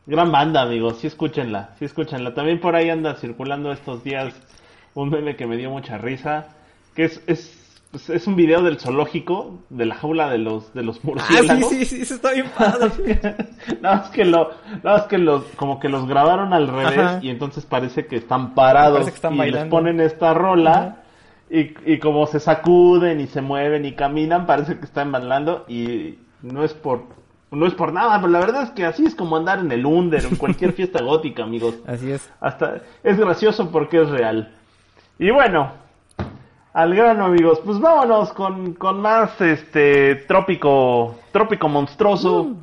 gran 0.06 0.32
banda, 0.32 0.62
amigos, 0.62 0.97
sí 0.99 1.08
escúchenla, 1.08 1.72
sí 1.80 1.86
escúchenla. 1.86 2.34
También 2.34 2.60
por 2.60 2.76
ahí 2.76 2.89
anda 2.89 3.16
circulando 3.16 3.72
estos 3.72 4.04
días 4.04 4.34
un 4.93 5.10
meme 5.10 5.36
que 5.36 5.47
me 5.47 5.58
dio 5.58 5.70
mucha 5.70 5.97
risa, 5.97 6.47
que 6.95 7.06
es, 7.06 7.24
es, 7.28 7.82
pues, 7.91 8.10
es 8.10 8.28
un 8.28 8.36
video 8.36 8.62
del 8.62 8.78
zoológico, 8.80 9.60
de 9.70 9.86
la 9.86 9.95
jaula 9.95 10.30
de 10.30 10.38
los, 10.38 10.74
de 10.74 10.84
los 10.84 10.97
Ah, 10.97 10.99
sí, 11.01 11.08
murciélagos. 11.08 11.70
sí, 11.70 11.86
sí, 11.86 12.01
eso 12.01 12.16
está 12.16 12.32
bien 12.34 12.47
padre. 12.58 13.20
Nada 13.82 13.95
más 13.95 14.10
que 14.10 14.26
lo, 14.26 14.51
nada 14.84 14.97
más 14.97 15.08
que 15.08 15.18
los, 15.18 15.43
como 15.56 15.80
que 15.80 15.89
los 15.89 16.06
grabaron 16.08 16.54
al 16.54 16.68
revés 16.68 16.97
Ajá. 16.97 17.20
y 17.22 17.30
entonces 17.30 17.66
parece 17.66 18.06
que 18.06 18.18
están 18.18 18.54
parados 18.54 18.99
Parece 18.99 19.12
que 19.12 19.16
están 19.16 19.36
y 19.36 19.51
les 19.51 19.66
ponen 19.66 19.99
esta 20.01 20.34
rola 20.34 20.97
y, 21.54 21.76
y 21.86 21.99
como 21.99 22.26
se 22.26 22.39
sacuden 22.39 23.20
y 23.20 23.28
se 23.28 23.41
mueven 23.41 23.86
y 23.86 23.93
caminan 23.93 24.47
parece 24.47 24.80
que 24.80 24.86
están 24.86 25.12
bailando 25.12 25.66
y 25.68 26.18
no 26.41 26.64
es 26.64 26.74
por, 26.74 27.04
no 27.51 27.68
es 27.68 27.76
por 27.76 27.93
nada, 27.93 28.18
pero 28.20 28.30
la 28.30 28.39
verdad 28.39 28.64
es 28.64 28.72
que 28.72 28.86
así 28.86 29.06
es 29.06 29.14
como 29.14 29.38
andar 29.38 29.60
en 29.60 29.72
el 29.72 29.86
under 29.86 30.26
en 30.26 30.36
cualquier 30.36 30.74
fiesta 30.80 31.04
gótica, 31.04 31.43
amigos. 31.43 31.76
Así 31.86 32.12
es. 32.12 32.28
Hasta 32.41 32.82
es 33.04 33.20
gracioso 33.20 33.70
porque 33.70 34.01
es 34.01 34.10
real. 34.10 34.51
Y 35.20 35.30
bueno, 35.30 35.72
al 36.74 36.95
grano 36.95 37.26
amigos, 37.26 37.62
pues 37.64 37.80
vámonos 37.80 38.34
con, 38.34 38.74
con 38.74 38.99
más 38.99 39.39
este 39.39 40.16
trópico, 40.28 41.20
trópico 41.32 41.70
monstruoso. 41.70 42.45
Mm. 42.45 42.56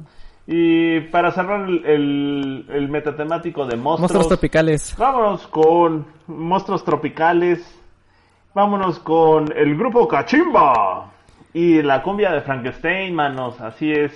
Y 0.53 1.01
para 1.13 1.31
cerrar 1.31 1.69
el, 1.69 1.85
el, 1.87 2.67
el 2.71 2.89
metatemático 2.89 3.67
de 3.67 3.77
monstruos, 3.77 4.01
Monstruos 4.01 4.27
tropicales. 4.27 4.97
vámonos 4.99 5.47
con 5.47 6.07
monstruos 6.27 6.83
tropicales. 6.85 7.80
Vámonos 8.53 8.99
con 8.99 9.57
el 9.57 9.77
grupo 9.79 10.09
Cachimba 10.09 11.13
y 11.55 11.83
la 11.83 12.03
cumbia 12.03 12.33
de 12.33 12.41
Frankenstein, 12.41 13.15
manos, 13.15 13.61
así 13.61 13.93
es. 13.93 14.13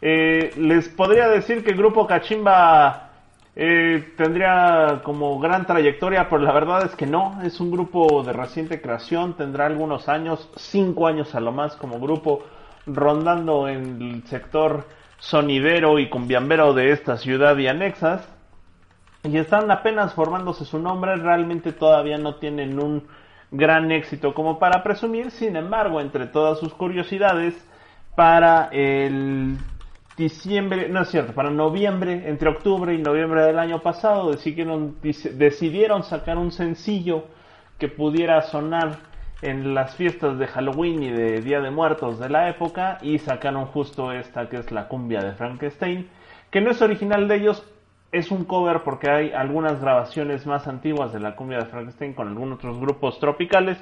Eh, 0.00 0.54
les 0.56 0.88
podría 0.88 1.28
decir 1.28 1.62
que 1.62 1.72
el 1.72 1.76
grupo 1.76 2.06
Cachimba 2.06 3.10
eh, 3.54 4.14
tendría 4.16 5.02
como 5.04 5.38
gran 5.38 5.66
trayectoria, 5.66 6.30
pero 6.30 6.40
la 6.40 6.52
verdad 6.52 6.86
es 6.86 6.96
que 6.96 7.04
no, 7.04 7.42
es 7.42 7.60
un 7.60 7.70
grupo 7.70 8.22
de 8.22 8.32
reciente 8.32 8.80
creación, 8.80 9.34
tendrá 9.34 9.66
algunos 9.66 10.08
años, 10.08 10.48
cinco 10.56 11.06
años 11.06 11.34
a 11.34 11.40
lo 11.40 11.52
más 11.52 11.76
como 11.76 12.00
grupo, 12.00 12.44
rondando 12.86 13.68
en 13.68 14.00
el 14.00 14.22
sector 14.28 14.86
sonidero 15.18 15.98
y 15.98 16.08
cumbiambero 16.08 16.72
de 16.72 16.92
esta 16.92 17.18
ciudad 17.18 17.58
y 17.58 17.66
anexas. 17.66 18.26
Y 19.24 19.36
están 19.36 19.70
apenas 19.70 20.14
formándose 20.14 20.64
su 20.64 20.78
nombre, 20.78 21.16
realmente 21.16 21.72
todavía 21.72 22.16
no 22.16 22.36
tienen 22.36 22.80
un 22.80 23.06
gran 23.50 23.90
éxito 23.90 24.34
como 24.34 24.58
para 24.58 24.82
presumir, 24.82 25.30
sin 25.30 25.56
embargo, 25.56 26.00
entre 26.00 26.26
todas 26.26 26.58
sus 26.58 26.74
curiosidades, 26.74 27.54
para 28.14 28.68
el 28.72 29.56
diciembre, 30.16 30.88
no 30.88 31.02
es 31.02 31.08
cierto, 31.08 31.32
para 31.32 31.50
noviembre, 31.50 32.28
entre 32.28 32.48
octubre 32.48 32.92
y 32.92 32.98
noviembre 32.98 33.44
del 33.44 33.58
año 33.58 33.80
pasado, 33.80 34.32
decidieron, 34.32 34.96
decidieron 35.00 36.02
sacar 36.02 36.36
un 36.36 36.50
sencillo 36.50 37.24
que 37.78 37.88
pudiera 37.88 38.42
sonar 38.42 38.98
en 39.40 39.74
las 39.74 39.94
fiestas 39.94 40.38
de 40.38 40.48
Halloween 40.48 41.02
y 41.04 41.10
de 41.10 41.40
Día 41.40 41.60
de 41.60 41.70
Muertos 41.70 42.18
de 42.18 42.28
la 42.28 42.48
época 42.48 42.98
y 43.02 43.18
sacaron 43.18 43.66
justo 43.66 44.10
esta 44.12 44.48
que 44.48 44.56
es 44.56 44.72
la 44.72 44.88
cumbia 44.88 45.20
de 45.20 45.34
Frankenstein, 45.34 46.08
que 46.50 46.60
no 46.60 46.72
es 46.72 46.82
original 46.82 47.28
de 47.28 47.36
ellos, 47.36 47.64
es 48.12 48.30
un 48.30 48.44
cover 48.44 48.82
porque 48.84 49.10
hay 49.10 49.32
algunas 49.32 49.80
grabaciones 49.80 50.46
más 50.46 50.66
antiguas 50.66 51.12
de 51.12 51.20
la 51.20 51.36
cumbia 51.36 51.58
de 51.58 51.66
Frankenstein 51.66 52.14
con 52.14 52.28
algunos 52.28 52.58
otros 52.58 52.78
grupos 52.78 53.18
tropicales, 53.20 53.78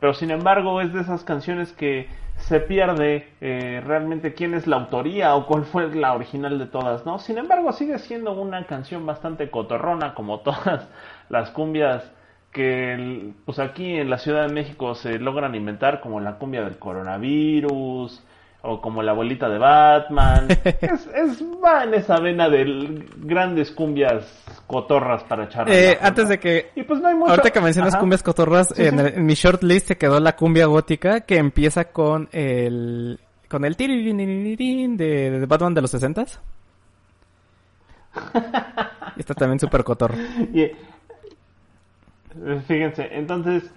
pero 0.00 0.14
sin 0.14 0.30
embargo 0.30 0.80
es 0.80 0.92
de 0.92 1.00
esas 1.00 1.24
canciones 1.24 1.72
que 1.72 2.08
se 2.36 2.60
pierde 2.60 3.28
eh, 3.40 3.82
realmente 3.84 4.32
quién 4.32 4.54
es 4.54 4.66
la 4.66 4.76
autoría 4.76 5.34
o 5.34 5.46
cuál 5.46 5.64
fue 5.64 5.94
la 5.94 6.14
original 6.14 6.58
de 6.58 6.66
todas, 6.66 7.04
¿no? 7.04 7.18
Sin 7.18 7.36
embargo 7.36 7.72
sigue 7.72 7.98
siendo 7.98 8.32
una 8.32 8.64
canción 8.64 9.04
bastante 9.04 9.50
cotorrona 9.50 10.14
como 10.14 10.40
todas 10.42 10.88
las 11.28 11.50
cumbias 11.50 12.10
que 12.52 13.32
pues 13.44 13.58
aquí 13.58 13.96
en 13.96 14.08
la 14.08 14.18
Ciudad 14.18 14.46
de 14.46 14.54
México 14.54 14.94
se 14.94 15.18
logran 15.18 15.54
inventar 15.54 16.00
como 16.00 16.20
la 16.20 16.38
cumbia 16.38 16.62
del 16.62 16.78
coronavirus 16.78 18.24
o 18.62 18.80
como 18.80 19.02
la 19.02 19.12
abuelita 19.12 19.48
de 19.48 19.58
Batman. 19.58 20.48
es, 20.64 21.06
es 21.14 21.42
va 21.64 21.84
en 21.84 21.94
esa 21.94 22.18
vena 22.20 22.48
de 22.48 23.04
grandes 23.18 23.70
cumbias 23.70 24.24
cotorras 24.66 25.22
para 25.24 25.44
echar. 25.44 25.70
Eh, 25.70 25.96
antes 26.00 26.28
de 26.28 26.38
que 26.40 26.70
Y 26.74 26.82
pues 26.82 27.00
no 27.00 27.08
hay 27.08 27.14
mucho... 27.14 27.30
Ahorita 27.30 27.50
que 27.50 27.60
mencionas 27.60 27.94
Ajá. 27.94 28.00
cumbias 28.00 28.22
cotorras, 28.22 28.68
Sí, 28.74 28.84
en, 28.84 28.98
sí. 28.98 29.06
el- 29.06 29.14
en 29.14 29.26
mi 29.26 29.34
shortlist 29.34 29.88
se 29.88 29.96
quedó 29.96 30.18
la 30.20 30.34
cumbia 30.36 30.66
gótica 30.66 31.20
que 31.22 31.36
empieza 31.38 31.84
con 31.86 32.28
el 32.32 33.18
con 33.48 33.64
el 33.64 33.76
tiririririn 33.76 34.96
de, 34.98 35.30
de 35.40 35.46
Batman 35.46 35.72
de 35.72 35.80
los 35.80 35.90
60 35.92 36.22
Está 39.16 39.34
también 39.34 39.58
súper 39.58 39.82
cotorro. 39.84 40.14
Eh, 40.54 40.76
fíjense, 42.66 43.08
entonces, 43.12 43.70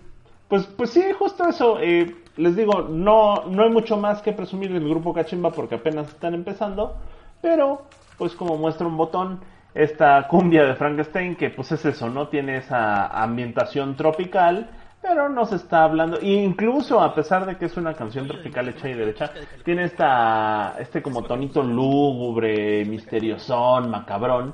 pues, 0.52 0.66
pues 0.66 0.90
sí, 0.90 1.02
justo 1.18 1.48
eso. 1.48 1.80
eh, 1.80 2.14
les 2.36 2.58
digo, 2.58 2.82
no, 2.90 3.46
no 3.46 3.64
hay 3.64 3.70
mucho 3.70 3.96
más 3.96 4.22
que 4.22 4.34
presumir 4.34 4.74
del 4.74 4.88
grupo 4.90 5.14
Cachimba 5.14 5.52
porque 5.52 5.76
apenas 5.76 6.10
están 6.10 6.34
empezando, 6.34 6.98
pero 7.42 7.84
pues 8.18 8.36
como 8.36 8.58
muestra 8.58 8.86
un 8.86 8.98
botón, 8.98 9.40
esta 9.74 10.28
cumbia 10.28 10.66
de 10.66 10.76
Frankenstein, 10.76 11.38
que 11.38 11.52
pues 11.52 11.72
es 11.72 11.86
eso, 11.86 12.10
¿no? 12.10 12.28
Tiene 12.28 12.58
esa 12.58 13.08
ambientación 13.08 13.96
tropical, 13.96 14.70
pero 15.02 15.30
no 15.30 15.46
se 15.46 15.56
está 15.56 15.86
hablando, 15.86 16.20
e 16.20 16.28
incluso 16.28 17.00
a 17.00 17.16
pesar 17.16 17.46
de 17.46 17.58
que 17.58 17.66
es 17.66 17.78
una 17.78 17.94
canción 17.94 18.28
tropical 18.28 18.68
hecha 18.68 18.90
y 18.90 18.94
derecha, 18.94 19.32
tiene 19.64 19.86
esta, 19.86 20.76
este 20.80 21.02
como 21.02 21.24
tonito 21.24 21.64
lúgubre, 21.64 22.84
misteriosón, 22.86 23.90
macabrón, 23.90 24.54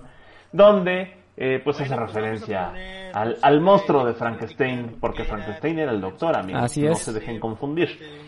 donde 0.51 1.17
eh, 1.37 1.61
pues 1.63 1.79
hace 1.79 1.95
referencia 1.95 2.73
al, 3.13 3.37
al 3.41 3.61
monstruo 3.61 4.03
de 4.05 4.13
Frankenstein, 4.13 4.97
porque 4.99 5.23
Frankenstein 5.23 5.79
era 5.79 5.91
el 5.91 6.01
doctor, 6.01 6.35
amigos, 6.35 6.63
Así 6.63 6.81
no 6.81 6.91
es. 6.91 6.99
se 6.99 7.13
dejen 7.13 7.39
confundir. 7.39 7.89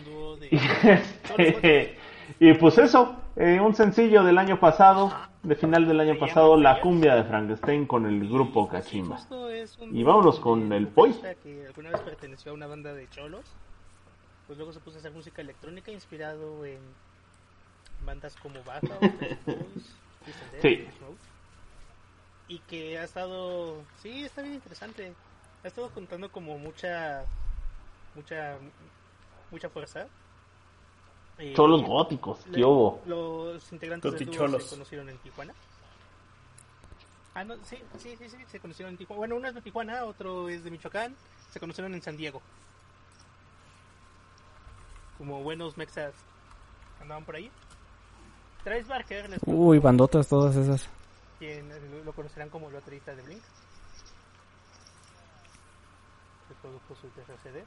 Y, 0.52 0.56
este, 0.56 1.96
Y 2.40 2.54
pues 2.54 2.78
eso, 2.78 3.16
eh, 3.36 3.60
un 3.60 3.74
sencillo 3.74 4.22
del 4.22 4.38
año 4.38 4.58
pasado, 4.58 5.12
de 5.42 5.54
final 5.54 5.86
del 5.86 6.00
año 6.00 6.18
pasado, 6.18 6.56
La 6.56 6.80
cumbia 6.80 7.14
de 7.16 7.24
Frankenstein 7.24 7.86
con 7.86 8.06
el 8.06 8.28
grupo 8.28 8.68
Cachimba. 8.68 9.18
Y 9.92 10.02
vámonos 10.02 10.40
con 10.40 10.72
el 10.72 10.88
Poi. 10.88 11.12
Que 11.42 11.66
alguna 11.66 11.90
vez 11.90 12.00
perteneció 12.00 12.52
a 12.52 12.54
una 12.54 12.66
banda 12.66 12.92
de 12.94 13.08
cholos. 13.10 13.44
Pues 14.46 14.58
luego 14.58 14.72
se 14.72 14.80
puso 14.80 14.96
a 14.96 15.00
hacer 15.00 15.12
música 15.12 15.42
electrónica 15.42 15.92
inspirado 15.92 16.64
en 16.64 16.80
bandas 18.04 18.34
como 18.36 18.62
Baja 18.64 18.80
o 19.00 20.60
Sí. 20.62 20.86
Y 22.50 22.58
que 22.58 22.98
ha 22.98 23.04
estado, 23.04 23.80
sí, 24.02 24.24
está 24.24 24.42
bien 24.42 24.54
interesante. 24.54 25.14
Ha 25.62 25.68
estado 25.68 25.88
contando 25.90 26.30
como 26.32 26.58
mucha, 26.58 27.24
mucha, 28.16 28.58
mucha 29.52 29.68
fuerza. 29.68 30.08
Eh, 31.38 31.54
Cholos 31.54 31.82
góticos, 31.84 32.44
le- 32.48 32.58
¿qué 32.58 32.64
hubo? 32.64 33.00
Los 33.06 33.70
integrantes 33.72 34.12
del 34.12 34.26
dúo 34.26 34.60
se 34.60 34.68
conocieron 34.68 35.08
en 35.08 35.18
Tijuana. 35.18 35.54
Ah, 37.34 37.44
no, 37.44 37.54
sí, 37.64 37.78
sí, 37.98 38.16
sí, 38.18 38.28
sí, 38.28 38.36
se 38.48 38.58
conocieron 38.58 38.94
en 38.94 38.98
Tijuana. 38.98 39.18
Bueno, 39.18 39.36
uno 39.36 39.46
es 39.48 39.54
de 39.54 39.62
Tijuana, 39.62 40.04
otro 40.04 40.48
es 40.48 40.64
de 40.64 40.72
Michoacán. 40.72 41.14
Se 41.52 41.60
conocieron 41.60 41.94
en 41.94 42.02
San 42.02 42.16
Diego. 42.16 42.42
Como 45.18 45.42
buenos 45.42 45.76
mexas 45.76 46.14
andaban 47.00 47.24
por 47.24 47.36
ahí. 47.36 47.48
Travis 48.64 48.88
Barker 48.88 49.30
les 49.30 49.40
Uy, 49.46 49.78
bandotas 49.78 50.26
todas 50.28 50.56
esas. 50.56 50.88
Quien 51.40 52.04
lo- 52.04 52.12
conocerán 52.12 52.50
como 52.50 52.68
el 52.68 52.74
baterista 52.74 53.14
de 53.16 53.22
Blink. 53.22 53.42
Que 56.48 56.54
produjo 56.62 56.94
su 56.94 57.08
tercer 57.08 57.36
CD. 57.42 57.64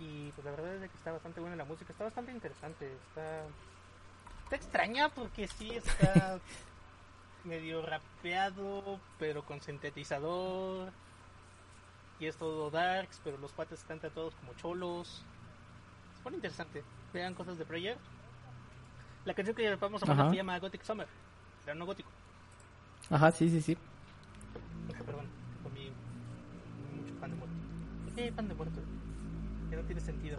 Y 0.00 0.30
pues 0.32 0.44
la 0.44 0.50
verdad 0.50 0.74
es 0.82 0.90
que 0.90 0.96
está 0.96 1.12
bastante 1.12 1.40
buena 1.40 1.54
la 1.54 1.64
música, 1.64 1.92
está 1.92 2.04
bastante 2.04 2.32
interesante, 2.32 2.92
está... 2.92 3.44
Está 4.44 4.56
extraña 4.56 5.08
porque 5.08 5.46
sí 5.46 5.70
está 5.70 6.40
medio 7.44 7.80
rapeado, 7.82 8.98
pero 9.18 9.44
con 9.44 9.60
sintetizador. 9.60 10.90
Y 12.18 12.26
es 12.26 12.36
todo 12.36 12.70
darks, 12.70 13.20
pero 13.24 13.36
los 13.38 13.52
pates 13.52 13.80
están 13.80 14.00
tratados 14.00 14.34
como 14.36 14.54
cholos. 14.54 15.22
Se 16.16 16.22
pone 16.22 16.36
interesante. 16.36 16.82
Vean 17.12 17.34
cosas 17.34 17.58
de 17.58 17.64
Prayer. 17.64 17.96
La 19.24 19.34
canción 19.34 19.56
que 19.56 19.74
vamos 19.76 20.02
a 20.02 20.06
poner 20.06 20.20
Ajá. 20.22 20.30
se 20.30 20.36
llama 20.36 20.58
Gothic 20.58 20.82
Summer. 20.82 21.08
Pero 21.64 21.76
no 21.76 21.86
gótico. 21.86 22.10
Ajá, 23.10 23.30
sí, 23.32 23.50
sí, 23.50 23.60
sí. 23.60 23.76
Perdón, 25.06 25.26
comí 25.62 25.90
mucho 26.96 27.14
pan 27.20 27.30
de 27.30 27.36
muerto. 27.36 27.54
¿Por 28.04 28.14
qué 28.14 28.32
pan 28.32 28.48
de 28.48 28.54
muerto? 28.54 28.80
Que 29.70 29.76
no 29.76 29.82
tiene 29.82 30.00
sentido. 30.00 30.38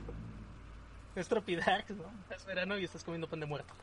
Es 1.16 1.28
Tropidax, 1.28 1.92
¿no? 1.92 2.36
Es 2.36 2.46
verano 2.46 2.78
y 2.78 2.84
estás 2.84 3.04
comiendo 3.04 3.28
pan 3.28 3.40
de 3.40 3.46
muerto. 3.46 3.74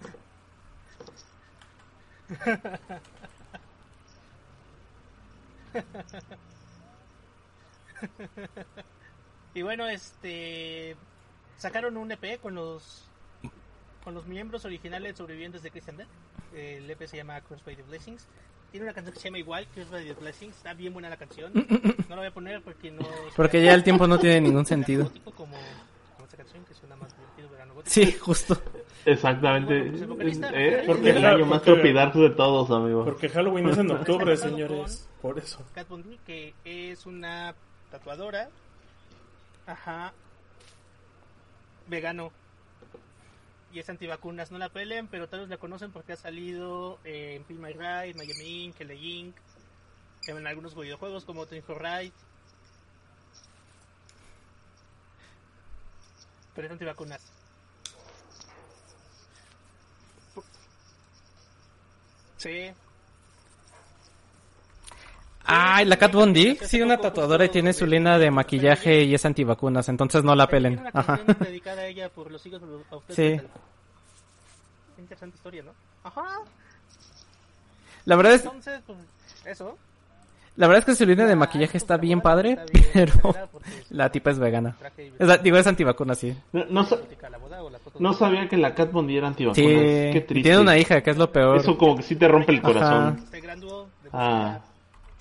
y 9.55 9.62
bueno, 9.62 9.89
este 9.89 10.97
sacaron 11.59 11.97
un 11.97 12.12
EP 12.12 12.41
con 12.41 12.55
los 12.55 13.05
con 14.05 14.14
los 14.14 14.26
miembros 14.26 14.64
originales 14.64 15.16
sobrevivientes 15.16 15.62
de 15.62 15.70
Christian 15.70 15.97
Death. 15.97 16.09
El 16.55 16.90
EP 16.90 17.03
se 17.07 17.16
llama 17.16 17.40
Cross 17.40 17.64
by 17.64 17.76
the 17.76 17.82
Blessings. 17.82 18.26
Tiene 18.70 18.84
una 18.86 18.94
canción 18.94 19.12
que 19.12 19.20
se 19.20 19.28
llama 19.28 19.38
igual, 19.38 19.66
Cross 19.74 19.90
by 19.90 20.05
the 20.05 20.14
Blessings. 20.14 20.57
Está 20.57 20.72
bien 20.74 20.92
buena 20.92 21.09
la 21.11 21.16
canción. 21.16 21.53
No 21.55 22.09
la 22.11 22.16
voy 22.16 22.26
a 22.26 22.30
poner 22.34 22.62
porque 22.62 22.90
no. 22.90 23.07
Porque 23.36 23.62
ya 23.62 23.74
el 23.74 23.82
tiempo 23.84 24.07
no 24.07 24.18
tiene 24.18 24.40
ningún 24.40 24.64
sentido. 24.66 25.11
Como, 25.24 25.34
como 25.36 25.57
esta 26.24 26.36
canción 26.36 26.64
que 26.64 26.74
suena 26.74 26.96
más 26.96 27.14
divertido 27.16 27.48
verano 27.50 27.74
gótico. 27.74 27.90
Sí, 27.92 28.12
justo. 28.12 28.57
Exactamente. 29.05 29.74
Bueno, 29.78 29.90
pues 29.90 30.03
el 30.03 30.09
vocalista- 30.09 30.50
Eh, 30.55 30.84
Porque 30.86 31.11
el 31.11 31.22
la- 31.22 31.30
año 31.32 31.46
más 31.46 31.62
tropidarks 31.62 32.16
de 32.18 32.30
todos, 32.30 32.70
amigo. 32.70 33.05
Porque 33.05 33.28
Halloween 33.28 33.68
es 33.68 33.78
en 33.78 33.90
octubre, 33.90 34.36
señores. 34.36 35.09
Por 35.20 35.38
eso. 35.38 35.61
Kat 35.74 35.88
Von 35.88 36.03
D, 36.03 36.18
que 36.26 36.55
es 36.64 37.05
una 37.07 37.55
tatuadora. 37.90 38.48
Ajá. 39.66 40.12
Vegano. 41.88 42.32
Y 43.72 43.78
es 43.78 43.88
antivacunas. 43.88 44.50
No 44.50 44.58
la 44.58 44.68
peleen, 44.68 45.08
pero 45.08 45.28
todos 45.28 45.48
la 45.48 45.56
conocen 45.56 45.92
porque 45.92 46.12
ha 46.12 46.16
salido 46.16 46.98
eh, 47.04 47.36
en 47.36 47.44
Pin 47.44 47.60
My 47.60 47.72
Ride, 47.72 48.14
Miami 48.14 48.64
Inc., 48.64 48.80
LA 48.80 48.94
Inc., 48.94 49.36
en 50.26 50.46
algunos 50.46 50.76
videojuegos 50.76 51.24
como 51.24 51.46
Twin 51.46 51.62
for 51.62 51.82
Ride. 51.82 52.12
Pero 56.54 56.66
es 56.66 56.72
antivacunas. 56.72 57.32
Sí. 62.36 62.72
Ay, 65.45 65.84
la 65.86 65.97
Kat 65.97 66.12
Von 66.12 66.32
D, 66.32 66.57
sí, 66.62 66.80
una 66.80 66.99
tatuadora 66.99 67.45
y 67.45 67.49
tiene 67.49 67.72
su 67.72 67.84
línea 67.86 68.16
de 68.18 68.30
maquillaje 68.30 69.03
y 69.03 69.14
es 69.14 69.24
antivacunas, 69.24 69.88
entonces 69.88 70.22
no 70.22 70.34
la 70.34 70.47
pelen. 70.47 70.80
Ajá. 70.93 71.20
dedicada 71.40 71.82
a 71.82 71.86
ella 71.86 72.09
por 72.09 72.30
los 72.30 72.45
hijos 72.47 72.61
Sí. 73.09 73.40
Interesante 74.99 75.36
historia, 75.36 75.62
¿no? 75.64 75.72
Ajá. 76.05 76.22
La 78.05 78.16
verdad 78.16 78.34
es, 78.34 78.45
Entonces, 78.45 78.80
pues, 78.86 78.99
eso. 79.45 79.76
la 80.57 80.66
verdad 80.68 80.80
es 80.80 80.84
que 80.86 80.95
su 80.95 81.07
línea 81.07 81.26
de 81.26 81.32
Ah, 81.32 81.36
maquillaje 81.36 81.76
está 81.78 81.97
bien 81.97 82.20
padre, 82.20 82.59
pero 82.93 83.12
la 83.90 84.11
tipa 84.11 84.30
es 84.30 84.38
vegana. 84.38 84.76
Es 85.18 85.26
la- 85.26 85.38
digo, 85.38 85.57
es 85.57 85.66
antivacuna, 85.66 86.14
sí. 86.14 86.36
No, 86.53 86.64
no 86.66 86.86
no 87.99 88.12
sabía 88.14 88.49
que 88.49 88.57
la 88.57 88.74
Cat 88.74 88.90
Von 88.93 89.07
D 89.07 89.16
era 89.16 89.28
antivacunas. 89.28 89.57
Sí, 89.57 89.76
Qué 90.12 90.24
triste. 90.26 90.49
tiene 90.49 90.61
una 90.61 90.76
hija, 90.78 91.01
que 91.03 91.11
es 91.11 91.16
lo 91.16 91.30
peor. 91.30 91.59
Eso 91.59 91.76
como 91.76 91.97
que 91.97 92.03
sí 92.03 92.16
te 92.16 92.26
rompe 92.28 92.53
el 92.53 92.59
Ajá. 92.59 92.66
corazón. 92.66 93.20
Este 93.24 93.40
música 93.40 93.82
Ah. 94.12 94.61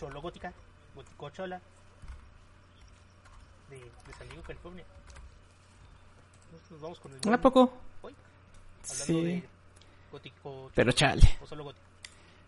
Cholo 0.02 0.20
gótica, 0.20 0.52
gótico 0.96 1.30
chola, 1.30 1.62
de, 3.70 3.78
de 3.78 4.14
San 4.18 4.28
Diego, 4.30 4.42
California. 4.42 4.84
Nos 6.72 6.82
vamos 6.82 7.00
con 7.00 7.14
el 7.14 7.34
¿A 7.34 7.38
poco? 7.40 7.72
hoy, 8.02 8.16
Sí. 8.82 9.14
de 9.24 9.50
gótico 10.12 10.72
Pero 10.74 10.92
chale. 10.92 11.38
o 11.40 11.46
solo 11.46 11.66
gótico. 11.66 11.86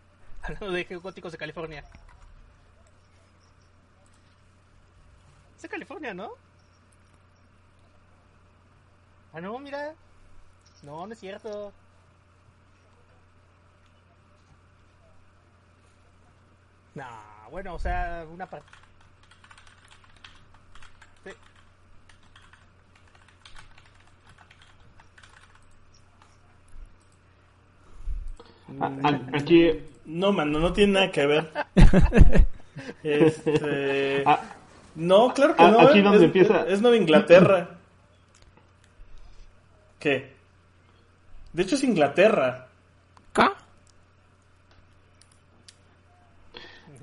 Hablando 0.42 0.72
de 0.72 0.84
góticos 0.96 1.32
de 1.32 1.38
California. 1.38 1.86
Es 5.56 5.62
de 5.62 5.70
California, 5.70 6.16
¿no? 6.16 6.32
Ah, 9.32 9.40
no, 9.42 9.60
mira. 9.60 9.94
No, 10.82 11.06
no 11.06 11.14
es 11.14 11.20
cierto. 11.20 11.72
Nah, 16.96 17.33
bueno, 17.50 17.76
o 17.76 17.80
sea, 17.80 18.26
una 18.32 18.46
parte. 18.50 18.68
Sí. 21.24 21.32
A- 28.80 28.86
a- 29.08 29.38
aquí, 29.38 29.72
No, 30.06 30.34
mano, 30.34 30.60
no 30.60 30.74
tiene 30.74 30.94
nada 30.94 31.12
que 31.12 31.26
ver. 31.26 31.52
Este. 33.04 34.24
a- 34.26 34.42
No, 34.96 35.34
claro 35.34 35.56
que 35.56 35.64
no. 35.64 35.80
aquí 35.80 36.00
es- 36.00 36.04
donde 36.04 36.18
es, 36.18 36.24
empieza- 36.24 36.68
Es 36.68 36.82
Nueva 36.82 36.98
Inglaterra. 36.98 37.70
¿Qué? 40.00 40.34
De 41.54 41.64
hecho, 41.64 41.76
es 41.76 41.84
Inglaterra. 41.84 42.68
¿Qué? 43.34 43.48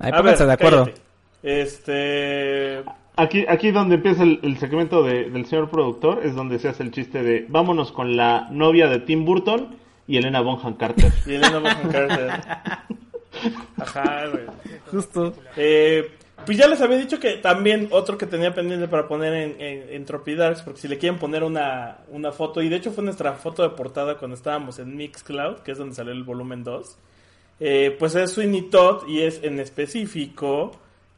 Ahí 0.01 0.11
pónganse 0.11 0.45
ver, 0.45 0.47
de 0.47 0.53
acuerdo. 0.53 0.85
cállate. 0.85 1.01
Este. 1.43 2.83
aquí, 3.15 3.45
aquí 3.47 3.71
donde 3.71 3.95
empieza 3.95 4.23
el, 4.23 4.39
el 4.43 4.57
segmento 4.57 5.03
de- 5.03 5.29
del 5.29 5.45
señor 5.45 5.69
productor 5.69 6.21
es 6.25 6.35
donde 6.35 6.59
se 6.59 6.69
hace 6.69 6.83
el 6.83 6.91
chiste 6.91 7.23
de 7.23 7.45
vámonos 7.49 7.91
con 7.91 8.15
la 8.15 8.47
novia 8.51 8.87
de 8.87 8.99
Tim 8.99 9.25
Burton 9.25 9.75
y 10.07 10.17
Elena 10.17 10.41
Bonham 10.41 10.75
Carter. 10.75 11.11
Y 11.25 11.33
Elena 11.35 11.59
Bonham 11.59 11.89
Carter. 11.91 12.29
Ajá, 13.77 14.27
güey. 14.27 14.45
Justo. 14.91 15.33
Eh, 15.55 16.11
pues 16.45 16.57
ya 16.57 16.67
les 16.67 16.81
había 16.81 16.97
dicho 16.97 17.19
que 17.19 17.37
también 17.37 17.87
otro 17.91 18.17
que 18.17 18.25
tenía 18.25 18.53
pendiente 18.53 18.87
para 18.87 19.07
poner 19.07 19.33
en, 19.33 19.61
en, 19.61 19.89
en 19.93 20.05
Tropidarks, 20.05 20.63
porque 20.63 20.79
si 20.81 20.87
le 20.87 20.97
quieren 20.97 21.19
poner 21.19 21.43
una, 21.43 21.97
una 22.09 22.31
foto, 22.31 22.61
y 22.61 22.69
de 22.69 22.77
hecho 22.77 22.91
fue 22.91 23.03
nuestra 23.03 23.33
foto 23.33 23.61
de 23.63 23.69
portada 23.69 24.17
cuando 24.17 24.35
estábamos 24.35 24.79
en 24.79 24.95
Mixcloud, 24.97 25.57
que 25.59 25.71
es 25.71 25.77
donde 25.77 25.95
salió 25.95 26.11
el 26.11 26.23
volumen 26.23 26.63
2, 26.63 26.97
eh, 27.63 27.95
pues 27.99 28.15
es 28.15 28.31
Sweeney 28.31 28.63
Todd 28.71 29.07
y 29.07 29.21
es 29.21 29.43
en 29.43 29.59
específico 29.59 30.71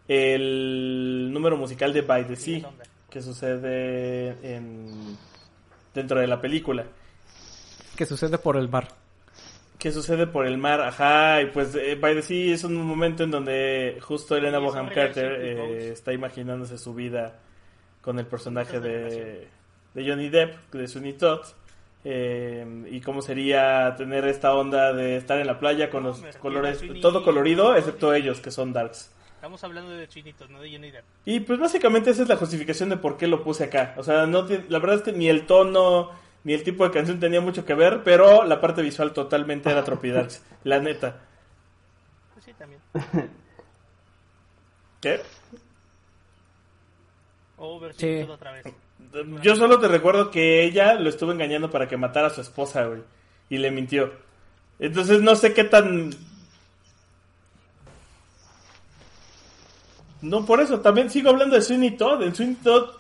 el 0.10 1.32
número 1.32 1.56
musical 1.56 1.94
de 1.94 2.02
By 2.02 2.28
the 2.28 2.36
Sea, 2.36 2.70
que 3.10 3.22
sucede 3.22 4.36
en, 4.44 5.18
dentro 5.94 6.20
de 6.20 6.28
la 6.28 6.41
película. 6.41 6.84
¿Qué 7.96 8.06
sucede 8.06 8.38
por 8.38 8.58
el 8.58 8.68
mar? 8.68 8.89
¿Qué 9.80 9.94
sucede 9.94 10.28
por 10.28 10.46
el 10.46 10.58
mar? 10.58 10.82
Ajá, 10.82 11.41
y 11.41 11.46
pues 11.46 11.76
eh, 11.76 11.96
By 11.96 12.16
the 12.16 12.22
Sea 12.22 12.54
es 12.54 12.66
un 12.66 12.76
momento 12.76 13.24
en 13.24 13.32
donde 13.32 14.00
justo 14.02 14.36
Elena 14.36 14.60
un 14.60 14.89
Carter 14.89 15.41
eh, 15.41 15.91
está 15.94 16.12
imaginándose 16.12 16.78
su 16.78 16.94
vida 16.94 17.39
con 18.02 18.20
el 18.20 18.26
personaje 18.26 18.82
de, 18.82 19.48
de 19.94 20.10
Johnny 20.10 20.28
Depp, 20.28 20.74
de 20.74 20.89
Sweeney 20.89 21.14
Todd. 21.14 21.46
Eh, 22.06 22.86
y 22.91 23.01
cómo 23.01 23.22
sería 23.22 23.95
tener 23.97 24.26
esta 24.26 24.54
onda 24.54 24.93
de 24.93 25.18
estar 25.18 25.39
en 25.39 25.47
la 25.47 25.60
playa 25.60 25.89
con 25.89 26.04
los 26.04 26.22
colores, 26.39 26.82
todo 27.01 27.24
colorido, 27.24 27.76
excepto 27.76 28.14
ellos 28.14 28.39
que 28.41 28.51
son 28.51 28.74
darks. 28.74 29.12
Estamos 29.36 29.64
hablando 29.64 29.91
de 29.91 30.08
chinitos, 30.08 30.49
no 30.49 30.62
de 30.62 30.72
Johnny 30.72 30.91
Depp. 30.91 31.04
Y 31.26 31.41
pues 31.41 31.60
básicamente 31.60 32.12
esa 32.12 32.24
es 32.24 32.30
la 32.30 32.38
justificación 32.38 32.89
de 32.89 32.97
por 32.97 33.18
qué 33.18 33.28
lo 33.28 33.43
puse 33.43 33.66
acá. 33.66 33.93
O 33.97 34.04
sea, 34.04 34.26
no 34.26 34.47
la 34.70 34.80
verdad 34.80 34.95
es 34.97 35.01
que 35.01 35.12
ni 35.12 35.28
el 35.28 35.45
tono 35.45 36.12
ni 36.45 36.54
el 36.54 36.64
tipo 36.64 36.84
de 36.86 36.91
canción 36.91 37.20
tenía 37.20 37.41
mucho 37.41 37.66
que 37.66 37.74
ver, 37.74 38.04
pero 38.04 38.43
la 38.45 38.60
parte 38.62 38.82
visual 38.82 39.14
totalmente 39.14 39.70
era 39.70 39.84
Tropidarks, 39.84 40.43
la 40.64 40.80
neta. 40.80 41.22
Pues 42.34 42.45
sí, 42.45 42.54
también. 42.54 42.80
¿Qué? 45.01 45.22
O 47.58 47.80
ver 47.80 47.93
Sí. 47.93 48.22
todo 48.24 48.34
otra 48.36 48.51
vez. 48.51 48.66
Yo 49.41 49.55
solo 49.55 49.80
te 49.80 49.88
recuerdo 49.88 50.32
que 50.32 50.64
ella 50.64 50.95
lo 50.95 51.09
estuvo 51.09 51.32
engañando 51.32 51.70
para 51.70 51.88
que 51.88 51.97
matara 51.97 52.28
a 52.28 52.32
su 52.32 52.41
esposa, 52.41 52.86
güey. 52.86 53.01
Y 53.49 53.57
le 53.57 53.70
mintió. 53.72 54.11
Entonces 54.80 55.22
no 55.22 55.36
sé 55.36 55.53
qué 55.53 55.64
tan... 55.66 56.11
No, 60.22 60.45
por 60.45 60.61
eso, 60.61 60.80
también 60.80 61.09
sigo 61.09 61.30
hablando 61.30 61.55
de 61.55 61.61
Sweeney 61.61 61.97
Todd. 61.97 62.24
En 62.24 62.34
Sweeney 62.34 62.55
Todd, 62.55 62.91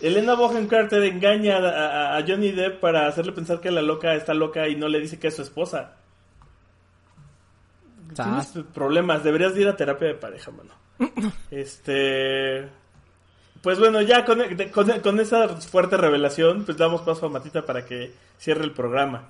Elena 0.00 0.34
Bohan 0.34 0.66
Carter 0.68 1.02
engaña 1.04 1.56
a, 1.58 2.14
a- 2.14 2.18
a 2.18 2.24
Johnny 2.26 2.52
Depp 2.52 2.80
para 2.80 3.06
hacerle 3.08 3.32
pensar 3.32 3.60
que 3.60 3.70
la 3.70 3.82
loca 3.82 4.14
está 4.14 4.34
loca 4.34 4.68
y 4.68 4.76
no 4.76 4.88
le 4.88 5.00
dice 5.00 5.18
que 5.18 5.28
es 5.28 5.36
su 5.36 5.42
esposa. 5.42 5.96
Sas. 8.14 8.52
Tienes 8.52 8.68
problemas, 8.72 9.22
deberías 9.24 9.54
de 9.54 9.62
ir 9.62 9.68
a 9.68 9.76
terapia 9.76 10.08
de 10.08 10.14
pareja, 10.14 10.50
mano. 10.52 10.74
Este... 11.50 12.68
Pues 13.62 13.78
bueno, 13.78 14.00
ya 14.02 14.24
con, 14.24 14.40
con- 14.72 15.00
con 15.00 15.20
esa 15.20 15.48
fuerte 15.48 15.96
revelación, 15.96 16.64
pues 16.64 16.78
damos 16.78 17.02
paso 17.02 17.26
a 17.26 17.28
Matita 17.28 17.64
para 17.66 17.84
que 17.84 18.12
cierre 18.38 18.64
el 18.64 18.72
programa. 18.72 19.28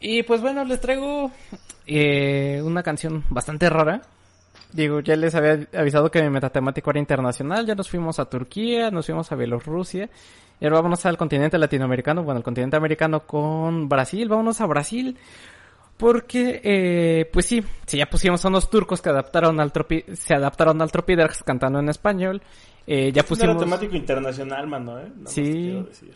Y 0.00 0.22
pues 0.22 0.40
bueno, 0.40 0.64
les 0.64 0.80
traigo 0.80 1.30
eh, 1.86 2.60
una 2.64 2.82
canción 2.82 3.24
bastante 3.28 3.68
rara. 3.68 4.02
Digo, 4.72 5.00
ya 5.00 5.14
les 5.14 5.34
había 5.34 5.66
avisado 5.78 6.10
que 6.10 6.22
mi 6.22 6.30
metatemático 6.30 6.90
era 6.90 6.98
internacional, 6.98 7.64
ya 7.64 7.74
nos 7.74 7.88
fuimos 7.88 8.18
a 8.18 8.24
Turquía, 8.24 8.90
nos 8.90 9.06
fuimos 9.06 9.30
a 9.30 9.36
Bielorrusia, 9.36 10.08
y 10.60 10.64
ahora 10.64 10.78
vámonos 10.78 11.06
al 11.06 11.16
continente 11.16 11.56
latinoamericano, 11.58 12.24
bueno, 12.24 12.38
al 12.38 12.42
continente 12.42 12.76
americano 12.76 13.20
con 13.20 13.88
Brasil, 13.88 14.28
vámonos 14.28 14.60
a 14.60 14.66
Brasil, 14.66 15.16
porque, 15.96 16.60
eh, 16.64 17.30
pues 17.32 17.46
sí, 17.46 17.62
si 17.86 17.98
ya 17.98 18.06
pusimos 18.06 18.44
a 18.44 18.48
unos 18.48 18.68
turcos 18.68 19.00
que 19.00 19.10
adaptaron 19.10 19.60
al 19.60 19.72
tropi 19.72 20.04
se 20.14 20.34
adaptaron 20.34 20.82
al 20.82 20.90
Tropidarks 20.90 21.42
cantando 21.44 21.78
en 21.78 21.88
español, 21.88 22.42
eh, 22.86 23.12
ya 23.12 23.22
Es 23.22 23.30
un 23.30 23.36
pusimos... 23.36 23.58
temático 23.58 23.96
internacional, 23.96 24.66
mano, 24.66 24.98
¿eh? 25.00 25.10
Más 25.16 25.32
Sí. 25.32 25.42
quiero 25.52 25.84
decir. 25.84 26.14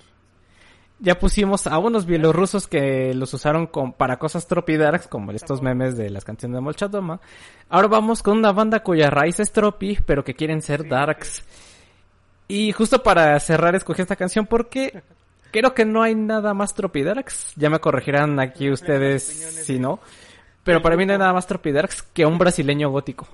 Ya 1.01 1.16
pusimos 1.16 1.68
a 1.68 1.79
unos 1.79 2.07
bielorrusos 2.07 2.66
que 2.66 3.14
los 3.14 3.33
usaron 3.33 3.68
con, 3.68 3.93
para 3.93 4.18
cosas 4.18 4.49
tropidarks, 4.49 5.07
como 5.07 5.31
estos 5.31 5.62
memes 5.62 5.97
de 5.97 6.11
las 6.11 6.24
canciones 6.24 6.57
de 6.57 6.61
Molchatoma. 6.61 7.20
Ahora 7.68 7.87
vamos 7.87 8.20
con 8.20 8.37
una 8.37 8.51
banda 8.51 8.83
cuya 8.83 9.09
raíz 9.09 9.39
es 9.39 9.53
tropi, 9.53 9.97
pero 10.05 10.24
que 10.24 10.35
quieren 10.35 10.61
ser 10.61 10.89
darks. 10.89 11.45
Y 12.49 12.72
justo 12.72 13.01
para 13.03 13.39
cerrar 13.39 13.76
escogí 13.76 14.03
esta 14.03 14.16
canción 14.16 14.47
porque 14.47 15.03
creo 15.51 15.74
que 15.74 15.84
no 15.84 16.03
hay 16.03 16.14
nada 16.14 16.55
más 16.55 16.74
tropidarks. 16.74 17.53
Ya 17.57 17.70
me 17.70 17.80
corregirán 17.80 18.40
aquí 18.40 18.70
ustedes 18.70 19.22
si 19.22 19.78
no. 19.78 20.01
Pero 20.64 20.82
para 20.82 20.96
mí 20.96 21.07
no 21.07 21.12
hay 21.12 21.18
nada 21.18 21.32
más 21.32 21.46
tropidarks 21.46 22.03
que 22.03 22.26
un 22.26 22.38
brasileño 22.38 22.90
gótico. 22.90 23.26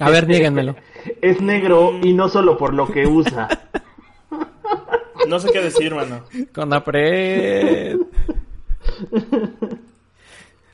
A 0.00 0.10
ver, 0.10 0.26
díganmelo. 0.28 0.76
Es 1.20 1.40
negro 1.40 1.98
y 2.02 2.12
no 2.12 2.28
solo 2.28 2.56
por 2.56 2.74
lo 2.74 2.90
que 2.90 3.06
usa. 3.06 3.48
No 5.26 5.40
sé 5.40 5.50
qué 5.52 5.60
decir, 5.60 5.92
mano. 5.92 6.22
Con 6.54 6.70
la 6.70 6.84
pre... 6.84 7.96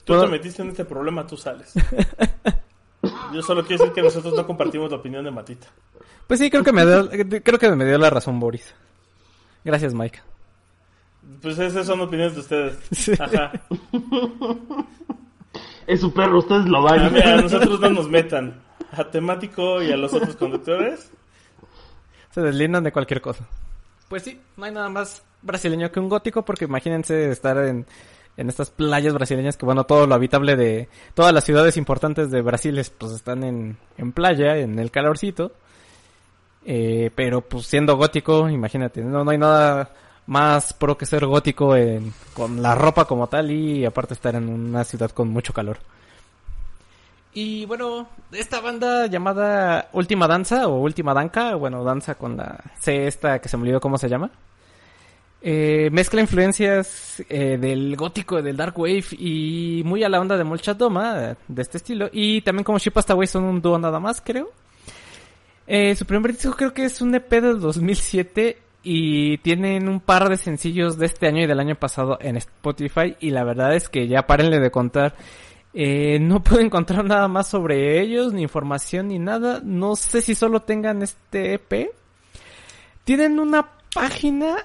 Tú 0.05 0.21
te 0.21 0.27
metiste 0.27 0.61
en 0.61 0.69
este 0.69 0.85
problema, 0.85 1.27
tú 1.27 1.39
sales. 1.39 1.73
Yo 3.33 3.43
solo 3.43 3.65
quiero 3.65 3.83
decir 3.83 3.95
que 3.95 4.03
nosotros 4.03 4.35
no 4.35 4.47
compartimos 4.47 4.91
la 4.91 4.99
opinión 4.99 5.25
de 5.25 5.31
Matita. 5.31 5.69
Pues 6.27 6.39
sí, 6.39 6.51
creo 6.51 6.63
que 6.63 6.73
me 6.73 6.85
dio, 6.85 7.09
creo 7.43 7.59
que 7.59 7.71
me 7.71 7.85
dio 7.87 7.97
la 7.97 8.11
razón 8.11 8.39
Boris. 8.39 8.75
Gracias, 9.65 9.95
Mike. 9.95 10.21
Pues 11.41 11.59
esas 11.59 11.87
son 11.87 12.01
opiniones 12.01 12.35
de 12.35 12.41
ustedes. 12.41 13.21
Ajá. 13.21 13.53
Es 15.87 16.01
su 16.01 16.13
perro, 16.13 16.39
ustedes 16.39 16.67
lo 16.67 16.79
A, 16.89 16.93
van. 16.97 17.13
mí- 17.13 17.21
a 17.21 17.37
nosotros 17.41 17.81
no 17.81 17.91
nos 17.91 18.09
metan. 18.09 18.61
A 18.93 19.05
temático 19.11 19.83
y 19.83 19.91
a 19.93 19.97
los 19.97 20.13
otros 20.13 20.37
conductores. 20.37 21.11
Se 22.31 22.41
deslindan 22.41 22.85
de 22.85 22.93
cualquier 22.93 23.21
cosa. 23.21 23.47
Pues 24.09 24.23
sí, 24.23 24.41
no 24.57 24.65
hay 24.65 24.73
nada 24.73 24.89
más 24.89 25.23
brasileño 25.43 25.91
que 25.91 26.01
un 26.01 26.09
gótico 26.09 26.45
porque 26.45 26.67
imagínense 26.67 27.31
estar 27.31 27.57
en, 27.59 27.87
en 28.37 28.49
estas 28.49 28.71
playas 28.71 29.15
brasileñas 29.15 29.57
que 29.57 29.65
bueno, 29.65 29.85
todo 29.85 30.07
lo 30.07 30.15
habitable 30.15 30.57
de 30.57 30.89
todas 31.15 31.33
las 31.33 31.45
ciudades 31.45 31.77
importantes 31.77 32.31
de 32.31 32.43
Brasil 32.43 32.79
es, 32.79 32.91
pues 32.91 33.13
están 33.13 33.43
en, 33.43 33.77
en 33.97 34.13
playa, 34.13 34.57
en 34.59 34.79
el 34.79 34.91
calorcito. 34.91 35.53
Eh, 36.65 37.11
pero 37.15 37.41
pues 37.41 37.67
siendo 37.67 37.97
gótico, 37.97 38.49
imagínate, 38.49 39.01
no, 39.03 39.25
no 39.25 39.31
hay 39.31 39.39
nada 39.39 39.91
más 40.27 40.73
pro 40.73 40.97
que 40.97 41.07
ser 41.07 41.27
gótico 41.27 41.75
en- 41.75 42.13
con 42.35 42.63
la 42.63 42.75
ropa 42.75 43.05
como 43.05 43.27
tal 43.27 43.51
y 43.51 43.85
aparte 43.85 44.15
estar 44.15 44.35
en 44.37 44.49
una 44.49 44.85
ciudad 44.85 45.11
con 45.11 45.29
mucho 45.29 45.53
calor. 45.53 45.79
Y 47.35 47.65
bueno, 47.65 48.07
esta 48.31 48.61
banda 48.61 49.07
llamada 49.07 49.89
Última 49.93 50.29
Danza 50.29 50.69
o 50.69 50.81
Última 50.81 51.15
Danca, 51.15 51.55
bueno, 51.55 51.83
danza 51.83 52.15
con 52.15 52.37
la 52.37 52.61
C 52.79 53.07
esta 53.07 53.41
que 53.41 53.49
se 53.49 53.57
me 53.57 53.63
olvidó 53.63 53.81
cómo 53.81 53.97
se 53.99 54.09
llama. 54.09 54.31
Eh, 55.45 55.89
mezcla 55.91 56.21
influencias 56.21 57.21
eh, 57.29 57.59
del 57.59 57.97
gótico, 57.97 58.41
del 58.43 58.57
dark 58.57 58.79
wave 58.79 59.05
y 59.19 59.83
muy 59.85 60.05
a 60.05 60.09
la 60.09 60.21
onda 60.21 60.37
de 60.37 60.45
Molchatoma, 60.45 61.31
eh, 61.31 61.35
de 61.49 61.63
este 61.63 61.79
estilo. 61.79 62.09
Y 62.13 62.43
también 62.43 62.65
como 62.65 62.79
Ship 62.79 62.97
Hasta 62.97 63.17
son 63.27 63.45
un 63.45 63.61
dúo 63.63 63.79
nada 63.79 63.99
más, 63.99 64.21
creo. 64.21 64.51
Eh, 65.67 65.95
su 65.95 66.07
primer 66.07 66.33
disco 66.33 66.53
creo 66.57 66.75
que 66.75 66.85
es 66.85 67.01
un 67.01 67.15
EP 67.15 67.31
del 67.31 67.61
2007 67.61 68.59
y 68.83 69.39
tienen 69.39 69.89
un 69.89 70.01
par 70.01 70.29
de 70.29 70.37
sencillos 70.37 70.99
de 70.99 71.07
este 71.07 71.29
año 71.29 71.43
y 71.43 71.47
del 71.47 71.61
año 71.61 71.77
pasado 71.77 72.19
en 72.21 72.37
Spotify 72.37 73.17
y 73.21 73.31
la 73.31 73.45
verdad 73.45 73.75
es 73.75 73.89
que 73.89 74.09
ya 74.09 74.27
párenle 74.27 74.59
de 74.59 74.71
contar. 74.71 75.15
Eh, 75.75 76.19
no 76.21 76.43
puedo 76.43 76.61
encontrar 76.61 77.05
nada 77.05 77.29
más 77.29 77.49
sobre 77.49 78.01
ellos, 78.01 78.33
ni 78.33 78.43
información 78.43 79.09
ni 79.09 79.19
nada. 79.19 79.61
No 79.65 79.97
sé 79.97 80.21
si 80.21 80.35
solo 80.35 80.61
tengan 80.61 81.03
este 81.03 81.55
EP. 81.55 81.91
Tienen 83.05 83.39
una 83.39 83.69
página 83.95 84.57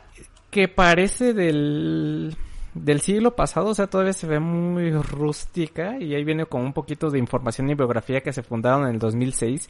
que 0.49 0.67
parece 0.67 1.33
del, 1.33 2.35
del 2.73 3.01
siglo 3.01 3.35
pasado, 3.35 3.67
o 3.67 3.75
sea, 3.75 3.87
todavía 3.87 4.13
se 4.13 4.27
ve 4.27 4.39
muy 4.39 4.91
rústica 4.91 5.97
y 5.99 6.15
ahí 6.15 6.23
viene 6.23 6.45
con 6.45 6.61
un 6.61 6.73
poquito 6.73 7.09
de 7.09 7.19
información 7.19 7.69
y 7.69 7.75
biografía 7.75 8.21
que 8.21 8.33
se 8.33 8.43
fundaron 8.43 8.83
en 8.83 8.95
el 8.95 8.99
2006 8.99 9.69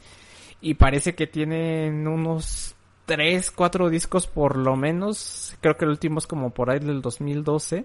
y 0.60 0.74
parece 0.74 1.14
que 1.14 1.26
tienen 1.26 2.06
unos 2.06 2.74
3, 3.06 3.50
4 3.50 3.88
discos 3.90 4.26
por 4.26 4.56
lo 4.56 4.76
menos, 4.76 5.56
creo 5.60 5.76
que 5.76 5.84
el 5.84 5.92
último 5.92 6.18
es 6.18 6.26
como 6.26 6.50
por 6.50 6.70
ahí 6.70 6.78
del 6.78 7.00
2012. 7.00 7.84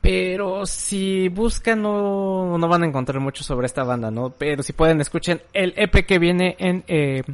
Pero 0.00 0.66
si 0.66 1.28
buscan 1.28 1.82
no, 1.82 2.58
no 2.58 2.68
van 2.68 2.84
a 2.84 2.86
encontrar 2.86 3.20
mucho 3.20 3.42
sobre 3.42 3.66
esta 3.66 3.82
banda, 3.82 4.10
¿no? 4.10 4.30
Pero 4.30 4.62
si 4.62 4.72
pueden 4.72 5.00
escuchen 5.00 5.42
el 5.52 5.74
EP 5.76 6.06
que 6.06 6.18
viene 6.20 6.54
en, 6.60 6.84
eh, 6.86 7.24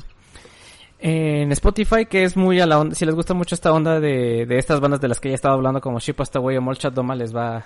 en 0.99 1.53
Spotify, 1.53 2.07
que 2.07 2.25
es 2.25 2.37
muy 2.37 2.61
a 2.61 2.67
la 2.67 2.79
onda, 2.79 2.95
si 2.95 3.05
les 3.05 3.15
gusta 3.15 3.35
mucho 3.35 3.55
esta 3.55 3.73
onda 3.73 4.01
de, 4.01 4.47
de 4.47 4.59
estas 4.59 4.81
bandas 4.81 5.01
de 5.01 5.09
las 5.09 5.21
que 5.21 5.29
ya 5.29 5.33
he 5.33 5.35
estado 5.35 5.55
hablando, 5.55 5.81
como 5.81 5.99
Ship 5.99 6.19
Hasta 6.19 6.41
Way 6.41 6.57
o 6.57 6.63
Molchat 6.63 6.95
Doma, 6.95 7.15
les 7.15 7.35
va, 7.37 7.63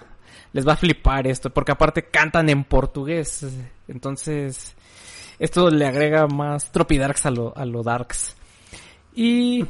les 0.52 0.66
va 0.66 0.72
a 0.72 0.76
flipar 0.76 1.26
esto, 1.26 1.50
porque 1.50 1.72
aparte 1.72 2.06
cantan 2.06 2.48
en 2.48 2.64
portugués, 2.64 3.46
entonces 3.86 4.74
esto 5.38 5.70
le 5.70 5.86
agrega 5.86 6.26
más 6.26 6.70
tropidarks 6.72 7.26
a 7.26 7.30
lo, 7.30 7.56
a 7.56 7.64
lo 7.64 7.82
darks. 7.82 8.36
Y 9.18 9.64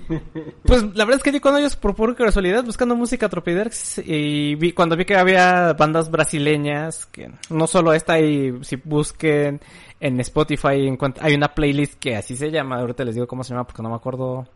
pues 0.65 0.83
la 0.97 1.05
verdad 1.05 1.19
es 1.19 1.23
que 1.23 1.31
di 1.31 1.39
con 1.39 1.57
ellos 1.57 1.77
por 1.77 1.95
pura 1.95 2.17
casualidad 2.17 2.65
buscando 2.65 2.97
música 2.97 3.29
tropidarks 3.29 3.99
y 4.05 4.57
vi, 4.57 4.73
cuando 4.73 4.97
vi 4.97 5.05
que 5.05 5.17
había 5.17 5.73
bandas 5.75 6.11
brasileñas, 6.11 7.07
que 7.07 7.31
no 7.51 7.69
solo 7.69 7.93
esta, 7.93 8.19
y 8.19 8.59
si 8.63 8.75
busquen 8.75 9.61
en 10.01 10.19
Spotify 10.21 10.89
encuent- 10.89 11.19
hay 11.21 11.35
una 11.35 11.55
playlist 11.55 11.95
que 12.01 12.17
así 12.17 12.35
se 12.35 12.51
llama, 12.51 12.81
ahorita 12.81 13.05
les 13.05 13.15
digo 13.15 13.29
cómo 13.29 13.45
se 13.45 13.51
llama 13.55 13.65
porque 13.65 13.83
no 13.85 13.89
me 13.91 13.95
acuerdo. 13.95 14.49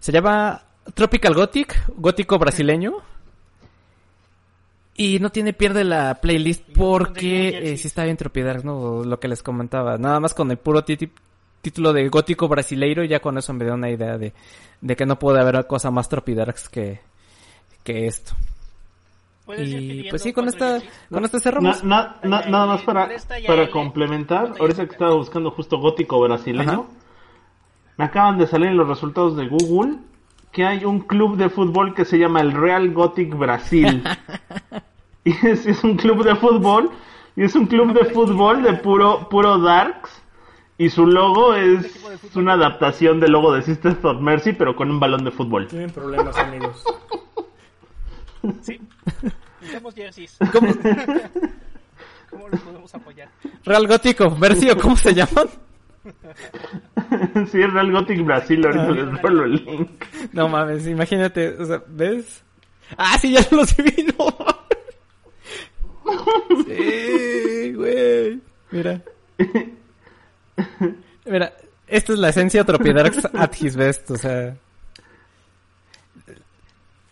Se 0.00 0.10
llama 0.10 0.60
Tropical 0.92 1.32
Gothic, 1.34 1.84
gótico 1.96 2.36
brasileño. 2.36 2.94
Y 4.98 5.18
no 5.18 5.30
tiene 5.30 5.52
pierde 5.52 5.84
la 5.84 6.14
playlist 6.22 6.64
porque 6.74 7.72
eh, 7.72 7.76
sí 7.76 7.86
está 7.88 8.04
bien 8.04 8.16
tropidarks, 8.16 8.64
¿no? 8.64 9.04
Lo 9.04 9.20
que 9.20 9.28
les 9.28 9.42
comentaba. 9.42 9.98
Nada 9.98 10.20
más 10.20 10.32
con 10.32 10.50
el 10.50 10.56
puro 10.56 10.84
título 10.84 11.92
de 11.92 12.08
gótico 12.08 12.48
brasileiro 12.48 13.04
y 13.04 13.08
ya 13.08 13.20
con 13.20 13.36
eso 13.36 13.52
me 13.52 13.64
dio 13.64 13.74
una 13.74 13.90
idea 13.90 14.16
de, 14.16 14.32
de 14.80 14.96
que 14.96 15.04
no 15.04 15.18
puede 15.18 15.40
haber 15.40 15.66
cosa 15.66 15.90
más 15.90 16.08
tropidarks 16.08 16.68
que, 16.70 17.00
que 17.84 18.06
esto. 18.06 18.34
Y 19.58 20.08
pues 20.10 20.22
sí, 20.22 20.32
con 20.32 20.48
esta, 20.48 20.80
con 21.10 21.24
esta 21.24 21.38
cerramos. 21.40 21.84
na- 21.84 22.16
na- 22.24 22.46
nada 22.46 22.66
más 22.66 22.82
para, 22.82 23.08
ya 23.16 23.46
para 23.46 23.62
L. 23.62 23.70
complementar, 23.70 24.54
ahorita 24.58 24.86
que 24.86 24.92
estaba 24.92 25.14
buscando 25.14 25.52
justo 25.52 25.78
gótico 25.78 26.18
brasileño, 26.20 26.70
Ajá. 26.70 26.82
me 27.96 28.04
acaban 28.06 28.38
de 28.38 28.46
salir 28.48 28.72
los 28.72 28.88
resultados 28.88 29.36
de 29.36 29.46
Google 29.46 29.98
que 30.52 30.64
hay 30.64 30.84
un 30.84 31.00
club 31.00 31.36
de 31.36 31.48
fútbol 31.48 31.94
que 31.94 32.04
se 32.04 32.18
llama 32.18 32.40
el 32.40 32.52
Real 32.52 32.92
Gothic 32.92 33.36
Brasil. 33.36 34.02
y 35.24 35.30
es, 35.46 35.66
es 35.66 35.84
un 35.84 35.96
club 35.96 36.24
de 36.24 36.34
fútbol, 36.36 36.90
y 37.36 37.44
es 37.44 37.54
un 37.54 37.66
club 37.66 37.92
de 37.92 38.06
fútbol 38.12 38.62
de 38.62 38.74
puro, 38.74 39.28
puro 39.28 39.58
darks. 39.58 40.22
Y 40.78 40.90
su 40.90 41.06
logo 41.06 41.54
es 41.54 41.98
una 42.34 42.52
adaptación 42.52 43.18
del 43.18 43.32
logo 43.32 43.52
de 43.52 43.62
Sisters 43.62 44.04
of 44.04 44.20
Mercy, 44.20 44.52
pero 44.52 44.76
con 44.76 44.90
un 44.90 45.00
balón 45.00 45.24
de 45.24 45.30
fútbol. 45.30 45.66
Tienen 45.68 45.90
problemas, 45.90 46.36
amigos. 46.36 46.84
Sí. 48.60 48.78
Jerseys. 49.94 50.36
¿Cómo? 50.52 50.68
¿Cómo 52.30 52.48
los 52.48 52.60
podemos 52.60 52.94
apoyar? 52.94 53.28
Real 53.64 53.86
Gótico, 53.86 54.30
Versio, 54.36 54.76
¿cómo 54.76 54.96
se 54.96 55.14
llaman? 55.14 55.48
sí, 57.50 57.60
es 57.62 57.72
Real 57.72 57.92
Gothic 57.92 58.24
Brasil, 58.24 58.64
ahorita 58.64 58.90
les 58.90 59.22
rolo 59.22 59.44
el 59.44 59.52
link. 59.64 60.04
No 60.32 60.48
mames, 60.48 60.86
imagínate, 60.86 61.48
o 61.58 61.64
sea, 61.66 61.82
¿ves? 61.88 62.42
Ah, 62.96 63.18
sí, 63.18 63.32
ya 63.32 63.40
los 63.50 63.76
vi, 63.76 64.06
no 64.18 64.26
mames. 64.38 64.56
Sí, 66.66 67.72
güey. 67.74 68.40
Mira. 68.70 69.02
Mira, 71.24 71.52
esta 71.88 72.12
es 72.12 72.18
la 72.18 72.28
esencia 72.28 72.64
Tropidarks 72.64 73.24
at 73.34 73.52
his 73.60 73.74
best, 73.76 74.10
o 74.12 74.16
sea. 74.16 74.56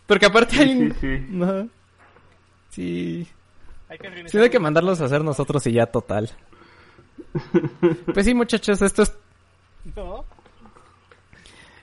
Porque 0.07 0.25
aparte 0.27 0.57
hay 0.59 0.69
Sí, 0.69 0.77
un... 0.81 0.95
sí. 1.01 1.25
No. 1.29 1.69
Sí. 2.69 3.27
Hay 3.89 3.97
que 3.97 4.29
Sí, 4.29 4.37
hay 4.37 4.49
que 4.49 4.59
mandarlos 4.59 5.01
a 5.01 5.05
hacer 5.05 5.23
nosotros 5.23 5.65
y 5.67 5.73
ya 5.73 5.85
total. 5.87 6.29
Pues 8.13 8.25
sí, 8.25 8.33
muchachos, 8.33 8.81
esto 8.81 9.03
es 9.03 9.17
No, 9.95 10.25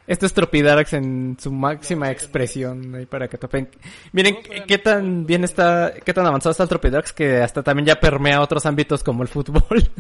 Esto 0.06 0.26
es 0.26 0.32
Tropidarks 0.32 0.94
en 0.94 1.36
su 1.38 1.52
máxima 1.52 2.10
expresión, 2.10 2.94
ahí 2.94 3.06
para 3.06 3.28
que 3.28 3.38
topen. 3.38 3.68
Miren 4.12 4.38
qué 4.66 4.78
tan 4.78 5.26
bien 5.26 5.44
está, 5.44 5.92
qué 6.04 6.12
tan 6.14 6.26
avanzado 6.26 6.52
está 6.52 6.62
el 6.62 6.68
Tropidarks 6.68 7.12
que 7.12 7.42
hasta 7.42 7.62
también 7.62 7.86
ya 7.86 8.00
permea 8.00 8.40
otros 8.40 8.64
ámbitos 8.66 9.04
como 9.04 9.22
el 9.22 9.28
fútbol. 9.28 9.62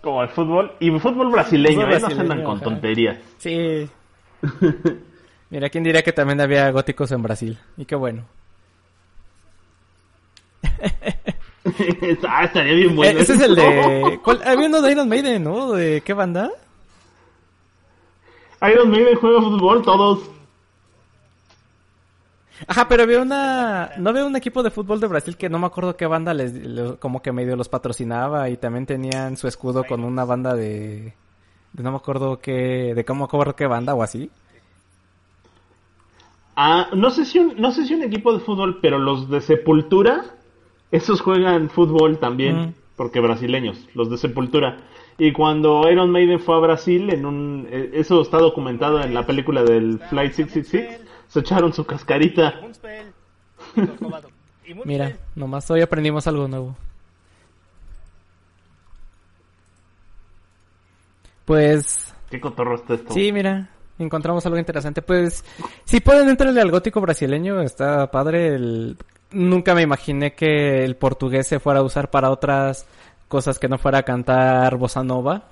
Como 0.00 0.22
el 0.22 0.28
fútbol. 0.28 0.72
Y 0.78 0.90
fútbol 0.92 1.32
brasileño, 1.32 1.80
Fútbol 1.80 1.92
¿eh? 1.92 2.00
No 2.00 2.06
se 2.06 2.12
andan 2.12 2.26
brasileño, 2.28 2.48
con 2.48 2.60
tonterías. 2.60 3.18
Sí. 3.38 3.90
Mira, 5.50 5.68
quién 5.70 5.82
diría 5.82 6.02
que 6.02 6.12
también 6.12 6.40
había 6.40 6.70
góticos 6.70 7.10
en 7.10 7.20
Brasil. 7.22 7.58
Y 7.76 7.84
qué 7.84 7.96
bueno. 7.96 8.24
ah, 12.28 12.44
estaría 12.44 12.74
bien 12.74 12.96
bueno. 12.96 13.18
Eh, 13.18 13.22
ese 13.22 13.34
es 13.34 13.40
el 13.40 13.54
de... 13.54 14.20
¿cuál? 14.24 14.40
Había 14.44 14.68
uno 14.68 14.80
de 14.80 14.92
Iron 14.92 15.08
Maiden, 15.08 15.44
¿no? 15.44 15.72
¿De 15.72 16.00
qué 16.02 16.12
banda? 16.14 16.50
Iron 18.62 18.90
Maiden 18.90 19.16
juega 19.16 19.40
fútbol, 19.40 19.82
todos. 19.82 20.30
Ajá, 22.66 22.88
pero 22.88 23.04
había 23.04 23.20
una... 23.20 23.90
¿No 23.98 24.10
había 24.10 24.24
un 24.24 24.34
equipo 24.34 24.62
de 24.62 24.70
fútbol 24.70 24.98
de 25.00 25.06
Brasil 25.06 25.36
que 25.36 25.48
no 25.48 25.58
me 25.58 25.66
acuerdo 25.66 25.96
qué 25.96 26.06
banda 26.06 26.34
les... 26.34 26.52
le- 26.52 26.96
como 26.96 27.22
que 27.22 27.32
medio 27.32 27.54
los 27.56 27.68
patrocinaba 27.68 28.48
y 28.50 28.56
también 28.56 28.86
tenían 28.86 29.36
su 29.36 29.46
escudo 29.46 29.84
con 29.84 30.02
una 30.02 30.24
banda 30.24 30.54
de... 30.54 31.14
de 31.72 31.82
no 31.82 31.90
me 31.92 31.96
acuerdo 31.98 32.40
qué... 32.40 32.94
de 32.96 33.04
cómo 33.04 33.26
acuerdo 33.26 33.54
qué 33.54 33.66
banda 33.66 33.94
o 33.94 34.02
así. 34.02 34.30
Ah, 36.56 36.88
no 36.92 37.10
sé 37.10 37.24
si 37.24 37.38
un, 37.38 37.54
no 37.60 37.70
sé 37.70 37.86
si 37.86 37.94
un 37.94 38.02
equipo 38.02 38.32
de 38.32 38.40
fútbol, 38.40 38.80
pero 38.82 38.98
los 38.98 39.30
de 39.30 39.40
Sepultura, 39.40 40.24
esos 40.90 41.20
juegan 41.20 41.70
fútbol 41.70 42.18
también, 42.18 42.74
porque 42.96 43.20
brasileños, 43.20 43.86
los 43.94 44.10
de 44.10 44.18
Sepultura. 44.18 44.78
Y 45.18 45.32
cuando 45.32 45.90
Iron 45.90 46.10
Maiden 46.10 46.40
fue 46.40 46.56
a 46.56 46.60
Brasil, 46.60 47.10
en 47.10 47.26
un, 47.26 47.66
eh, 47.70 47.90
eso 47.94 48.22
está 48.22 48.38
documentado 48.38 49.02
en 49.02 49.14
la 49.14 49.26
película 49.26 49.64
del 49.64 49.98
Flight 50.10 50.32
666, 50.32 51.00
se 51.26 51.40
echaron 51.40 51.72
su 51.72 51.84
cascarita. 51.84 52.54
Mira, 54.84 55.16
nomás 55.34 55.70
hoy 55.70 55.80
aprendimos 55.80 56.26
algo 56.26 56.46
nuevo. 56.46 56.76
Pues... 61.44 62.14
Qué 62.30 62.38
cotorro 62.40 62.74
está 62.74 62.94
esto. 62.94 63.14
Sí, 63.14 63.32
mira, 63.32 63.70
encontramos 63.98 64.44
algo 64.44 64.58
interesante. 64.58 65.00
Pues, 65.00 65.46
si 65.84 66.00
pueden 66.00 66.28
entrarle 66.28 66.60
al 66.60 66.70
gótico 66.70 67.00
brasileño, 67.00 67.62
está 67.62 68.10
padre. 68.10 68.54
El... 68.54 68.98
Nunca 69.30 69.74
me 69.74 69.82
imaginé 69.82 70.34
que 70.34 70.84
el 70.84 70.96
portugués 70.96 71.46
se 71.46 71.60
fuera 71.60 71.80
a 71.80 71.82
usar 71.82 72.10
para 72.10 72.30
otras 72.30 72.86
cosas 73.28 73.58
que 73.58 73.68
no 73.68 73.78
fuera 73.78 73.98
a 73.98 74.02
cantar 74.02 74.76
bossa 74.76 75.02
nova. 75.04 75.44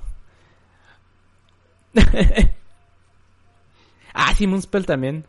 ah, 4.15 4.35
sí, 4.35 4.47
Moonspell 4.47 4.87
también. 4.87 5.27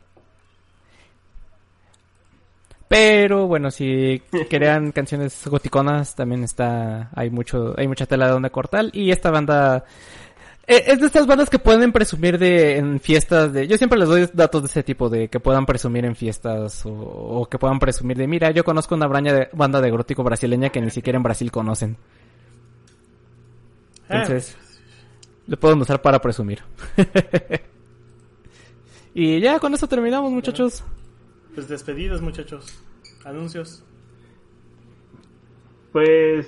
Pero 2.87 3.47
bueno, 3.47 3.69
si 3.69 4.21
crean 4.49 4.91
canciones 4.93 5.45
goticonas, 5.47 6.15
también 6.15 6.43
está, 6.43 7.09
hay 7.13 7.29
mucho, 7.29 7.73
hay 7.77 7.87
mucha 7.87 8.05
tela 8.05 8.27
de 8.27 8.31
donde 8.31 8.49
cortar. 8.49 8.85
Y 8.93 9.11
esta 9.11 9.29
banda, 9.29 9.83
es 10.67 10.99
de 10.99 11.05
estas 11.05 11.25
bandas 11.25 11.49
que 11.49 11.59
pueden 11.59 11.91
presumir 11.93 12.37
de 12.37 12.77
en 12.77 12.99
fiestas 12.99 13.53
de 13.53 13.67
yo 13.67 13.77
siempre 13.77 13.97
les 13.97 14.07
doy 14.09 14.29
datos 14.33 14.61
de 14.63 14.67
ese 14.67 14.83
tipo 14.83 15.09
de 15.09 15.29
que 15.29 15.39
puedan 15.39 15.65
presumir 15.65 16.03
en 16.05 16.15
fiestas 16.15 16.85
o, 16.85 16.91
o 16.91 17.45
que 17.49 17.57
puedan 17.57 17.79
presumir 17.79 18.17
de 18.17 18.27
mira 18.27 18.51
yo 18.51 18.63
conozco 18.65 18.93
una 18.95 19.07
braña 19.07 19.33
de, 19.33 19.49
banda 19.53 19.79
de 19.79 19.89
gótico 19.91 20.23
brasileña 20.23 20.69
que 20.69 20.81
ni 20.81 20.89
siquiera 20.89 21.15
en 21.17 21.23
Brasil 21.23 21.51
conocen 21.51 21.97
entonces 24.09 24.57
lo 25.47 25.57
pueden 25.57 25.79
usar 25.81 26.01
para 26.01 26.19
presumir. 26.19 26.61
Y 29.13 29.39
ya 29.39 29.57
con 29.59 29.73
eso 29.73 29.87
terminamos 29.87 30.31
muchachos. 30.31 30.83
Pues 31.55 31.67
despedidos, 31.67 32.21
muchachos. 32.21 32.79
Anuncios. 33.25 33.83
Pues 35.91 36.47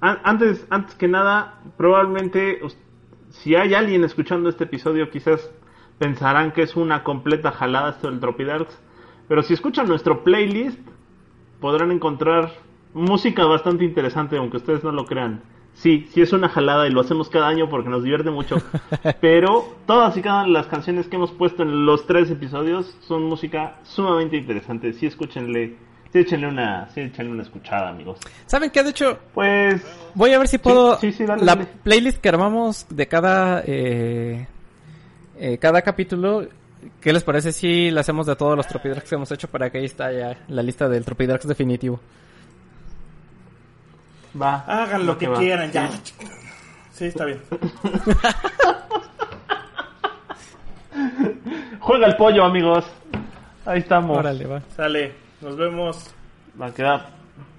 an- 0.00 0.18
antes, 0.24 0.64
antes 0.70 0.96
que 0.96 1.06
nada, 1.06 1.60
probablemente 1.76 2.58
si 3.30 3.54
hay 3.54 3.74
alguien 3.74 4.04
escuchando 4.04 4.48
este 4.48 4.64
episodio, 4.64 5.10
quizás 5.10 5.50
pensarán 5.98 6.52
que 6.52 6.62
es 6.62 6.76
una 6.76 7.04
completa 7.04 7.52
jalada 7.52 7.90
esto 7.90 8.10
del 8.10 8.20
Tropidarks. 8.20 8.78
Pero 9.28 9.42
si 9.42 9.54
escuchan 9.54 9.88
nuestro 9.88 10.24
playlist, 10.24 10.80
podrán 11.60 11.92
encontrar 11.92 12.52
música 12.92 13.44
bastante 13.44 13.84
interesante, 13.84 14.36
aunque 14.36 14.56
ustedes 14.56 14.82
no 14.82 14.92
lo 14.92 15.04
crean. 15.04 15.42
Sí, 15.74 16.08
sí 16.10 16.20
es 16.20 16.32
una 16.32 16.48
jalada 16.48 16.88
y 16.88 16.90
lo 16.90 17.00
hacemos 17.00 17.30
cada 17.30 17.46
año 17.46 17.68
porque 17.68 17.88
nos 17.88 18.02
divierte 18.02 18.30
mucho. 18.30 18.56
Pero 19.20 19.76
todas 19.86 20.16
y 20.16 20.22
cada 20.22 20.38
una 20.38 20.46
de 20.46 20.52
las 20.52 20.66
canciones 20.66 21.06
que 21.06 21.16
hemos 21.16 21.30
puesto 21.30 21.62
en 21.62 21.86
los 21.86 22.06
tres 22.06 22.30
episodios 22.30 22.96
son 23.00 23.22
música 23.22 23.78
sumamente 23.84 24.36
interesante. 24.36 24.92
Sí, 24.92 25.06
escúchenle, 25.06 25.76
sí, 26.12 26.18
échenle 26.18 26.46
una, 26.48 26.88
sí, 26.94 27.00
échenle 27.00 27.32
una 27.32 27.42
escuchada, 27.42 27.88
amigos. 27.90 28.18
saben 28.46 28.70
qué 28.70 28.82
de 28.82 28.90
hecho 28.90 29.18
Pues 29.34 29.82
Voy 30.14 30.32
a 30.32 30.38
ver 30.38 30.48
si 30.48 30.58
puedo. 30.58 30.98
sí, 30.98 31.12
sí, 31.12 31.24
dale, 31.24 31.44
la 31.44 31.54
dale. 31.54 31.68
playlist 31.82 32.20
que 32.20 32.28
armamos 32.28 32.86
de 32.90 33.06
cada. 33.08 33.62
Eh, 33.66 34.46
eh, 35.38 35.58
cada 35.58 35.82
capítulo. 35.82 36.46
¿Qué 37.00 37.12
les 37.12 37.22
parece 37.22 37.52
si 37.52 37.90
la 37.90 38.00
hacemos 38.00 38.26
de 38.26 38.34
todos 38.36 38.56
los 38.56 38.66
Tropidrax 38.66 39.08
que 39.08 39.14
hemos 39.14 39.30
hecho 39.30 39.48
para 39.48 39.70
que 39.70 39.78
ahí 39.78 39.84
está 39.84 40.10
ya 40.12 40.36
la 40.48 40.62
lista 40.62 40.88
del 40.88 41.04
Tropidrax 41.04 41.46
definitivo? 41.46 42.00
va. 44.40 44.64
Hagan 44.66 45.06
lo 45.06 45.16
que 45.18 45.28
va. 45.28 45.38
quieran, 45.38 45.70
ya. 45.70 45.90
Sí, 46.92 47.06
está 47.06 47.24
bien. 47.26 47.40
Juega 51.80 52.06
el 52.06 52.16
pollo, 52.16 52.44
amigos. 52.44 52.84
Ahí 53.66 53.80
estamos. 53.80 54.18
Órale, 54.18 54.46
va. 54.46 54.62
Sale. 54.76 55.12
Nos 55.40 55.56
vemos. 55.56 56.14
Va 56.60 56.66
a 56.66 56.74
quedar. 56.74 57.10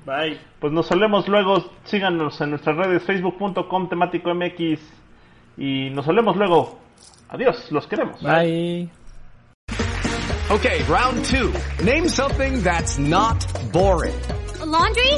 Bye. 0.06 0.40
Pues 0.60 0.74
nos 0.74 0.88
solemos 0.88 1.28
luego. 1.28 1.72
Síganos 1.86 2.40
en 2.42 2.52
nuestras 2.52 2.76
redes 2.78 3.04
facebook.com 3.04 3.90
temático 3.90 4.34
MX. 4.34 4.80
Y 5.58 5.90
nos 5.92 6.06
solemos 6.06 6.36
luego. 6.38 6.80
Adiós, 7.30 7.72
los 7.72 7.88
queremos. 7.88 8.22
Bye. 8.22 8.90
Okay, 10.50 10.84
round 10.84 11.24
two. 11.26 11.54
Name 11.84 12.10
something 12.10 12.62
that's 12.62 12.98
not 13.00 13.38
boring. 13.72 14.20
A 14.60 14.66
laundry? 14.66 15.14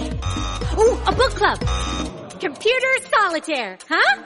Ooh, 0.77 0.95
a 1.07 1.11
book 1.11 1.33
club. 1.33 1.59
Computer 2.39 2.93
solitaire, 3.09 3.77
huh? 3.89 4.23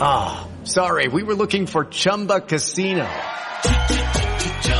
Ah, 0.00 0.48
sorry, 0.64 1.06
we 1.08 1.22
were 1.22 1.34
looking 1.34 1.66
for 1.66 1.84
Chumba 1.84 2.40
Casino. 2.40 3.06